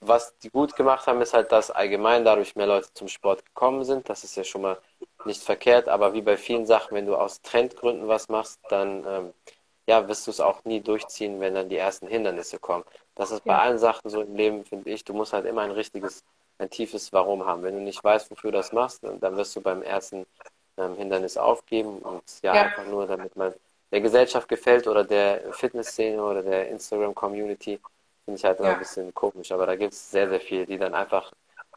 Was 0.00 0.36
die 0.38 0.50
gut 0.50 0.74
gemacht 0.74 1.06
haben, 1.06 1.20
ist 1.20 1.32
halt, 1.32 1.52
dass 1.52 1.70
allgemein 1.70 2.24
dadurch 2.24 2.56
mehr 2.56 2.66
Leute 2.66 2.92
zum 2.92 3.06
Sport 3.08 3.44
gekommen 3.46 3.84
sind. 3.84 4.08
Das 4.08 4.24
ist 4.24 4.36
ja 4.36 4.42
schon 4.42 4.62
mal 4.62 4.78
nicht 5.24 5.42
verkehrt, 5.42 5.88
aber 5.88 6.12
wie 6.12 6.22
bei 6.22 6.36
vielen 6.36 6.66
Sachen, 6.66 6.96
wenn 6.96 7.06
du 7.06 7.14
aus 7.16 7.40
Trendgründen 7.42 8.08
was 8.08 8.28
machst, 8.28 8.60
dann 8.68 9.04
ähm, 9.06 9.32
ja, 9.86 10.08
wirst 10.08 10.26
du 10.26 10.32
es 10.32 10.40
auch 10.40 10.64
nie 10.64 10.80
durchziehen, 10.80 11.40
wenn 11.40 11.54
dann 11.54 11.68
die 11.68 11.76
ersten 11.76 12.08
Hindernisse 12.08 12.58
kommen. 12.58 12.84
Das 13.14 13.30
ist 13.30 13.44
bei 13.44 13.56
allen 13.56 13.78
Sachen 13.78 14.08
so 14.08 14.22
im 14.22 14.34
Leben, 14.34 14.64
finde 14.64 14.90
ich. 14.90 15.04
Du 15.04 15.12
musst 15.12 15.32
halt 15.32 15.44
immer 15.44 15.62
ein 15.62 15.70
richtiges, 15.70 16.24
ein 16.58 16.70
tiefes 16.70 17.12
Warum 17.12 17.46
haben. 17.46 17.62
Wenn 17.62 17.74
du 17.74 17.82
nicht 17.82 18.02
weißt, 18.02 18.30
wofür 18.30 18.52
du 18.52 18.58
das 18.58 18.72
machst, 18.72 19.02
dann 19.02 19.36
wirst 19.36 19.54
du 19.56 19.60
beim 19.60 19.82
ersten 19.82 20.26
ähm, 20.78 20.96
Hindernis 20.96 21.36
aufgeben 21.36 21.98
und 21.98 22.22
ja, 22.42 22.54
ja, 22.54 22.62
einfach 22.62 22.86
nur, 22.86 23.06
damit 23.06 23.36
man 23.36 23.52
der 23.90 24.00
Gesellschaft 24.00 24.48
gefällt 24.48 24.86
oder 24.86 25.04
der 25.04 25.52
Fitnessszene 25.52 26.22
oder 26.22 26.42
der 26.42 26.68
Instagram-Community, 26.70 27.78
finde 28.24 28.38
ich 28.38 28.44
halt 28.44 28.58
immer 28.58 28.68
ja. 28.68 28.74
ein 28.74 28.78
bisschen 28.78 29.12
komisch. 29.12 29.52
Aber 29.52 29.66
da 29.66 29.76
gibt 29.76 29.92
es 29.92 30.10
sehr, 30.10 30.28
sehr 30.28 30.40
viele, 30.40 30.64
die 30.64 30.78
dann 30.78 30.94
einfach 30.94 31.30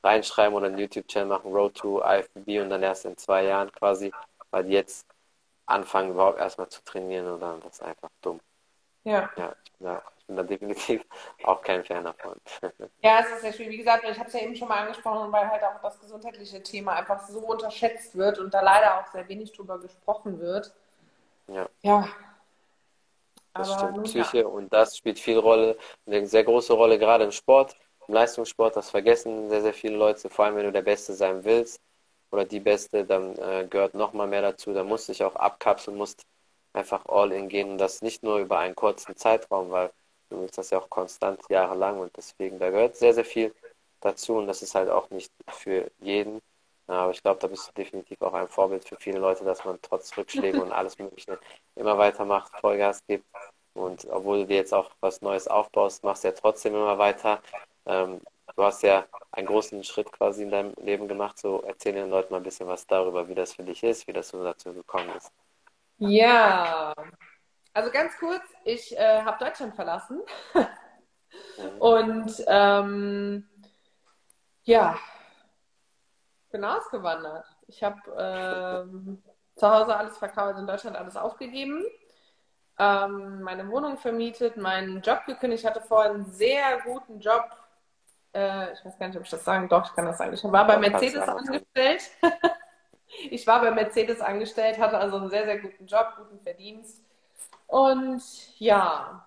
reinschreiben 0.04 0.56
oder 0.56 0.67
einen 0.67 0.78
YouTube-Channel 0.78 1.28
machen, 1.28 1.52
Road 1.52 1.76
to 1.76 2.02
IFBB 2.02 2.62
und 2.62 2.69
dann 2.69 2.84
erst 2.84 3.06
in 3.06 3.17
zwei 3.17 3.43
Jahren 3.43 3.71
quasi, 3.71 4.13
weil 4.52 4.63
die 4.63 4.74
jetzt 4.74 5.06
anfangen, 5.65 6.12
überhaupt 6.12 6.39
erstmal 6.39 6.69
zu 6.69 6.84
trainieren 6.84 7.28
oder 7.28 7.58
das 7.63 7.74
ist 7.74 7.84
einfach 7.84 8.10
dumm. 8.21 8.39
Ja. 9.04 9.30
Ja, 9.36 9.56
ich 9.63 9.71
bin 9.74 9.88
da, 9.88 10.04
ich 10.25 10.27
bin 10.27 10.38
da 10.38 10.43
definitiv 10.43 11.05
auch 11.43 11.61
kein 11.61 11.83
Fan 11.83 12.03
davon. 12.03 12.35
Ja, 13.03 13.19
es 13.19 13.27
ist 13.27 13.41
sehr 13.41 13.53
schwierig. 13.53 13.73
Wie 13.73 13.77
gesagt, 13.77 14.03
ich 14.09 14.17
habe 14.17 14.27
es 14.27 14.33
ja 14.33 14.39
eben 14.39 14.55
schon 14.55 14.67
mal 14.67 14.81
angesprochen, 14.81 15.31
weil 15.31 15.47
halt 15.47 15.63
auch 15.63 15.79
das 15.83 15.99
gesundheitliche 15.99 16.63
Thema 16.63 16.93
einfach 16.93 17.27
so 17.27 17.39
unterschätzt 17.39 18.15
wird 18.15 18.39
und 18.39 18.51
da 18.51 18.61
leider 18.61 18.99
auch 18.99 19.07
sehr 19.11 19.27
wenig 19.29 19.51
drüber 19.51 19.77
gesprochen 19.77 20.39
wird. 20.39 20.73
Ja. 21.47 21.69
Ja. 21.83 22.07
Das 23.53 23.69
Aber 23.69 23.89
stimmt. 23.89 24.03
Psyche 24.05 24.39
ja. 24.39 24.47
und 24.47 24.73
das 24.73 24.97
spielt 24.97 25.19
viel 25.19 25.38
Rolle, 25.38 25.77
eine 26.07 26.25
sehr 26.25 26.43
große 26.43 26.73
Rolle, 26.73 26.97
gerade 26.97 27.23
im 27.23 27.31
Sport, 27.31 27.77
im 28.07 28.15
Leistungssport. 28.15 28.75
Das 28.75 28.89
vergessen 28.89 29.49
sehr, 29.49 29.61
sehr 29.61 29.73
viele 29.75 29.95
Leute, 29.95 30.27
vor 30.29 30.45
allem 30.45 30.55
wenn 30.55 30.65
du 30.65 30.71
der 30.71 30.81
Beste 30.81 31.13
sein 31.13 31.43
willst 31.43 31.79
oder 32.31 32.45
die 32.45 32.59
Beste, 32.59 33.05
dann 33.05 33.38
äh, 33.38 33.67
gehört 33.69 33.93
noch 33.93 34.13
mal 34.13 34.27
mehr 34.27 34.41
dazu. 34.41 34.73
Da 34.73 34.83
musst 34.83 35.07
du 35.07 35.11
dich 35.11 35.23
auch 35.23 35.35
abkapseln, 35.35 35.95
musst 35.97 36.25
einfach 36.73 37.05
all 37.05 37.31
in 37.31 37.47
gehen 37.47 37.69
und 37.71 37.77
das 37.77 38.01
nicht 38.01 38.23
nur 38.23 38.39
über 38.39 38.57
einen 38.57 38.75
kurzen 38.75 39.15
Zeitraum, 39.15 39.69
weil 39.69 39.91
du 40.29 40.41
willst 40.41 40.57
das 40.57 40.69
ja 40.69 40.79
auch 40.79 40.89
konstant 40.89 41.41
jahrelang 41.49 41.99
und 41.99 42.15
deswegen, 42.17 42.59
da 42.59 42.69
gehört 42.69 42.95
sehr, 42.95 43.13
sehr 43.13 43.25
viel 43.25 43.53
dazu 44.01 44.35
und 44.38 44.47
das 44.47 44.61
ist 44.61 44.75
halt 44.75 44.89
auch 44.89 45.09
nicht 45.09 45.31
für 45.49 45.89
jeden. 45.99 46.41
Aber 46.88 47.11
ich 47.11 47.21
glaube, 47.21 47.39
da 47.39 47.47
bist 47.47 47.67
du 47.67 47.71
definitiv 47.73 48.21
auch 48.21 48.33
ein 48.33 48.47
Vorbild 48.47 48.88
für 48.88 48.95
viele 48.97 49.19
Leute, 49.19 49.43
dass 49.43 49.65
man 49.65 49.79
trotz 49.81 50.15
Rückschläge 50.15 50.61
und 50.61 50.71
alles 50.71 50.97
Mögliche 50.99 51.39
immer 51.75 51.97
weitermacht, 51.97 52.51
Vollgas 52.59 53.01
gibt. 53.07 53.25
Und 53.73 54.05
obwohl 54.09 54.41
du 54.41 54.47
dir 54.47 54.57
jetzt 54.57 54.73
auch 54.73 54.91
was 55.01 55.21
Neues 55.21 55.47
aufbaust, 55.47 56.03
machst 56.03 56.23
du 56.23 56.27
ja 56.29 56.33
trotzdem 56.33 56.75
immer 56.75 56.97
weiter. 56.97 57.41
Ähm, 57.85 58.21
du 58.55 58.63
hast 58.63 58.83
ja 58.83 59.05
einen 59.31 59.47
großen 59.47 59.83
Schritt 59.83 60.11
quasi 60.11 60.43
in 60.43 60.51
deinem 60.51 60.73
Leben 60.81 61.07
gemacht. 61.07 61.38
So 61.39 61.61
erzähl 61.65 61.93
den 61.93 62.09
Leuten 62.09 62.31
mal 62.31 62.38
ein 62.38 62.43
bisschen 62.43 62.67
was 62.67 62.85
darüber, 62.85 63.27
wie 63.27 63.35
das 63.35 63.53
für 63.53 63.63
dich 63.63 63.83
ist, 63.83 64.07
wie 64.07 64.13
das 64.13 64.29
so 64.29 64.43
dazu 64.43 64.71
gekommen 64.73 65.09
ist. 65.17 65.31
Ja, 65.97 66.93
also 67.75 67.91
ganz 67.91 68.17
kurz, 68.17 68.43
ich 68.63 68.97
äh, 68.97 69.21
habe 69.21 69.43
Deutschland 69.43 69.75
verlassen 69.75 70.21
und 71.79 72.31
ähm, 72.47 73.47
ja, 74.63 74.97
bin 76.51 76.63
ausgewandert. 76.63 77.45
Ich 77.67 77.83
habe 77.83 77.99
ähm, 78.17 79.21
zu 79.55 79.69
Hause 79.69 79.95
alles 79.95 80.17
verkauft, 80.17 80.47
also 80.47 80.61
in 80.61 80.67
Deutschland 80.67 80.95
alles 80.95 81.17
aufgegeben, 81.17 81.85
ähm, 82.79 83.41
meine 83.41 83.69
Wohnung 83.69 83.97
vermietet, 83.97 84.55
meinen 84.55 85.01
Job 85.01 85.25
gekündigt. 85.25 85.63
Ich 85.63 85.69
hatte 85.69 85.81
vorher 85.81 86.11
einen 86.11 86.25
sehr 86.25 86.79
guten 86.85 87.19
Job. 87.19 87.43
Äh, 88.33 88.71
ich 88.71 88.85
weiß 88.85 88.97
gar 88.97 89.07
nicht, 89.07 89.17
ob 89.17 89.23
ich 89.23 89.29
das 89.29 89.43
sagen 89.43 89.67
Doch, 89.67 89.85
ich 89.85 89.93
kann 89.93 90.05
das 90.05 90.17
sagen. 90.17 90.33
Ich 90.33 90.43
war 90.45 90.65
bei 90.65 90.77
Mercedes 90.77 91.27
angestellt. 91.27 92.11
ich 93.29 93.45
war 93.45 93.59
bei 93.59 93.71
Mercedes 93.71 94.21
angestellt, 94.21 94.79
hatte 94.79 94.97
also 94.97 95.17
einen 95.17 95.29
sehr, 95.29 95.43
sehr 95.43 95.59
guten 95.59 95.85
Job, 95.88 96.13
guten 96.17 96.39
Verdienst. 96.39 97.04
Und 97.67 98.21
ja, 98.60 99.25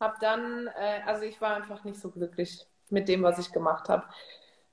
habe 0.00 0.16
dann, 0.20 0.66
äh, 0.68 1.02
also 1.06 1.24
ich 1.24 1.40
war 1.40 1.54
einfach 1.54 1.84
nicht 1.84 2.00
so 2.00 2.10
glücklich 2.10 2.66
mit 2.88 3.08
dem, 3.08 3.22
was 3.22 3.38
ich 3.38 3.52
gemacht 3.52 3.88
habe. 3.88 4.04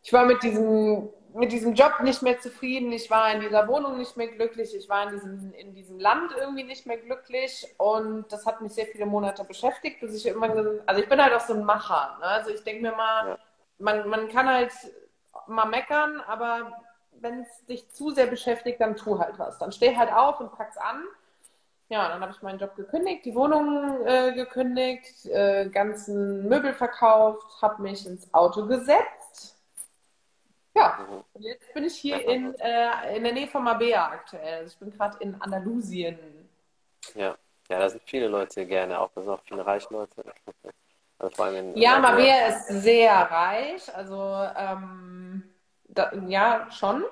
Ich 0.01 0.13
war 0.13 0.25
mit 0.25 0.41
diesem, 0.41 1.09
mit 1.33 1.51
diesem 1.51 1.73
Job 1.73 1.99
nicht 2.01 2.21
mehr 2.21 2.39
zufrieden, 2.39 2.91
ich 2.91 3.11
war 3.11 3.31
in 3.33 3.41
dieser 3.41 3.67
Wohnung 3.67 3.97
nicht 3.97 4.15
mehr 4.15 4.29
glücklich, 4.29 4.73
ich 4.73 4.87
war 4.87 5.03
in 5.03 5.09
diesem, 5.09 5.53
in 5.53 5.73
diesem 5.73 5.99
Land 5.99 6.31
irgendwie 6.37 6.63
nicht 6.63 6.85
mehr 6.85 6.97
glücklich 6.97 7.67
und 7.77 8.31
das 8.31 8.45
hat 8.45 8.61
mich 8.61 8.71
sehr 8.73 8.85
viele 8.85 9.05
Monate 9.05 9.43
beschäftigt, 9.43 9.99
bis 9.99 10.15
ich 10.15 10.25
immer, 10.25 10.49
also 10.85 11.01
ich 11.01 11.09
bin 11.09 11.21
halt 11.21 11.33
auch 11.33 11.41
so 11.45 11.53
ein 11.53 11.65
Macher, 11.65 12.17
ne? 12.19 12.25
also 12.25 12.51
ich 12.51 12.63
denke 12.63 12.83
mir 12.83 12.93
mal, 12.93 13.27
ja. 13.27 13.37
man, 13.79 14.07
man 14.07 14.29
kann 14.29 14.47
halt 14.47 14.71
mal 15.47 15.65
meckern, 15.65 16.21
aber 16.21 16.71
wenn 17.21 17.41
es 17.41 17.65
dich 17.65 17.89
zu 17.89 18.11
sehr 18.11 18.27
beschäftigt, 18.27 18.79
dann 18.81 18.95
tu 18.95 19.19
halt 19.19 19.37
was. 19.39 19.57
Dann 19.57 19.71
steh 19.71 19.95
halt 19.95 20.11
auf 20.11 20.39
und 20.39 20.51
pack's 20.51 20.77
an. 20.77 21.03
Ja, 21.89 22.09
dann 22.09 22.21
habe 22.21 22.33
ich 22.33 22.41
meinen 22.41 22.59
Job 22.59 22.75
gekündigt, 22.75 23.23
die 23.23 23.33
Wohnung 23.33 24.05
äh, 24.05 24.33
gekündigt, 24.33 25.25
äh, 25.27 25.69
ganzen 25.69 26.47
Möbel 26.47 26.73
verkauft, 26.73 27.61
habe 27.61 27.81
mich 27.81 28.05
ins 28.05 28.33
Auto 28.33 28.65
gesetzt. 28.65 29.55
Ja, 30.75 31.23
und 31.33 31.41
jetzt 31.41 31.73
bin 31.73 31.85
ich 31.85 31.95
hier 31.95 32.23
in, 32.27 32.53
äh, 32.59 33.15
in 33.15 33.23
der 33.23 33.33
Nähe 33.33 33.47
von 33.47 33.63
Mabea 33.63 34.09
aktuell. 34.09 34.59
Also 34.59 34.73
ich 34.73 34.77
bin 34.77 34.91
gerade 34.91 35.17
in 35.21 35.41
Andalusien. 35.41 36.19
Ja. 37.15 37.35
ja, 37.69 37.79
da 37.79 37.89
sind 37.89 38.03
viele 38.05 38.27
Leute 38.27 38.65
gerne, 38.65 38.99
auch 38.99 39.09
da 39.15 39.21
sind 39.21 39.31
auch 39.31 39.41
viele 39.43 39.65
reiche 39.65 39.91
Leute. 39.91 40.23
Also 41.19 41.35
vor 41.35 41.45
allem 41.45 41.73
in, 41.73 41.77
ja, 41.77 41.97
Mabea 41.97 42.47
ist 42.49 42.67
sehr 42.67 43.11
reich. 43.11 43.95
Also 43.95 44.47
ähm, 44.55 45.49
da, 45.87 46.13
ja, 46.27 46.67
schon. 46.69 47.05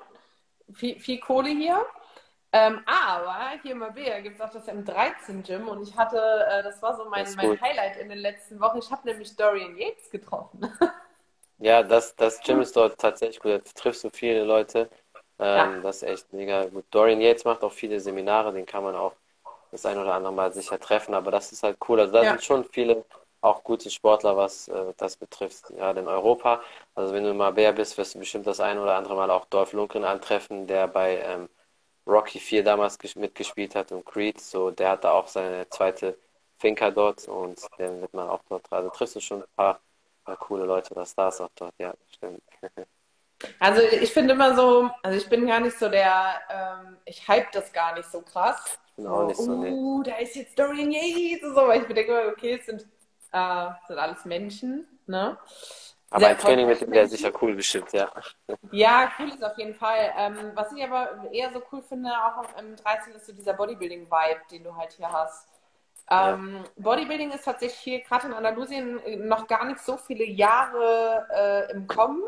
Viel, 0.72 1.00
viel 1.00 1.18
Kohle 1.18 1.48
hier. 1.48 1.84
Ähm, 2.56 2.80
aber 2.86 3.60
hier 3.62 3.72
in 3.72 3.78
Mabea 3.78 4.20
gibt 4.20 4.36
es 4.36 4.40
auch 4.40 4.50
das 4.50 4.66
M13-Gym 4.66 5.68
und 5.68 5.82
ich 5.82 5.94
hatte, 5.94 6.16
äh, 6.16 6.62
das 6.62 6.80
war 6.80 6.96
so 6.96 7.04
mein, 7.04 7.26
mein 7.36 7.60
Highlight 7.60 7.98
in 7.98 8.08
den 8.08 8.18
letzten 8.18 8.58
Wochen. 8.60 8.78
Ich 8.78 8.90
habe 8.90 9.06
nämlich 9.06 9.36
Dorian 9.36 9.76
Yates 9.76 10.10
getroffen. 10.10 10.60
ja, 11.58 11.82
das, 11.82 12.16
das 12.16 12.40
Gym 12.40 12.62
ist 12.62 12.74
dort 12.74 12.98
tatsächlich 12.98 13.40
gut. 13.40 13.52
Da 13.52 13.58
triffst 13.74 14.04
du 14.04 14.10
viele 14.10 14.44
Leute. 14.44 14.88
Ähm, 15.38 15.74
ja. 15.74 15.80
Das 15.82 15.96
ist 15.96 16.02
echt 16.04 16.32
mega 16.32 16.64
gut. 16.64 16.86
Dorian 16.90 17.20
Yates 17.20 17.44
macht 17.44 17.62
auch 17.62 17.72
viele 17.72 18.00
Seminare, 18.00 18.54
den 18.54 18.64
kann 18.64 18.82
man 18.82 18.94
auch 18.94 19.12
das 19.70 19.84
ein 19.84 19.98
oder 19.98 20.14
andere 20.14 20.32
Mal 20.32 20.52
sicher 20.52 20.80
treffen, 20.80 21.14
aber 21.14 21.30
das 21.30 21.52
ist 21.52 21.62
halt 21.62 21.76
cool. 21.88 22.00
Also 22.00 22.12
da 22.14 22.22
ja. 22.22 22.30
sind 22.30 22.42
schon 22.42 22.64
viele 22.64 23.04
auch 23.42 23.62
gute 23.64 23.90
Sportler, 23.90 24.34
was 24.36 24.68
äh, 24.68 24.94
das 24.96 25.16
betrifft, 25.16 25.66
gerade 25.68 26.00
in 26.00 26.08
Europa. 26.08 26.62
Also 26.94 27.12
wenn 27.12 27.24
du 27.24 27.34
mal 27.34 27.52
Bär 27.52 27.72
bist, 27.72 27.98
wirst 27.98 28.14
du 28.14 28.18
bestimmt 28.18 28.46
das 28.46 28.60
ein 28.60 28.78
oder 28.78 28.96
andere 28.96 29.14
Mal 29.14 29.30
auch 29.30 29.44
Dolph 29.44 29.74
Lundgren 29.74 30.04
antreffen, 30.04 30.66
der 30.66 30.88
bei 30.88 31.18
ähm, 31.18 31.48
Rocky 32.06 32.38
4 32.38 32.62
damals 32.62 32.98
mitgespielt 33.16 33.74
hat 33.74 33.92
und 33.92 34.04
Creed, 34.04 34.40
so 34.40 34.70
der 34.70 34.90
hatte 34.90 35.10
auch 35.10 35.28
seine 35.28 35.68
zweite 35.68 36.16
Finca 36.58 36.90
dort 36.90 37.26
und 37.28 37.60
den 37.78 38.00
wird 38.00 38.14
man 38.14 38.28
auch 38.28 38.42
dort, 38.48 38.70
also 38.70 38.90
triffst 38.90 39.16
du 39.16 39.20
schon 39.20 39.42
ein 39.42 39.48
paar, 39.56 39.80
paar 40.24 40.36
coole 40.36 40.64
Leute 40.64 40.92
oder 40.92 41.04
Stars 41.04 41.40
auch 41.40 41.50
dort, 41.56 41.74
ja, 41.78 41.94
stimmt. 42.14 42.42
Also 43.58 43.82
ich 43.82 44.14
finde 44.14 44.32
immer 44.32 44.56
so, 44.56 44.88
also 45.02 45.18
ich 45.18 45.28
bin 45.28 45.46
gar 45.46 45.60
nicht 45.60 45.78
so 45.78 45.90
der, 45.90 46.40
ähm, 46.48 46.96
ich 47.04 47.28
hype 47.28 47.52
das 47.52 47.70
gar 47.70 47.94
nicht 47.94 48.10
so 48.10 48.22
krass. 48.22 48.78
Ich 48.88 48.96
bin 48.96 49.06
auch 49.06 49.26
nicht 49.26 49.36
so, 49.36 49.52
nee. 49.52 49.72
Uh, 49.72 50.02
da 50.02 50.16
ist 50.16 50.36
jetzt 50.36 50.58
Dorian 50.58 50.90
Yates 50.90 51.46
und 51.46 51.54
so, 51.54 51.68
weil 51.68 51.82
ich 51.82 51.88
mir 51.88 51.92
denke, 51.92 52.32
okay, 52.34 52.54
es 52.58 52.64
sind 52.64 52.86
äh, 53.36 53.68
sind 53.86 53.98
alles 53.98 54.24
Menschen, 54.24 54.86
ne? 55.06 55.38
Aber 56.10 56.28
ein 56.28 56.38
Training 56.38 56.68
mit 56.68 56.80
dem 56.80 56.90
wäre 56.92 57.08
sicher 57.08 57.32
cool 57.42 57.54
bestimmt, 57.54 57.92
ja. 57.92 58.10
Ja, 58.70 59.10
cool 59.18 59.28
ist 59.28 59.42
auf 59.44 59.58
jeden 59.58 59.74
Fall. 59.74 60.12
Ähm, 60.16 60.52
was 60.54 60.72
ich 60.72 60.82
aber 60.82 61.24
eher 61.32 61.52
so 61.52 61.62
cool 61.72 61.82
finde, 61.82 62.10
auch 62.10 62.44
im 62.58 62.76
13 62.76 63.14
ist 63.14 63.26
so 63.26 63.32
dieser 63.32 63.54
Bodybuilding-Vibe, 63.54 64.40
den 64.50 64.64
du 64.64 64.76
halt 64.76 64.92
hier 64.92 65.10
hast. 65.10 65.48
Ähm, 66.08 66.64
Bodybuilding 66.76 67.32
ist 67.32 67.44
tatsächlich 67.44 67.80
hier 67.80 68.00
gerade 68.00 68.28
in 68.28 68.32
Andalusien 68.32 69.00
noch 69.26 69.48
gar 69.48 69.64
nicht 69.64 69.80
so 69.80 69.96
viele 69.96 70.24
Jahre 70.24 71.26
äh, 71.34 71.72
im 71.72 71.86
Kommen. 71.88 72.22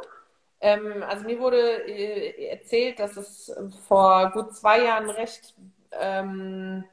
Ähm, 0.60 1.04
also 1.08 1.24
mir 1.24 1.38
wurde 1.38 1.86
äh, 1.86 2.48
erzählt, 2.48 2.98
dass 2.98 3.16
es 3.16 3.54
vor 3.86 4.30
gut 4.32 4.56
zwei 4.56 4.82
Jahren 4.82 5.08
recht, 5.10 5.54
ähm, 5.92 6.84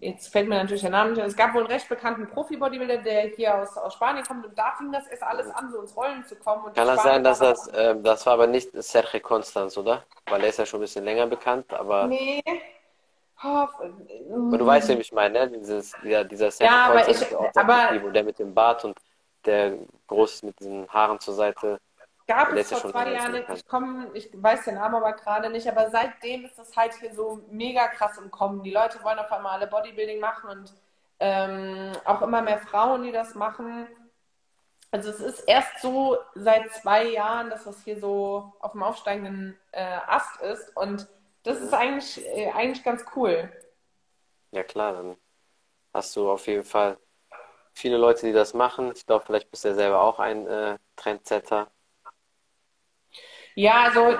jetzt 0.00 0.32
fällt 0.32 0.48
mir 0.48 0.56
natürlich 0.56 0.82
der 0.82 0.90
Name 0.90 1.10
nicht, 1.10 1.22
es 1.22 1.36
gab 1.36 1.54
wohl 1.54 1.62
einen 1.62 1.70
recht 1.70 1.88
bekannten 1.88 2.26
Profi-Bodybuilder, 2.28 2.98
der 2.98 3.22
hier 3.28 3.54
aus, 3.54 3.76
aus 3.76 3.94
Spanien 3.94 4.24
kommt 4.24 4.44
und 4.46 4.58
da 4.58 4.74
fing 4.76 4.90
das 4.92 5.06
erst 5.06 5.22
alles 5.22 5.48
an, 5.50 5.70
so 5.70 5.80
ins 5.80 5.96
Rollen 5.96 6.24
zu 6.24 6.36
kommen. 6.36 6.72
Kann 6.74 6.86
das 6.86 7.02
sein, 7.02 7.22
dass 7.22 7.38
das, 7.38 7.68
äh, 7.68 7.94
das 8.02 8.26
war 8.26 8.34
aber 8.34 8.46
nicht 8.46 8.70
Sergio 8.74 9.20
Constanz, 9.20 9.76
oder? 9.76 10.04
Weil 10.26 10.42
er 10.42 10.48
ist 10.48 10.58
ja 10.58 10.66
schon 10.66 10.80
ein 10.80 10.82
bisschen 10.82 11.04
länger 11.04 11.26
bekannt, 11.26 11.72
aber... 11.72 12.06
Nee, 12.06 12.42
aber 13.42 14.56
du 14.56 14.64
weißt, 14.64 14.88
wen 14.88 15.00
ich 15.00 15.12
meine, 15.12 15.46
ne? 15.46 15.58
Dieses, 15.58 15.92
ja, 16.04 16.22
dieser 16.22 16.50
Sergio 16.50 16.76
ja, 16.76 16.86
aber 16.86 17.08
ich, 17.08 17.36
aber, 17.56 18.10
der 18.10 18.22
mit 18.22 18.38
dem 18.38 18.54
Bart 18.54 18.84
und 18.84 18.96
der 19.44 19.78
groß 20.06 20.34
ist 20.34 20.44
mit 20.44 20.60
diesen 20.60 20.88
Haaren 20.88 21.18
zur 21.18 21.34
Seite. 21.34 21.80
Gab 22.26 22.52
es 22.52 22.68
vor 22.68 22.90
zwei 22.90 23.12
Jahren, 23.12 23.44
ich 23.52 23.66
komme, 23.66 24.10
ich 24.14 24.30
weiß 24.32 24.64
den 24.64 24.76
Namen 24.76 24.94
aber 24.94 25.12
gerade 25.12 25.50
nicht, 25.50 25.68
aber 25.68 25.90
seitdem 25.90 26.44
ist 26.44 26.58
das 26.58 26.76
halt 26.76 26.94
hier 26.94 27.14
so 27.14 27.40
mega 27.50 27.88
krass 27.88 28.18
im 28.18 28.30
Kommen. 28.30 28.62
Die 28.62 28.70
Leute 28.70 29.02
wollen 29.02 29.18
auf 29.18 29.30
einmal 29.32 29.58
alle 29.58 29.66
Bodybuilding 29.66 30.20
machen 30.20 30.50
und 30.50 30.72
ähm, 31.20 31.92
auch 32.04 32.22
immer 32.22 32.42
mehr 32.42 32.58
Frauen, 32.58 33.02
die 33.02 33.12
das 33.12 33.34
machen. 33.34 33.86
Also 34.90 35.10
es 35.10 35.20
ist 35.20 35.40
erst 35.48 35.80
so 35.80 36.18
seit 36.34 36.70
zwei 36.74 37.04
Jahren, 37.04 37.48
dass 37.50 37.64
das 37.64 37.82
hier 37.82 37.98
so 37.98 38.52
auf 38.60 38.72
dem 38.72 38.82
aufsteigenden 38.82 39.58
äh, 39.72 39.98
Ast 40.06 40.40
ist 40.42 40.76
und 40.76 41.08
das 41.44 41.60
ist 41.60 41.72
eigentlich, 41.72 42.24
äh, 42.36 42.52
eigentlich 42.52 42.84
ganz 42.84 43.04
cool. 43.16 43.50
Ja 44.52 44.62
klar, 44.62 44.92
dann 44.92 45.16
hast 45.92 46.14
du 46.14 46.30
auf 46.30 46.46
jeden 46.46 46.64
Fall 46.64 46.98
viele 47.72 47.96
Leute, 47.96 48.26
die 48.26 48.32
das 48.32 48.54
machen. 48.54 48.92
Ich 48.94 49.06
glaube, 49.06 49.24
vielleicht 49.24 49.50
bist 49.50 49.64
du 49.64 49.68
ja 49.68 49.74
selber 49.74 50.02
auch 50.02 50.18
ein 50.18 50.46
äh, 50.46 50.78
Trendsetter. 50.96 51.70
Ja, 53.54 53.84
also 53.84 54.16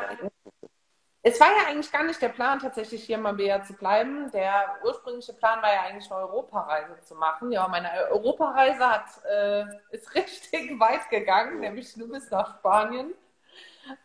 es 1.24 1.38
war 1.40 1.48
ja 1.48 1.68
eigentlich 1.68 1.92
gar 1.92 2.02
nicht 2.02 2.20
der 2.20 2.30
Plan, 2.30 2.58
tatsächlich 2.58 3.04
hier 3.04 3.16
in 3.16 3.22
Mabea 3.22 3.62
zu 3.62 3.74
bleiben. 3.74 4.30
Der 4.32 4.76
ursprüngliche 4.84 5.32
Plan 5.34 5.62
war 5.62 5.72
ja 5.72 5.82
eigentlich 5.82 6.10
eine 6.10 6.20
Europareise 6.22 7.00
zu 7.02 7.14
machen. 7.14 7.52
Ja, 7.52 7.68
meine 7.68 7.88
Europareise 8.10 8.84
hat, 8.88 9.06
äh, 9.30 9.64
ist 9.90 10.14
richtig 10.14 10.78
weit 10.80 11.08
gegangen, 11.10 11.60
nämlich 11.60 11.96
nur 11.96 12.08
bis 12.08 12.30
nach 12.30 12.58
Spanien. 12.58 13.14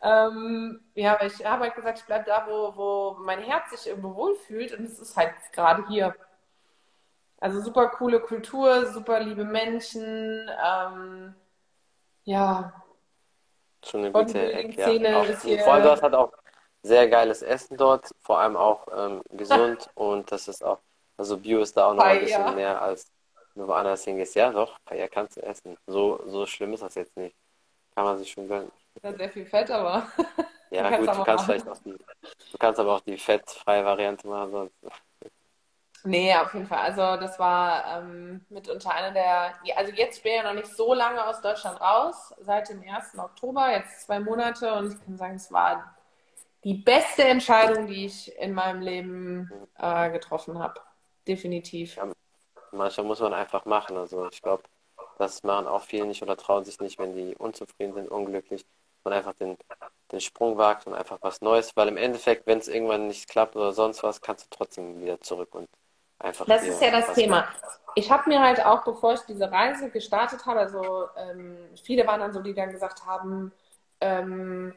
Ähm, 0.01 0.81
ja, 0.95 1.13
aber 1.15 1.25
ich 1.27 1.45
habe 1.45 1.63
halt 1.65 1.75
gesagt, 1.75 1.99
ich 1.99 2.05
bleibe 2.05 2.25
da, 2.25 2.45
wo, 2.47 2.75
wo 2.75 3.17
mein 3.23 3.41
Herz 3.43 3.71
sich 3.71 3.87
irgendwo 3.87 4.15
wohlfühlt 4.15 4.73
und 4.77 4.85
es 4.85 4.99
ist 4.99 5.17
halt 5.17 5.33
gerade 5.53 5.87
hier. 5.87 6.15
Also 7.39 7.61
super 7.61 7.89
coole 7.89 8.19
Kultur, 8.19 8.87
super 8.91 9.19
liebe 9.19 9.45
Menschen. 9.45 10.49
Ähm, 10.63 11.35
ja. 12.25 12.73
Schon 13.89 14.01
eine 14.01 14.11
gute 14.11 14.53
Ecke. 14.53 14.99
Ja. 14.99 15.63
Vor 15.63 15.73
allem 15.73 15.83
dort 15.83 16.01
hat 16.01 16.13
auch 16.13 16.31
sehr 16.83 17.07
geiles 17.09 17.41
Essen 17.41 17.77
dort, 17.77 18.09
vor 18.19 18.39
allem 18.39 18.55
auch 18.55 18.87
ähm, 18.95 19.21
gesund 19.31 19.89
und 19.95 20.31
das 20.31 20.47
ist 20.47 20.63
auch, 20.63 20.79
also 21.17 21.37
Bio 21.37 21.61
ist 21.61 21.75
da 21.75 21.87
auch 21.87 21.93
noch 21.93 22.03
ein 22.03 22.19
bisschen 22.19 22.55
mehr 22.55 22.81
als 22.81 23.11
nur 23.55 23.67
woanders 23.67 24.03
hingehst. 24.03 24.35
Ja, 24.35 24.51
doch, 24.51 24.77
ja, 24.91 25.07
kannst 25.07 25.37
du 25.37 25.41
essen. 25.41 25.77
So, 25.87 26.21
so 26.25 26.45
schlimm 26.45 26.73
ist 26.73 26.83
das 26.83 26.95
jetzt 26.95 27.17
nicht. 27.17 27.35
Kann 27.95 28.05
man 28.05 28.17
sich 28.17 28.31
schon 28.31 28.47
gönnen. 28.47 28.71
Ja, 29.01 29.13
sehr 29.13 29.29
viel 29.29 29.45
Fett, 29.45 29.71
aber. 29.71 30.07
Ja, 30.69 30.89
gut, 30.97 31.07
du 31.07 31.23
kannst 31.23 31.45
vielleicht 31.45 31.67
auch 31.67 31.77
die, 31.79 31.93
du 31.93 32.57
kannst 32.59 32.79
aber 32.79 32.95
auch 32.95 33.01
die 33.01 33.17
fettfreie 33.17 33.83
Variante 33.83 34.27
machen 34.27 34.51
sonst. 34.51 34.75
Nee, 36.07 36.33
auf 36.35 36.53
jeden 36.53 36.67
Fall. 36.67 36.79
Also 36.79 37.01
das 37.19 37.37
war 37.37 37.99
ähm, 37.99 38.45
mitunter 38.49 38.93
einer 38.93 39.11
der, 39.11 39.53
also 39.75 39.91
jetzt 39.91 40.23
bin 40.23 40.31
ich 40.31 40.37
ja 40.37 40.43
noch 40.43 40.53
nicht 40.53 40.73
so 40.73 40.93
lange 40.93 41.25
aus 41.25 41.41
Deutschland 41.41 41.81
raus, 41.81 42.33
seit 42.39 42.69
dem 42.69 42.81
1. 42.81 43.19
Oktober, 43.19 43.71
jetzt 43.71 44.05
zwei 44.05 44.19
Monate 44.21 44.73
und 44.73 44.93
ich 44.93 45.05
kann 45.05 45.17
sagen, 45.17 45.35
es 45.35 45.51
war 45.51 45.95
die 46.63 46.75
beste 46.75 47.25
Entscheidung, 47.25 47.87
die 47.87 48.05
ich 48.05 48.33
in 48.37 48.53
meinem 48.53 48.81
Leben 48.81 49.51
äh, 49.77 50.09
getroffen 50.09 50.59
habe. 50.59 50.79
Definitiv. 51.27 51.97
Ja, 51.97 52.09
manchmal 52.71 53.05
muss 53.05 53.19
man 53.19 53.33
einfach 53.33 53.65
machen. 53.65 53.97
Also 53.97 54.29
ich 54.31 54.41
glaube, 54.41 54.63
das 55.17 55.43
machen 55.43 55.67
auch 55.67 55.83
viele 55.83 56.05
nicht 56.05 56.23
oder 56.23 56.37
trauen 56.37 56.63
sich 56.63 56.79
nicht, 56.79 56.99
wenn 56.99 57.15
die 57.15 57.35
unzufrieden 57.35 57.93
sind, 57.93 58.09
unglücklich 58.09 58.65
man 59.03 59.13
einfach 59.13 59.33
den, 59.33 59.57
den 60.11 60.21
Sprung 60.21 60.57
wagt 60.57 60.87
und 60.87 60.93
einfach 60.93 61.17
was 61.21 61.41
Neues, 61.41 61.75
weil 61.75 61.87
im 61.87 61.97
Endeffekt, 61.97 62.45
wenn 62.45 62.59
es 62.59 62.67
irgendwann 62.67 63.07
nicht 63.07 63.27
klappt 63.27 63.55
oder 63.55 63.73
sonst 63.73 64.03
was, 64.03 64.21
kannst 64.21 64.45
du 64.45 64.49
trotzdem 64.55 65.01
wieder 65.01 65.19
zurück 65.21 65.53
und 65.55 65.69
einfach. 66.19 66.45
Das 66.45 66.63
ist 66.63 66.81
ja 66.81 66.91
das 66.91 67.13
Thema. 67.13 67.47
Ich 67.95 68.11
habe 68.11 68.29
mir 68.29 68.39
halt 68.39 68.63
auch, 68.63 68.83
bevor 68.83 69.13
ich 69.13 69.21
diese 69.21 69.51
Reise 69.51 69.89
gestartet 69.89 70.45
habe, 70.45 70.59
also 70.59 71.07
ähm, 71.17 71.57
viele 71.83 72.05
waren 72.05 72.19
dann 72.19 72.33
so, 72.33 72.41
die 72.41 72.53
dann 72.53 72.71
gesagt 72.71 73.05
haben, 73.05 73.51
ähm, 74.01 74.73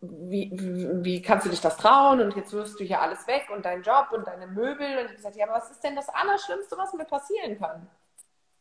wie, 0.00 0.50
wie, 0.52 1.04
wie, 1.04 1.22
kannst 1.22 1.46
du 1.46 1.50
dich 1.50 1.60
das 1.60 1.76
trauen 1.76 2.20
und 2.20 2.36
jetzt 2.36 2.52
wirst 2.52 2.78
du 2.78 2.84
hier 2.84 3.00
alles 3.00 3.26
weg 3.26 3.48
und 3.52 3.64
dein 3.64 3.82
Job 3.82 4.08
und 4.12 4.26
deine 4.26 4.46
Möbel 4.46 4.86
und 4.98 5.04
ich 5.04 5.04
habe 5.04 5.14
gesagt, 5.16 5.36
ja, 5.36 5.46
aber 5.46 5.56
was 5.56 5.70
ist 5.70 5.82
denn 5.82 5.96
das 5.96 6.08
Allerschlimmste, 6.08 6.76
was 6.76 6.92
mir 6.92 7.04
passieren 7.04 7.58
kann? 7.58 7.88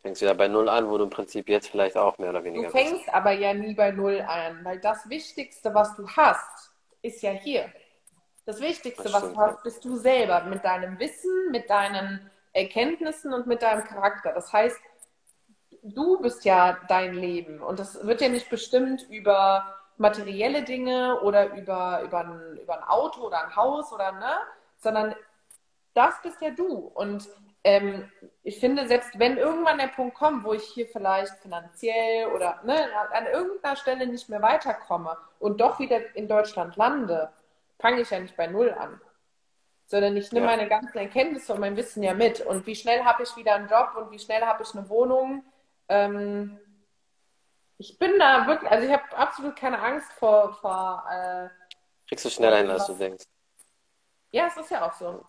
Fängst 0.01 0.21
wieder 0.21 0.35
bei 0.35 0.47
Null 0.47 0.69
an, 0.69 0.89
wo 0.89 0.97
du 0.97 1.03
im 1.03 1.09
Prinzip 1.09 1.49
jetzt 1.49 1.67
vielleicht 1.67 1.97
auch 1.97 2.17
mehr 2.17 2.29
oder 2.29 2.43
weniger 2.43 2.67
Du 2.67 2.71
fängst 2.71 3.05
bist. 3.05 3.13
aber 3.13 3.31
ja 3.31 3.53
nie 3.53 3.73
bei 3.73 3.91
Null 3.91 4.21
an, 4.21 4.63
weil 4.63 4.79
das 4.79 5.09
Wichtigste, 5.09 5.73
was 5.73 5.95
du 5.95 6.07
hast, 6.07 6.71
ist 7.01 7.21
ja 7.21 7.31
hier. 7.31 7.69
Das 8.45 8.61
Wichtigste, 8.61 9.03
das 9.03 9.13
was 9.13 9.33
du 9.33 9.37
hast, 9.37 9.63
bist 9.63 9.83
du 9.83 9.95
selber 9.95 10.43
mit 10.43 10.63
deinem 10.63 10.99
Wissen, 10.99 11.51
mit 11.51 11.69
deinen 11.69 12.29
Erkenntnissen 12.53 13.33
und 13.33 13.47
mit 13.47 13.63
deinem 13.63 13.83
Charakter. 13.83 14.33
Das 14.33 14.53
heißt, 14.53 14.79
du 15.81 16.19
bist 16.21 16.45
ja 16.45 16.77
dein 16.87 17.15
Leben 17.15 17.61
und 17.61 17.79
das 17.79 18.05
wird 18.05 18.21
ja 18.21 18.29
nicht 18.29 18.49
bestimmt 18.49 19.07
über 19.09 19.75
materielle 19.97 20.63
Dinge 20.63 21.21
oder 21.21 21.53
über, 21.53 22.01
über, 22.03 22.19
ein, 22.19 22.57
über 22.61 22.77
ein 22.77 22.83
Auto 22.83 23.21
oder 23.21 23.45
ein 23.45 23.55
Haus 23.55 23.91
oder 23.91 24.11
ne, 24.11 24.37
sondern 24.77 25.15
das 25.93 26.21
bist 26.21 26.41
ja 26.41 26.51
du. 26.51 26.91
Und 26.93 27.27
ähm, 27.63 28.11
ich 28.43 28.59
finde, 28.59 28.87
selbst 28.87 29.17
wenn 29.17 29.37
irgendwann 29.37 29.77
der 29.77 29.87
Punkt 29.87 30.15
kommt, 30.15 30.43
wo 30.43 30.53
ich 30.53 30.65
hier 30.65 30.87
vielleicht 30.87 31.33
finanziell 31.37 32.27
oder 32.27 32.59
ne, 32.63 32.75
an 33.11 33.25
irgendeiner 33.25 33.75
Stelle 33.75 34.05
nicht 34.05 34.29
mehr 34.29 34.41
weiterkomme 34.41 35.17
und 35.39 35.61
doch 35.61 35.79
wieder 35.79 36.15
in 36.15 36.27
Deutschland 36.27 36.75
lande, 36.75 37.31
fange 37.85 38.01
ich 38.01 38.09
ja 38.09 38.19
nicht 38.19 38.35
bei 38.35 38.47
Null 38.47 38.71
an. 38.71 38.99
Sondern 39.85 40.17
ich 40.17 40.31
nehme 40.31 40.47
ja. 40.47 40.55
meine 40.55 40.67
ganzen 40.67 40.97
Erkenntnisse 40.97 41.53
und 41.53 41.59
mein 41.59 41.77
Wissen 41.77 42.01
ja 42.01 42.15
mit. 42.15 42.41
Und 42.41 42.65
wie 42.65 42.75
schnell 42.75 43.03
habe 43.03 43.21
ich 43.21 43.35
wieder 43.35 43.53
einen 43.53 43.69
Job 43.69 43.91
und 43.95 44.09
wie 44.09 44.17
schnell 44.17 44.41
habe 44.41 44.63
ich 44.63 44.73
eine 44.73 44.89
Wohnung? 44.89 45.43
Ähm, 45.87 46.59
ich 47.77 47.99
bin 47.99 48.17
da 48.17 48.47
wirklich, 48.47 48.71
also 48.71 48.87
ich 48.87 48.91
habe 48.91 49.15
absolut 49.15 49.55
keine 49.55 49.79
Angst 49.79 50.11
vor. 50.13 50.53
vor 50.55 51.03
äh, 51.11 51.49
Kriegst 52.07 52.25
du 52.25 52.29
schneller 52.29 52.57
hin, 52.57 52.71
als 52.71 52.87
du 52.87 52.95
denkst. 52.95 53.25
Ja, 54.31 54.47
es 54.47 54.57
ist 54.57 54.71
ja 54.71 54.87
auch 54.87 54.93
so. 54.93 55.23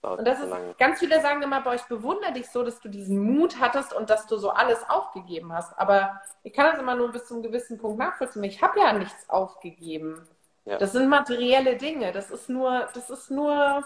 Und 0.00 0.26
das 0.26 0.40
ist, 0.40 0.52
ganz 0.78 0.98
viele 0.98 1.20
sagen 1.20 1.42
immer, 1.42 1.60
boah, 1.60 1.74
ich 1.74 1.82
bewundere 1.84 2.32
dich 2.32 2.48
so, 2.50 2.64
dass 2.64 2.80
du 2.80 2.88
diesen 2.88 3.18
Mut 3.20 3.60
hattest 3.60 3.92
und 3.92 4.10
dass 4.10 4.26
du 4.26 4.36
so 4.36 4.50
alles 4.50 4.88
aufgegeben 4.88 5.52
hast. 5.52 5.78
Aber 5.78 6.20
ich 6.42 6.52
kann 6.52 6.66
das 6.66 6.80
immer 6.80 6.96
nur 6.96 7.12
bis 7.12 7.26
zu 7.26 7.34
einem 7.34 7.42
gewissen 7.44 7.78
Punkt 7.78 7.98
nachvollziehen. 7.98 8.42
Ich 8.44 8.62
habe 8.62 8.80
ja 8.80 8.92
nichts 8.92 9.28
aufgegeben. 9.28 10.26
Ja. 10.68 10.76
Das 10.76 10.92
sind 10.92 11.08
materielle 11.08 11.76
Dinge. 11.76 12.12
Das 12.12 12.30
ist 12.30 12.50
nur, 12.50 12.88
das 12.92 13.08
ist 13.08 13.30
nur. 13.30 13.82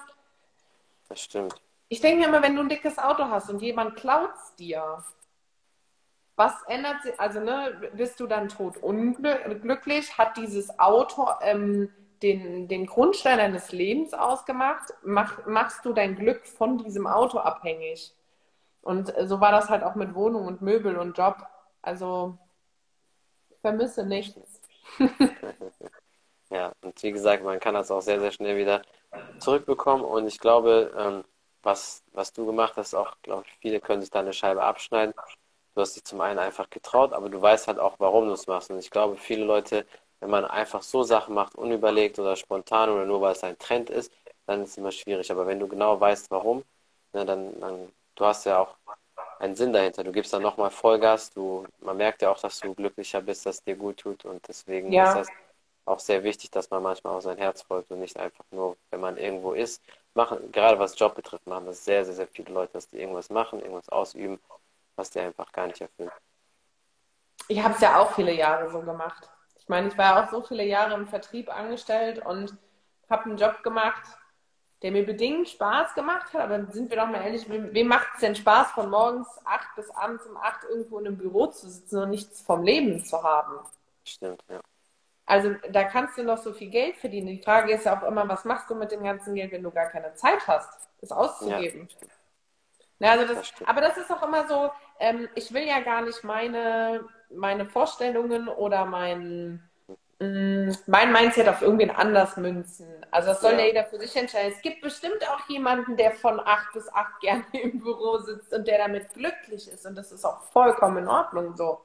Das 1.09 1.21
stimmt. 1.21 1.54
Ich 1.88 2.00
denke 2.00 2.21
mir 2.21 2.29
immer, 2.29 2.42
wenn 2.42 2.56
du 2.56 2.63
ein 2.63 2.69
dickes 2.69 2.98
Auto 2.98 3.25
hast 3.27 3.50
und 3.50 3.63
jemand 3.63 3.94
klaut 3.94 4.31
es 4.35 4.56
dir, 4.56 5.04
was 6.35 6.54
ändert 6.67 7.02
sich? 7.02 7.21
Also, 7.21 7.38
ne, 7.38 7.90
bist 7.94 8.19
du 8.19 8.27
dann 8.27 8.48
tot 8.48 8.79
unglücklich? 8.79 10.19
Hat 10.19 10.37
dieses 10.37 10.77
Auto 10.81 11.29
ähm, 11.42 11.88
den, 12.23 12.67
den 12.67 12.87
Grundstein 12.87 13.38
deines 13.38 13.71
Lebens 13.71 14.13
ausgemacht, 14.13 14.92
mach, 15.02 15.46
machst 15.46 15.85
du 15.85 15.92
dein 15.92 16.17
Glück 16.17 16.46
von 16.46 16.79
diesem 16.79 17.06
Auto 17.06 17.38
abhängig. 17.38 18.13
Und 18.81 19.15
so 19.27 19.40
war 19.40 19.52
das 19.52 19.69
halt 19.71 19.85
auch 19.85 19.94
mit 19.94 20.17
Wohnung 20.17 20.46
und 20.46 20.63
Möbel 20.63 20.96
und 20.96 21.17
Job. 21.17 21.46
Also 21.81 22.37
ich 23.50 23.61
vermisse 23.61 24.04
nichts. 24.04 24.61
ja, 26.53 26.73
und 26.83 27.03
wie 27.03 27.13
gesagt, 27.13 27.44
man 27.44 27.61
kann 27.61 27.75
das 27.75 27.90
auch 27.90 28.03
sehr, 28.03 28.21
sehr 28.21 28.33
schnell 28.33 28.57
wieder 28.57 28.83
zurückbekommen. 29.38 30.05
Und 30.05 30.27
ich 30.27 30.38
glaube, 30.38 30.92
ähm, 30.96 31.25
was, 31.63 32.03
was 32.13 32.33
du 32.33 32.46
gemacht 32.46 32.75
hast, 32.77 32.94
auch, 32.94 33.17
glaube 33.23 33.44
ich, 33.46 33.53
viele 33.61 33.81
können 33.81 34.00
sich 34.00 34.11
da 34.11 34.21
eine 34.21 34.33
Scheibe 34.33 34.63
abschneiden. 34.63 35.15
Du 35.75 35.81
hast 35.81 35.96
dich 35.96 36.05
zum 36.05 36.21
einen 36.21 36.38
einfach 36.38 36.69
getraut, 36.71 37.13
aber 37.13 37.31
du 37.31 37.40
weißt 37.40 37.69
halt 37.69 37.79
auch, 37.79 37.96
warum 37.98 38.27
du 38.27 38.33
es 38.33 38.46
machst. 38.46 38.71
Und 38.71 38.79
ich 38.79 38.90
glaube, 38.90 39.17
viele 39.17 39.44
Leute 39.44 39.87
wenn 40.23 40.31
man 40.31 40.44
einfach 40.44 40.83
so 40.83 41.03
Sachen 41.03 41.35
macht, 41.35 41.57
unüberlegt 41.57 42.17
oder 42.21 42.37
spontan 42.37 42.90
oder 42.90 43.05
nur 43.05 43.21
weil 43.21 43.33
es 43.33 43.42
ein 43.42 43.59
Trend 43.59 43.90
ist, 43.90 44.13
dann 44.46 44.63
ist 44.63 44.71
es 44.71 44.79
immer 44.79 44.92
schwierig. 44.92 45.33
Aber 45.33 45.48
wenn 45.48 45.59
du 45.59 45.67
genau 45.67 46.00
weißt, 46.00 46.31
warum, 46.31 46.63
ne, 47.13 47.25
dann, 47.27 47.59
dann, 47.59 47.92
du 48.15 48.25
hast 48.25 48.46
ja 48.46 48.61
auch 48.61 48.77
einen 49.40 49.57
Sinn 49.57 49.73
dahinter. 49.73 50.05
Du 50.05 50.13
gibst 50.13 50.33
dann 50.33 50.42
nochmal 50.42 50.71
Vollgas. 50.71 51.31
Du, 51.31 51.67
man 51.81 51.96
merkt 51.96 52.23
ja 52.23 52.31
auch, 52.31 52.38
dass 52.38 52.61
du 52.61 52.73
glücklicher 52.73 53.21
bist, 53.21 53.46
dass 53.46 53.57
es 53.57 53.65
dir 53.65 53.75
gut 53.75 53.96
tut. 53.96 54.25
Und 54.25 54.46
deswegen 54.46 54.92
ja. 54.92 55.09
ist 55.09 55.29
das 55.29 55.29
auch 55.85 55.98
sehr 55.98 56.22
wichtig, 56.22 56.50
dass 56.50 56.70
man 56.70 56.83
manchmal 56.83 57.14
auch 57.16 57.20
sein 57.20 57.38
Herz 57.38 57.62
folgt 57.62 57.90
und 57.90 58.00
nicht 58.00 58.16
einfach 58.16 58.44
nur, 58.50 58.76
wenn 58.90 59.00
man 59.00 59.16
irgendwo 59.16 59.52
ist, 59.52 59.83
machen, 60.14 60.52
gerade 60.52 60.78
was 60.78 60.98
Job 60.98 61.14
betrifft, 61.14 61.46
machen 61.46 61.66
das 61.66 61.85
sehr, 61.85 62.04
sehr, 62.04 62.14
sehr 62.14 62.28
viele 62.28 62.52
Leute, 62.52 62.74
dass 62.74 62.88
die 62.88 62.98
irgendwas 62.98 63.30
machen, 63.30 63.60
irgendwas 63.60 63.88
ausüben, 63.88 64.40
was 64.96 65.10
die 65.10 65.20
einfach 65.20 65.50
gar 65.52 65.66
nicht 65.66 65.80
erfüllt. 65.80 66.12
Ich 67.48 67.62
habe 67.62 67.74
es 67.74 67.80
ja 67.80 67.98
auch 67.98 68.12
viele 68.12 68.33
Jahre 68.33 68.70
so 68.70 68.80
gemacht. 68.80 69.28
Ich 69.58 69.68
meine, 69.68 69.88
ich 69.88 69.98
war 69.98 70.24
auch 70.24 70.30
so 70.30 70.42
viele 70.42 70.64
Jahre 70.64 70.94
im 70.94 71.06
Vertrieb 71.06 71.48
angestellt 71.54 72.24
und 72.24 72.56
habe 73.10 73.24
einen 73.24 73.37
Job 73.37 73.62
gemacht, 73.62 74.02
der 74.83 74.90
mir 74.90 75.06
bedingt 75.06 75.48
Spaß 75.48 75.94
gemacht 75.94 76.33
hat. 76.33 76.42
Aber 76.42 76.66
sind 76.72 76.90
wir 76.90 76.96
doch 76.96 77.06
mal 77.06 77.22
ehrlich, 77.22 77.48
wem, 77.48 77.72
wem 77.72 77.87
macht 77.87 78.08
es 78.14 78.20
denn 78.20 78.35
Spaß, 78.35 78.72
von 78.72 78.90
morgens 78.90 79.28
acht 79.44 79.74
bis 79.76 79.90
abends 79.90 80.26
um 80.26 80.37
acht 80.37 80.64
irgendwo 80.64 80.98
in 80.98 81.06
einem 81.06 81.18
Büro 81.18 81.46
zu 81.46 81.68
sitzen 81.68 81.98
und 81.98 82.10
nichts 82.10 82.40
vom 82.40 82.62
Leben 82.62 83.04
zu 83.04 83.22
haben? 83.22 83.58
Stimmt, 84.04 84.42
ja. 84.48 84.60
Also 85.33 85.54
da 85.70 85.85
kannst 85.85 86.18
du 86.18 86.24
noch 86.24 86.37
so 86.37 86.52
viel 86.52 86.68
Geld 86.68 86.98
verdienen. 86.98 87.28
Die 87.28 87.42
Frage 87.42 87.72
ist 87.72 87.87
ja 87.87 87.98
auch 87.98 88.06
immer, 88.06 88.28
was 88.28 88.44
machst 88.44 88.68
du 88.68 88.74
mit 88.74 88.92
dem 88.92 89.02
ganzen 89.02 89.35
Geld, 89.35 89.50
wenn 89.50 89.62
du 89.62 89.70
gar 89.70 89.87
keine 89.87 90.12
Zeit 90.12 90.46
hast, 90.46 90.90
es 91.00 91.10
auszugeben? 91.10 91.88
Ja, 91.88 92.08
Na, 92.98 93.10
also 93.12 93.33
das, 93.33 93.50
aber 93.64 93.80
das 93.80 93.96
ist 93.96 94.10
auch 94.10 94.22
immer 94.22 94.46
so, 94.46 94.70
ähm, 95.00 95.30
ich 95.35 95.54
will 95.54 95.66
ja 95.66 95.80
gar 95.80 96.02
nicht 96.02 96.22
meine, 96.22 97.06
meine 97.30 97.64
Vorstellungen 97.64 98.46
oder 98.46 98.85
mein, 98.85 99.66
mm, 100.18 100.72
mein 100.87 101.12
Mindset 101.12 101.48
auf 101.48 101.62
irgendwen 101.62 101.90
anders 101.90 102.37
münzen. 102.37 102.87
Also 103.10 103.28
das 103.28 103.40
soll 103.40 103.52
ja. 103.52 103.60
ja 103.60 103.64
jeder 103.64 103.85
für 103.87 103.98
sich 104.00 104.14
entscheiden. 104.14 104.52
Es 104.54 104.60
gibt 104.60 104.83
bestimmt 104.83 105.26
auch 105.30 105.48
jemanden, 105.48 105.96
der 105.96 106.10
von 106.12 106.40
acht 106.40 106.74
bis 106.74 106.92
acht 106.92 107.18
gerne 107.22 107.46
im 107.54 107.80
Büro 107.80 108.18
sitzt 108.18 108.52
und 108.52 108.66
der 108.68 108.76
damit 108.76 109.14
glücklich 109.14 109.66
ist. 109.66 109.87
Und 109.87 109.94
das 109.94 110.12
ist 110.12 110.26
auch 110.26 110.42
vollkommen 110.52 110.98
in 110.98 111.08
Ordnung 111.08 111.56
so. 111.56 111.80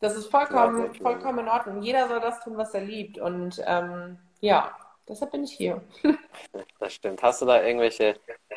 Das 0.00 0.14
ist 0.16 0.30
vollkommen, 0.30 0.94
vollkommen 0.94 1.40
in 1.40 1.48
Ordnung. 1.48 1.82
Jeder 1.82 2.08
soll 2.08 2.20
das 2.20 2.40
tun, 2.40 2.56
was 2.56 2.72
er 2.74 2.82
liebt. 2.82 3.18
Und 3.18 3.62
ähm, 3.66 4.18
ja, 4.40 4.76
deshalb 5.08 5.32
bin 5.32 5.44
ich 5.44 5.52
hier. 5.52 5.82
Das 6.78 6.94
stimmt. 6.94 7.22
Hast 7.22 7.42
du 7.42 7.46
da 7.46 7.62
irgendwelche 7.62 8.14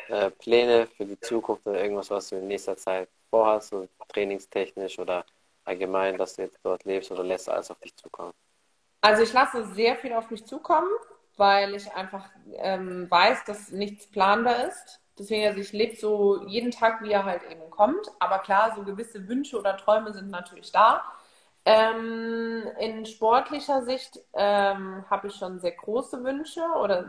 äh, 0.08 0.30
Pläne 0.30 0.86
für 0.86 1.04
die 1.04 1.18
Zukunft 1.18 1.66
oder 1.66 1.82
irgendwas, 1.82 2.10
was 2.10 2.28
du 2.28 2.36
in 2.36 2.46
nächster 2.46 2.76
Zeit 2.76 3.08
vorhast, 3.30 3.70
so 3.70 3.88
trainingstechnisch 4.08 4.98
oder 4.98 5.24
allgemein, 5.64 6.16
dass 6.16 6.36
du 6.36 6.42
jetzt 6.42 6.58
dort 6.62 6.84
lebst 6.84 7.10
oder 7.10 7.24
lässt 7.24 7.48
alles 7.48 7.70
auf 7.70 7.78
dich 7.80 7.96
zukommen? 7.96 8.32
Also 9.00 9.22
ich 9.24 9.32
lasse 9.32 9.64
sehr 9.74 9.96
viel 9.96 10.12
auf 10.12 10.30
mich 10.30 10.46
zukommen, 10.46 10.90
weil 11.36 11.74
ich 11.74 11.92
einfach 11.92 12.28
ähm, 12.54 13.10
weiß, 13.10 13.44
dass 13.46 13.70
nichts 13.70 14.06
planbar 14.06 14.66
ist. 14.66 15.00
Deswegen, 15.18 15.46
also 15.46 15.60
ich 15.60 15.72
lebe 15.72 15.96
so 15.96 16.46
jeden 16.46 16.70
Tag, 16.70 17.02
wie 17.02 17.10
er 17.10 17.24
halt 17.24 17.42
eben 17.50 17.68
kommt. 17.70 18.06
Aber 18.20 18.38
klar, 18.38 18.74
so 18.76 18.84
gewisse 18.84 19.26
Wünsche 19.28 19.58
oder 19.58 19.76
Träume 19.76 20.12
sind 20.12 20.30
natürlich 20.30 20.70
da. 20.70 21.04
Ähm, 21.64 22.64
in 22.80 23.06
sportlicher 23.06 23.82
Sicht 23.82 24.18
ähm, 24.34 25.04
habe 25.08 25.28
ich 25.28 25.34
schon 25.36 25.60
sehr 25.60 25.72
große 25.72 26.24
Wünsche 26.24 26.62
oder 26.80 27.08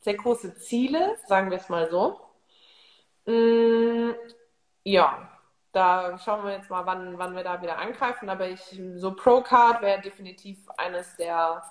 sehr 0.00 0.14
große 0.14 0.54
Ziele, 0.56 1.16
sagen 1.26 1.50
wir 1.50 1.58
es 1.58 1.68
mal 1.68 1.90
so. 1.90 2.20
Mm, 3.26 4.12
ja, 4.84 5.28
da 5.72 6.18
schauen 6.18 6.44
wir 6.44 6.52
jetzt 6.52 6.70
mal, 6.70 6.86
wann, 6.86 7.18
wann 7.18 7.36
wir 7.36 7.44
da 7.44 7.60
wieder 7.62 7.78
angreifen. 7.78 8.28
Aber 8.30 8.48
ich, 8.48 8.80
so 8.96 9.14
Pro-Card 9.14 9.82
wäre 9.82 10.00
definitiv 10.00 10.58
eines 10.76 11.16
der, 11.16 11.62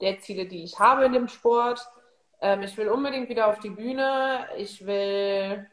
der 0.00 0.18
Ziele, 0.20 0.46
die 0.46 0.64
ich 0.64 0.78
habe 0.78 1.04
in 1.04 1.12
dem 1.12 1.28
Sport. 1.28 1.86
Ähm, 2.40 2.62
ich 2.62 2.76
will 2.76 2.88
unbedingt 2.88 3.28
wieder 3.28 3.48
auf 3.48 3.58
die 3.60 3.70
Bühne. 3.70 4.46
Ich 4.56 4.86
will 4.86 5.66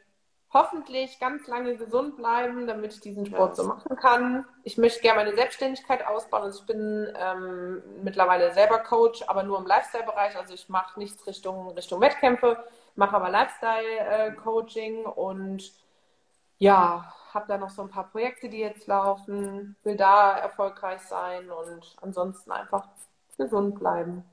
hoffentlich 0.51 1.19
ganz 1.19 1.45
lange 1.47 1.75
gesund 1.75 2.17
bleiben, 2.17 2.65
damit 2.65 2.93
ich 2.93 3.01
diesen 3.01 3.25
Sport 3.25 3.55
so 3.55 3.65
machen 3.65 3.95
kann. 3.97 4.45
Ich 4.63 4.77
möchte 4.77 5.01
gerne 5.01 5.23
meine 5.23 5.35
Selbstständigkeit 5.35 6.05
ausbauen. 6.07 6.43
Also 6.43 6.61
ich 6.61 6.65
bin 6.65 7.07
ähm, 7.15 7.83
mittlerweile 8.03 8.51
selber 8.53 8.79
Coach, 8.79 9.23
aber 9.27 9.43
nur 9.43 9.59
im 9.59 9.67
Lifestyle-Bereich. 9.67 10.35
Also 10.35 10.53
ich 10.55 10.67
mache 10.67 10.99
nichts 10.99 11.25
Richtung, 11.27 11.69
Richtung 11.71 12.01
Wettkämpfe, 12.01 12.63
mache 12.95 13.15
aber 13.15 13.29
Lifestyle-Coaching 13.29 15.05
und 15.05 15.71
ja, 16.57 17.13
habe 17.33 17.45
da 17.47 17.57
noch 17.57 17.69
so 17.69 17.83
ein 17.83 17.89
paar 17.89 18.09
Projekte, 18.09 18.49
die 18.49 18.59
jetzt 18.59 18.87
laufen, 18.87 19.75
will 19.83 19.95
da 19.95 20.35
erfolgreich 20.35 21.01
sein 21.01 21.49
und 21.51 21.95
ansonsten 22.01 22.51
einfach 22.51 22.87
gesund 23.37 23.79
bleiben. 23.79 24.25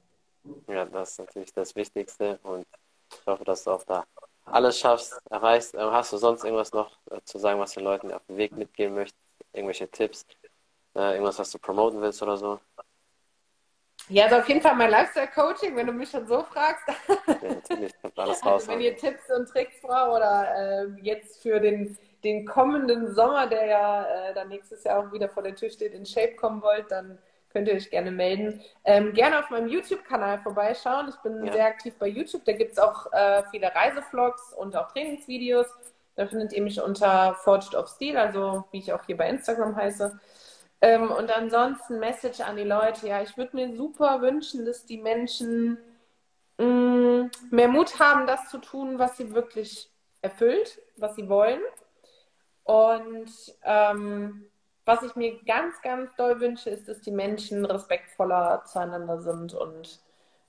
Ja, 0.67 0.87
das 0.87 1.12
ist 1.12 1.19
natürlich 1.19 1.53
das 1.53 1.77
Wichtigste 1.77 2.39
und 2.43 2.67
ich 3.12 3.27
hoffe, 3.27 3.45
dass 3.45 3.64
du 3.64 3.73
auch 3.73 3.85
da 3.85 4.05
alles 4.47 4.79
schaffst, 4.79 5.21
erreichst. 5.31 5.75
Ähm, 5.75 5.91
hast 5.91 6.13
du 6.13 6.17
sonst 6.17 6.45
irgendwas 6.45 6.73
noch 6.73 6.99
äh, 7.11 7.21
zu 7.25 7.39
sagen, 7.39 7.61
was 7.61 7.73
den 7.73 7.85
Leuten 7.85 8.13
auf 8.13 8.25
dem 8.27 8.37
Weg 8.37 8.53
mitgehen 8.53 8.95
möchtest? 8.95 9.21
Irgendwelche 9.53 9.89
Tipps? 9.89 10.27
Äh, 10.95 11.13
irgendwas, 11.13 11.39
was 11.39 11.51
du 11.51 11.59
promoten 11.59 12.01
willst 12.01 12.23
oder 12.23 12.37
so? 12.37 12.61
Ja, 14.09 14.25
also 14.25 14.37
auf 14.37 14.49
jeden 14.49 14.61
Fall 14.61 14.77
mein 14.77 14.91
Lifestyle-Coaching, 14.91 15.75
wenn 15.75 15.89
du 15.89 15.93
mich 15.93 16.11
schon 16.11 16.27
so 16.27 16.45
fragst. 16.45 16.85
Ja, 16.89 17.89
alles 18.17 18.45
raus. 18.47 18.63
Also, 18.63 18.69
wenn 18.69 18.81
ihr 18.81 18.97
Tipps 18.97 19.29
und 19.31 19.49
Tricks 19.49 19.81
braucht 19.83 20.19
oder 20.19 20.55
äh, 20.57 20.87
jetzt 21.03 21.43
für 21.43 21.59
den, 21.59 21.99
den 22.23 22.47
kommenden 22.47 23.13
Sommer, 23.15 23.49
der 23.49 23.67
ja 23.67 24.05
äh, 24.05 24.35
dann 24.35 24.49
nächstes 24.49 24.85
Jahr 24.85 25.01
auch 25.01 25.13
wieder 25.13 25.29
vor 25.29 25.43
der 25.43 25.57
Tür 25.57 25.71
steht, 25.71 25.93
in 25.93 26.07
Shape 26.07 26.37
kommen 26.37 26.63
wollt, 26.63 26.91
dann 26.91 27.19
könnt 27.57 27.69
ihr 27.69 27.75
euch 27.75 27.89
gerne 27.89 28.11
melden. 28.11 28.61
Ähm, 28.85 29.15
gerne 29.15 29.39
auf 29.39 29.49
meinem 29.49 29.69
YouTube-Kanal 29.69 30.41
vorbeischauen. 30.41 31.09
Ich 31.09 31.17
bin 31.23 31.43
ja. 31.43 31.55
sehr 31.55 31.65
aktiv 31.65 31.95
bei 31.99 32.07
YouTube. 32.07 32.45
Da 32.45 32.53
gibt 32.53 32.73
es 32.73 32.79
auch 32.79 33.11
äh, 33.15 33.45
viele 33.51 33.75
Reisevlogs 33.75 34.53
und 34.53 34.77
auch 34.77 34.93
Trainingsvideos. 34.93 35.65
Da 36.17 36.27
findet 36.27 36.53
ihr 36.53 36.61
mich 36.61 36.83
unter 36.83 37.35
Forged 37.37 37.75
of 37.75 37.89
Steel, 37.89 38.19
also 38.19 38.65
wie 38.73 38.81
ich 38.81 38.93
auch 38.93 39.03
hier 39.07 39.17
bei 39.17 39.31
Instagram 39.31 39.75
heiße. 39.75 40.21
Ähm, 40.83 41.11
und 41.11 41.35
ansonsten 41.35 41.99
Message 41.99 42.41
an 42.41 42.59
die 42.59 42.65
Leute. 42.65 43.09
Ja, 43.09 43.23
ich 43.23 43.39
würde 43.39 43.57
mir 43.57 43.75
super 43.75 44.21
wünschen, 44.21 44.67
dass 44.67 44.85
die 44.85 44.99
Menschen 44.99 45.79
mh, 46.59 46.67
mm, 46.67 47.31
mehr 47.53 47.69
Mut 47.69 47.99
haben, 47.99 48.27
das 48.27 48.51
zu 48.51 48.59
tun, 48.59 48.99
was 48.99 49.17
sie 49.17 49.35
wirklich 49.35 49.89
erfüllt, 50.21 50.79
was 50.99 51.17
sie 51.17 51.31
wollen. 51.31 51.63
Und 52.65 53.31
ähm, 53.65 54.45
was 54.87 55.03
ich 55.03 55.14
mir 55.16 55.43
ganz, 55.45 55.80
ganz 55.82 56.14
doll 56.16 56.41
wünsche, 56.41 56.70
ist, 56.70 56.89
dass 56.89 57.01
die 57.01 57.11
Menschen 57.11 57.64
respektvoller 57.64 58.64
zueinander 58.64 59.20
sind 59.20 59.53
und 59.53 60.01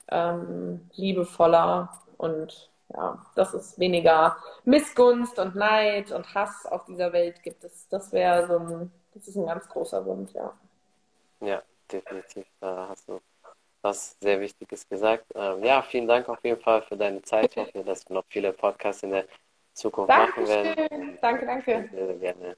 ähm, 0.09 0.89
liebevoller 0.93 1.89
und 2.17 2.69
ja, 2.93 3.25
dass 3.35 3.53
es 3.53 3.77
weniger 3.77 4.38
Missgunst 4.63 5.38
und 5.39 5.55
Neid 5.55 6.11
und 6.11 6.33
Hass 6.33 6.65
auf 6.65 6.85
dieser 6.85 7.11
Welt 7.11 7.43
gibt. 7.43 7.63
Das, 7.63 7.88
das 7.89 8.13
wäre 8.13 8.47
so 8.47 8.59
ein, 8.59 8.91
das 9.13 9.27
ist 9.27 9.35
ein 9.35 9.45
ganz 9.45 9.67
großer 9.67 10.05
Wunsch, 10.05 10.31
ja. 10.33 10.53
Ja, 11.41 11.61
definitiv. 11.91 12.45
Da 12.59 12.88
hast 12.89 13.09
du 13.09 13.19
was 13.81 14.17
sehr 14.21 14.39
Wichtiges 14.39 14.88
gesagt. 14.88 15.25
Ähm, 15.35 15.63
ja, 15.63 15.81
vielen 15.81 16.07
Dank 16.07 16.29
auf 16.29 16.43
jeden 16.43 16.61
Fall 16.61 16.81
für 16.81 16.97
deine 16.97 17.21
Zeit. 17.21 17.51
Ich 17.51 17.57
hoffe, 17.57 17.83
dass 17.83 18.07
wir 18.09 18.15
noch 18.15 18.25
viele 18.29 18.53
Podcasts 18.53 19.03
in 19.03 19.11
der 19.11 19.25
Zukunft 19.73 20.09
Dankeschön. 20.09 20.43
machen 20.43 20.77
werden. 20.77 21.17
Danke, 21.21 21.45
danke. 21.45 21.89
Sehr, 21.91 22.07
sehr 22.07 22.15
gerne. 22.15 22.57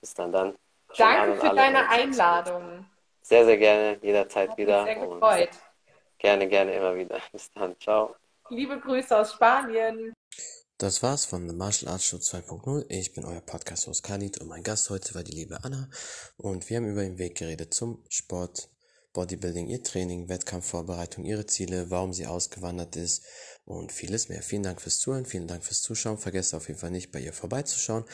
Bis 0.00 0.14
dann 0.14 0.32
dann. 0.32 0.67
Danke 0.96 1.40
für 1.40 1.54
deine 1.54 1.88
Einladung. 1.88 2.86
Sehr, 3.22 3.44
sehr 3.44 3.58
gerne, 3.58 3.98
jederzeit 4.02 4.50
Hat 4.50 4.58
wieder. 4.58 4.84
Mich 4.84 4.94
sehr 4.94 5.06
gefreut. 5.06 5.50
Gerne, 6.18 6.48
gerne 6.48 6.72
immer 6.72 6.96
wieder. 6.96 7.20
Bis 7.32 7.50
dann. 7.52 7.78
Ciao. 7.80 8.14
Liebe 8.48 8.80
Grüße 8.80 9.16
aus 9.16 9.34
Spanien. 9.34 10.14
Das 10.78 11.02
war's 11.02 11.24
von 11.24 11.48
The 11.48 11.54
Martial 11.54 11.90
Arts 11.92 12.06
Show 12.06 12.18
2.0. 12.18 12.86
Ich 12.88 13.12
bin 13.12 13.24
euer 13.24 13.40
Podcast-Host 13.40 14.04
Khalid 14.04 14.40
und 14.40 14.48
mein 14.48 14.62
Gast 14.62 14.90
heute 14.90 15.14
war 15.14 15.24
die 15.24 15.32
liebe 15.32 15.58
Anna. 15.64 15.88
Und 16.36 16.70
wir 16.70 16.76
haben 16.76 16.88
über 16.88 17.02
den 17.02 17.18
Weg 17.18 17.36
geredet 17.36 17.74
zum 17.74 18.04
Sport, 18.08 18.68
Bodybuilding, 19.18 19.66
ihr 19.66 19.82
Training, 19.82 20.28
Wettkampfvorbereitung, 20.28 21.24
ihre 21.24 21.44
Ziele, 21.44 21.90
warum 21.90 22.12
sie 22.12 22.28
ausgewandert 22.28 22.94
ist 22.94 23.24
und 23.64 23.90
vieles 23.90 24.28
mehr. 24.28 24.42
Vielen 24.42 24.62
Dank 24.62 24.80
fürs 24.80 25.00
Zuhören, 25.00 25.26
vielen 25.26 25.48
Dank 25.48 25.64
fürs 25.64 25.82
Zuschauen. 25.82 26.18
Vergesst 26.18 26.54
auf 26.54 26.68
jeden 26.68 26.78
Fall 26.78 26.92
nicht, 26.92 27.10
bei 27.10 27.18
ihr 27.18 27.32
vorbeizuschauen 27.32 28.04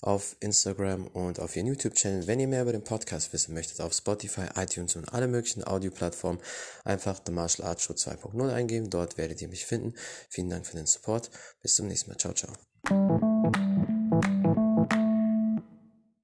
auf 0.00 0.34
Instagram 0.40 1.06
und 1.06 1.38
auf 1.38 1.54
ihren 1.54 1.66
YouTube-Channel. 1.66 2.26
Wenn 2.26 2.40
ihr 2.40 2.48
mehr 2.48 2.62
über 2.62 2.72
den 2.72 2.82
Podcast 2.82 3.32
wissen 3.32 3.54
möchtet, 3.54 3.80
auf 3.80 3.92
Spotify, 3.92 4.46
iTunes 4.56 4.96
und 4.96 5.12
alle 5.14 5.28
möglichen 5.28 5.64
Audioplattformen 5.64 6.42
einfach 6.84 7.20
The 7.24 7.30
Martial 7.30 7.68
Arts 7.68 7.84
Show 7.84 7.94
2.0 7.94 8.52
eingeben. 8.52 8.90
Dort 8.90 9.16
werdet 9.16 9.40
ihr 9.40 9.48
mich 9.48 9.64
finden. 9.64 9.94
Vielen 10.28 10.50
Dank 10.50 10.66
für 10.66 10.76
den 10.76 10.86
Support. 10.86 11.30
Bis 11.62 11.76
zum 11.76 11.86
nächsten 11.86 12.10
Mal. 12.10 12.16
Ciao, 12.18 12.34
ciao. 12.34 13.97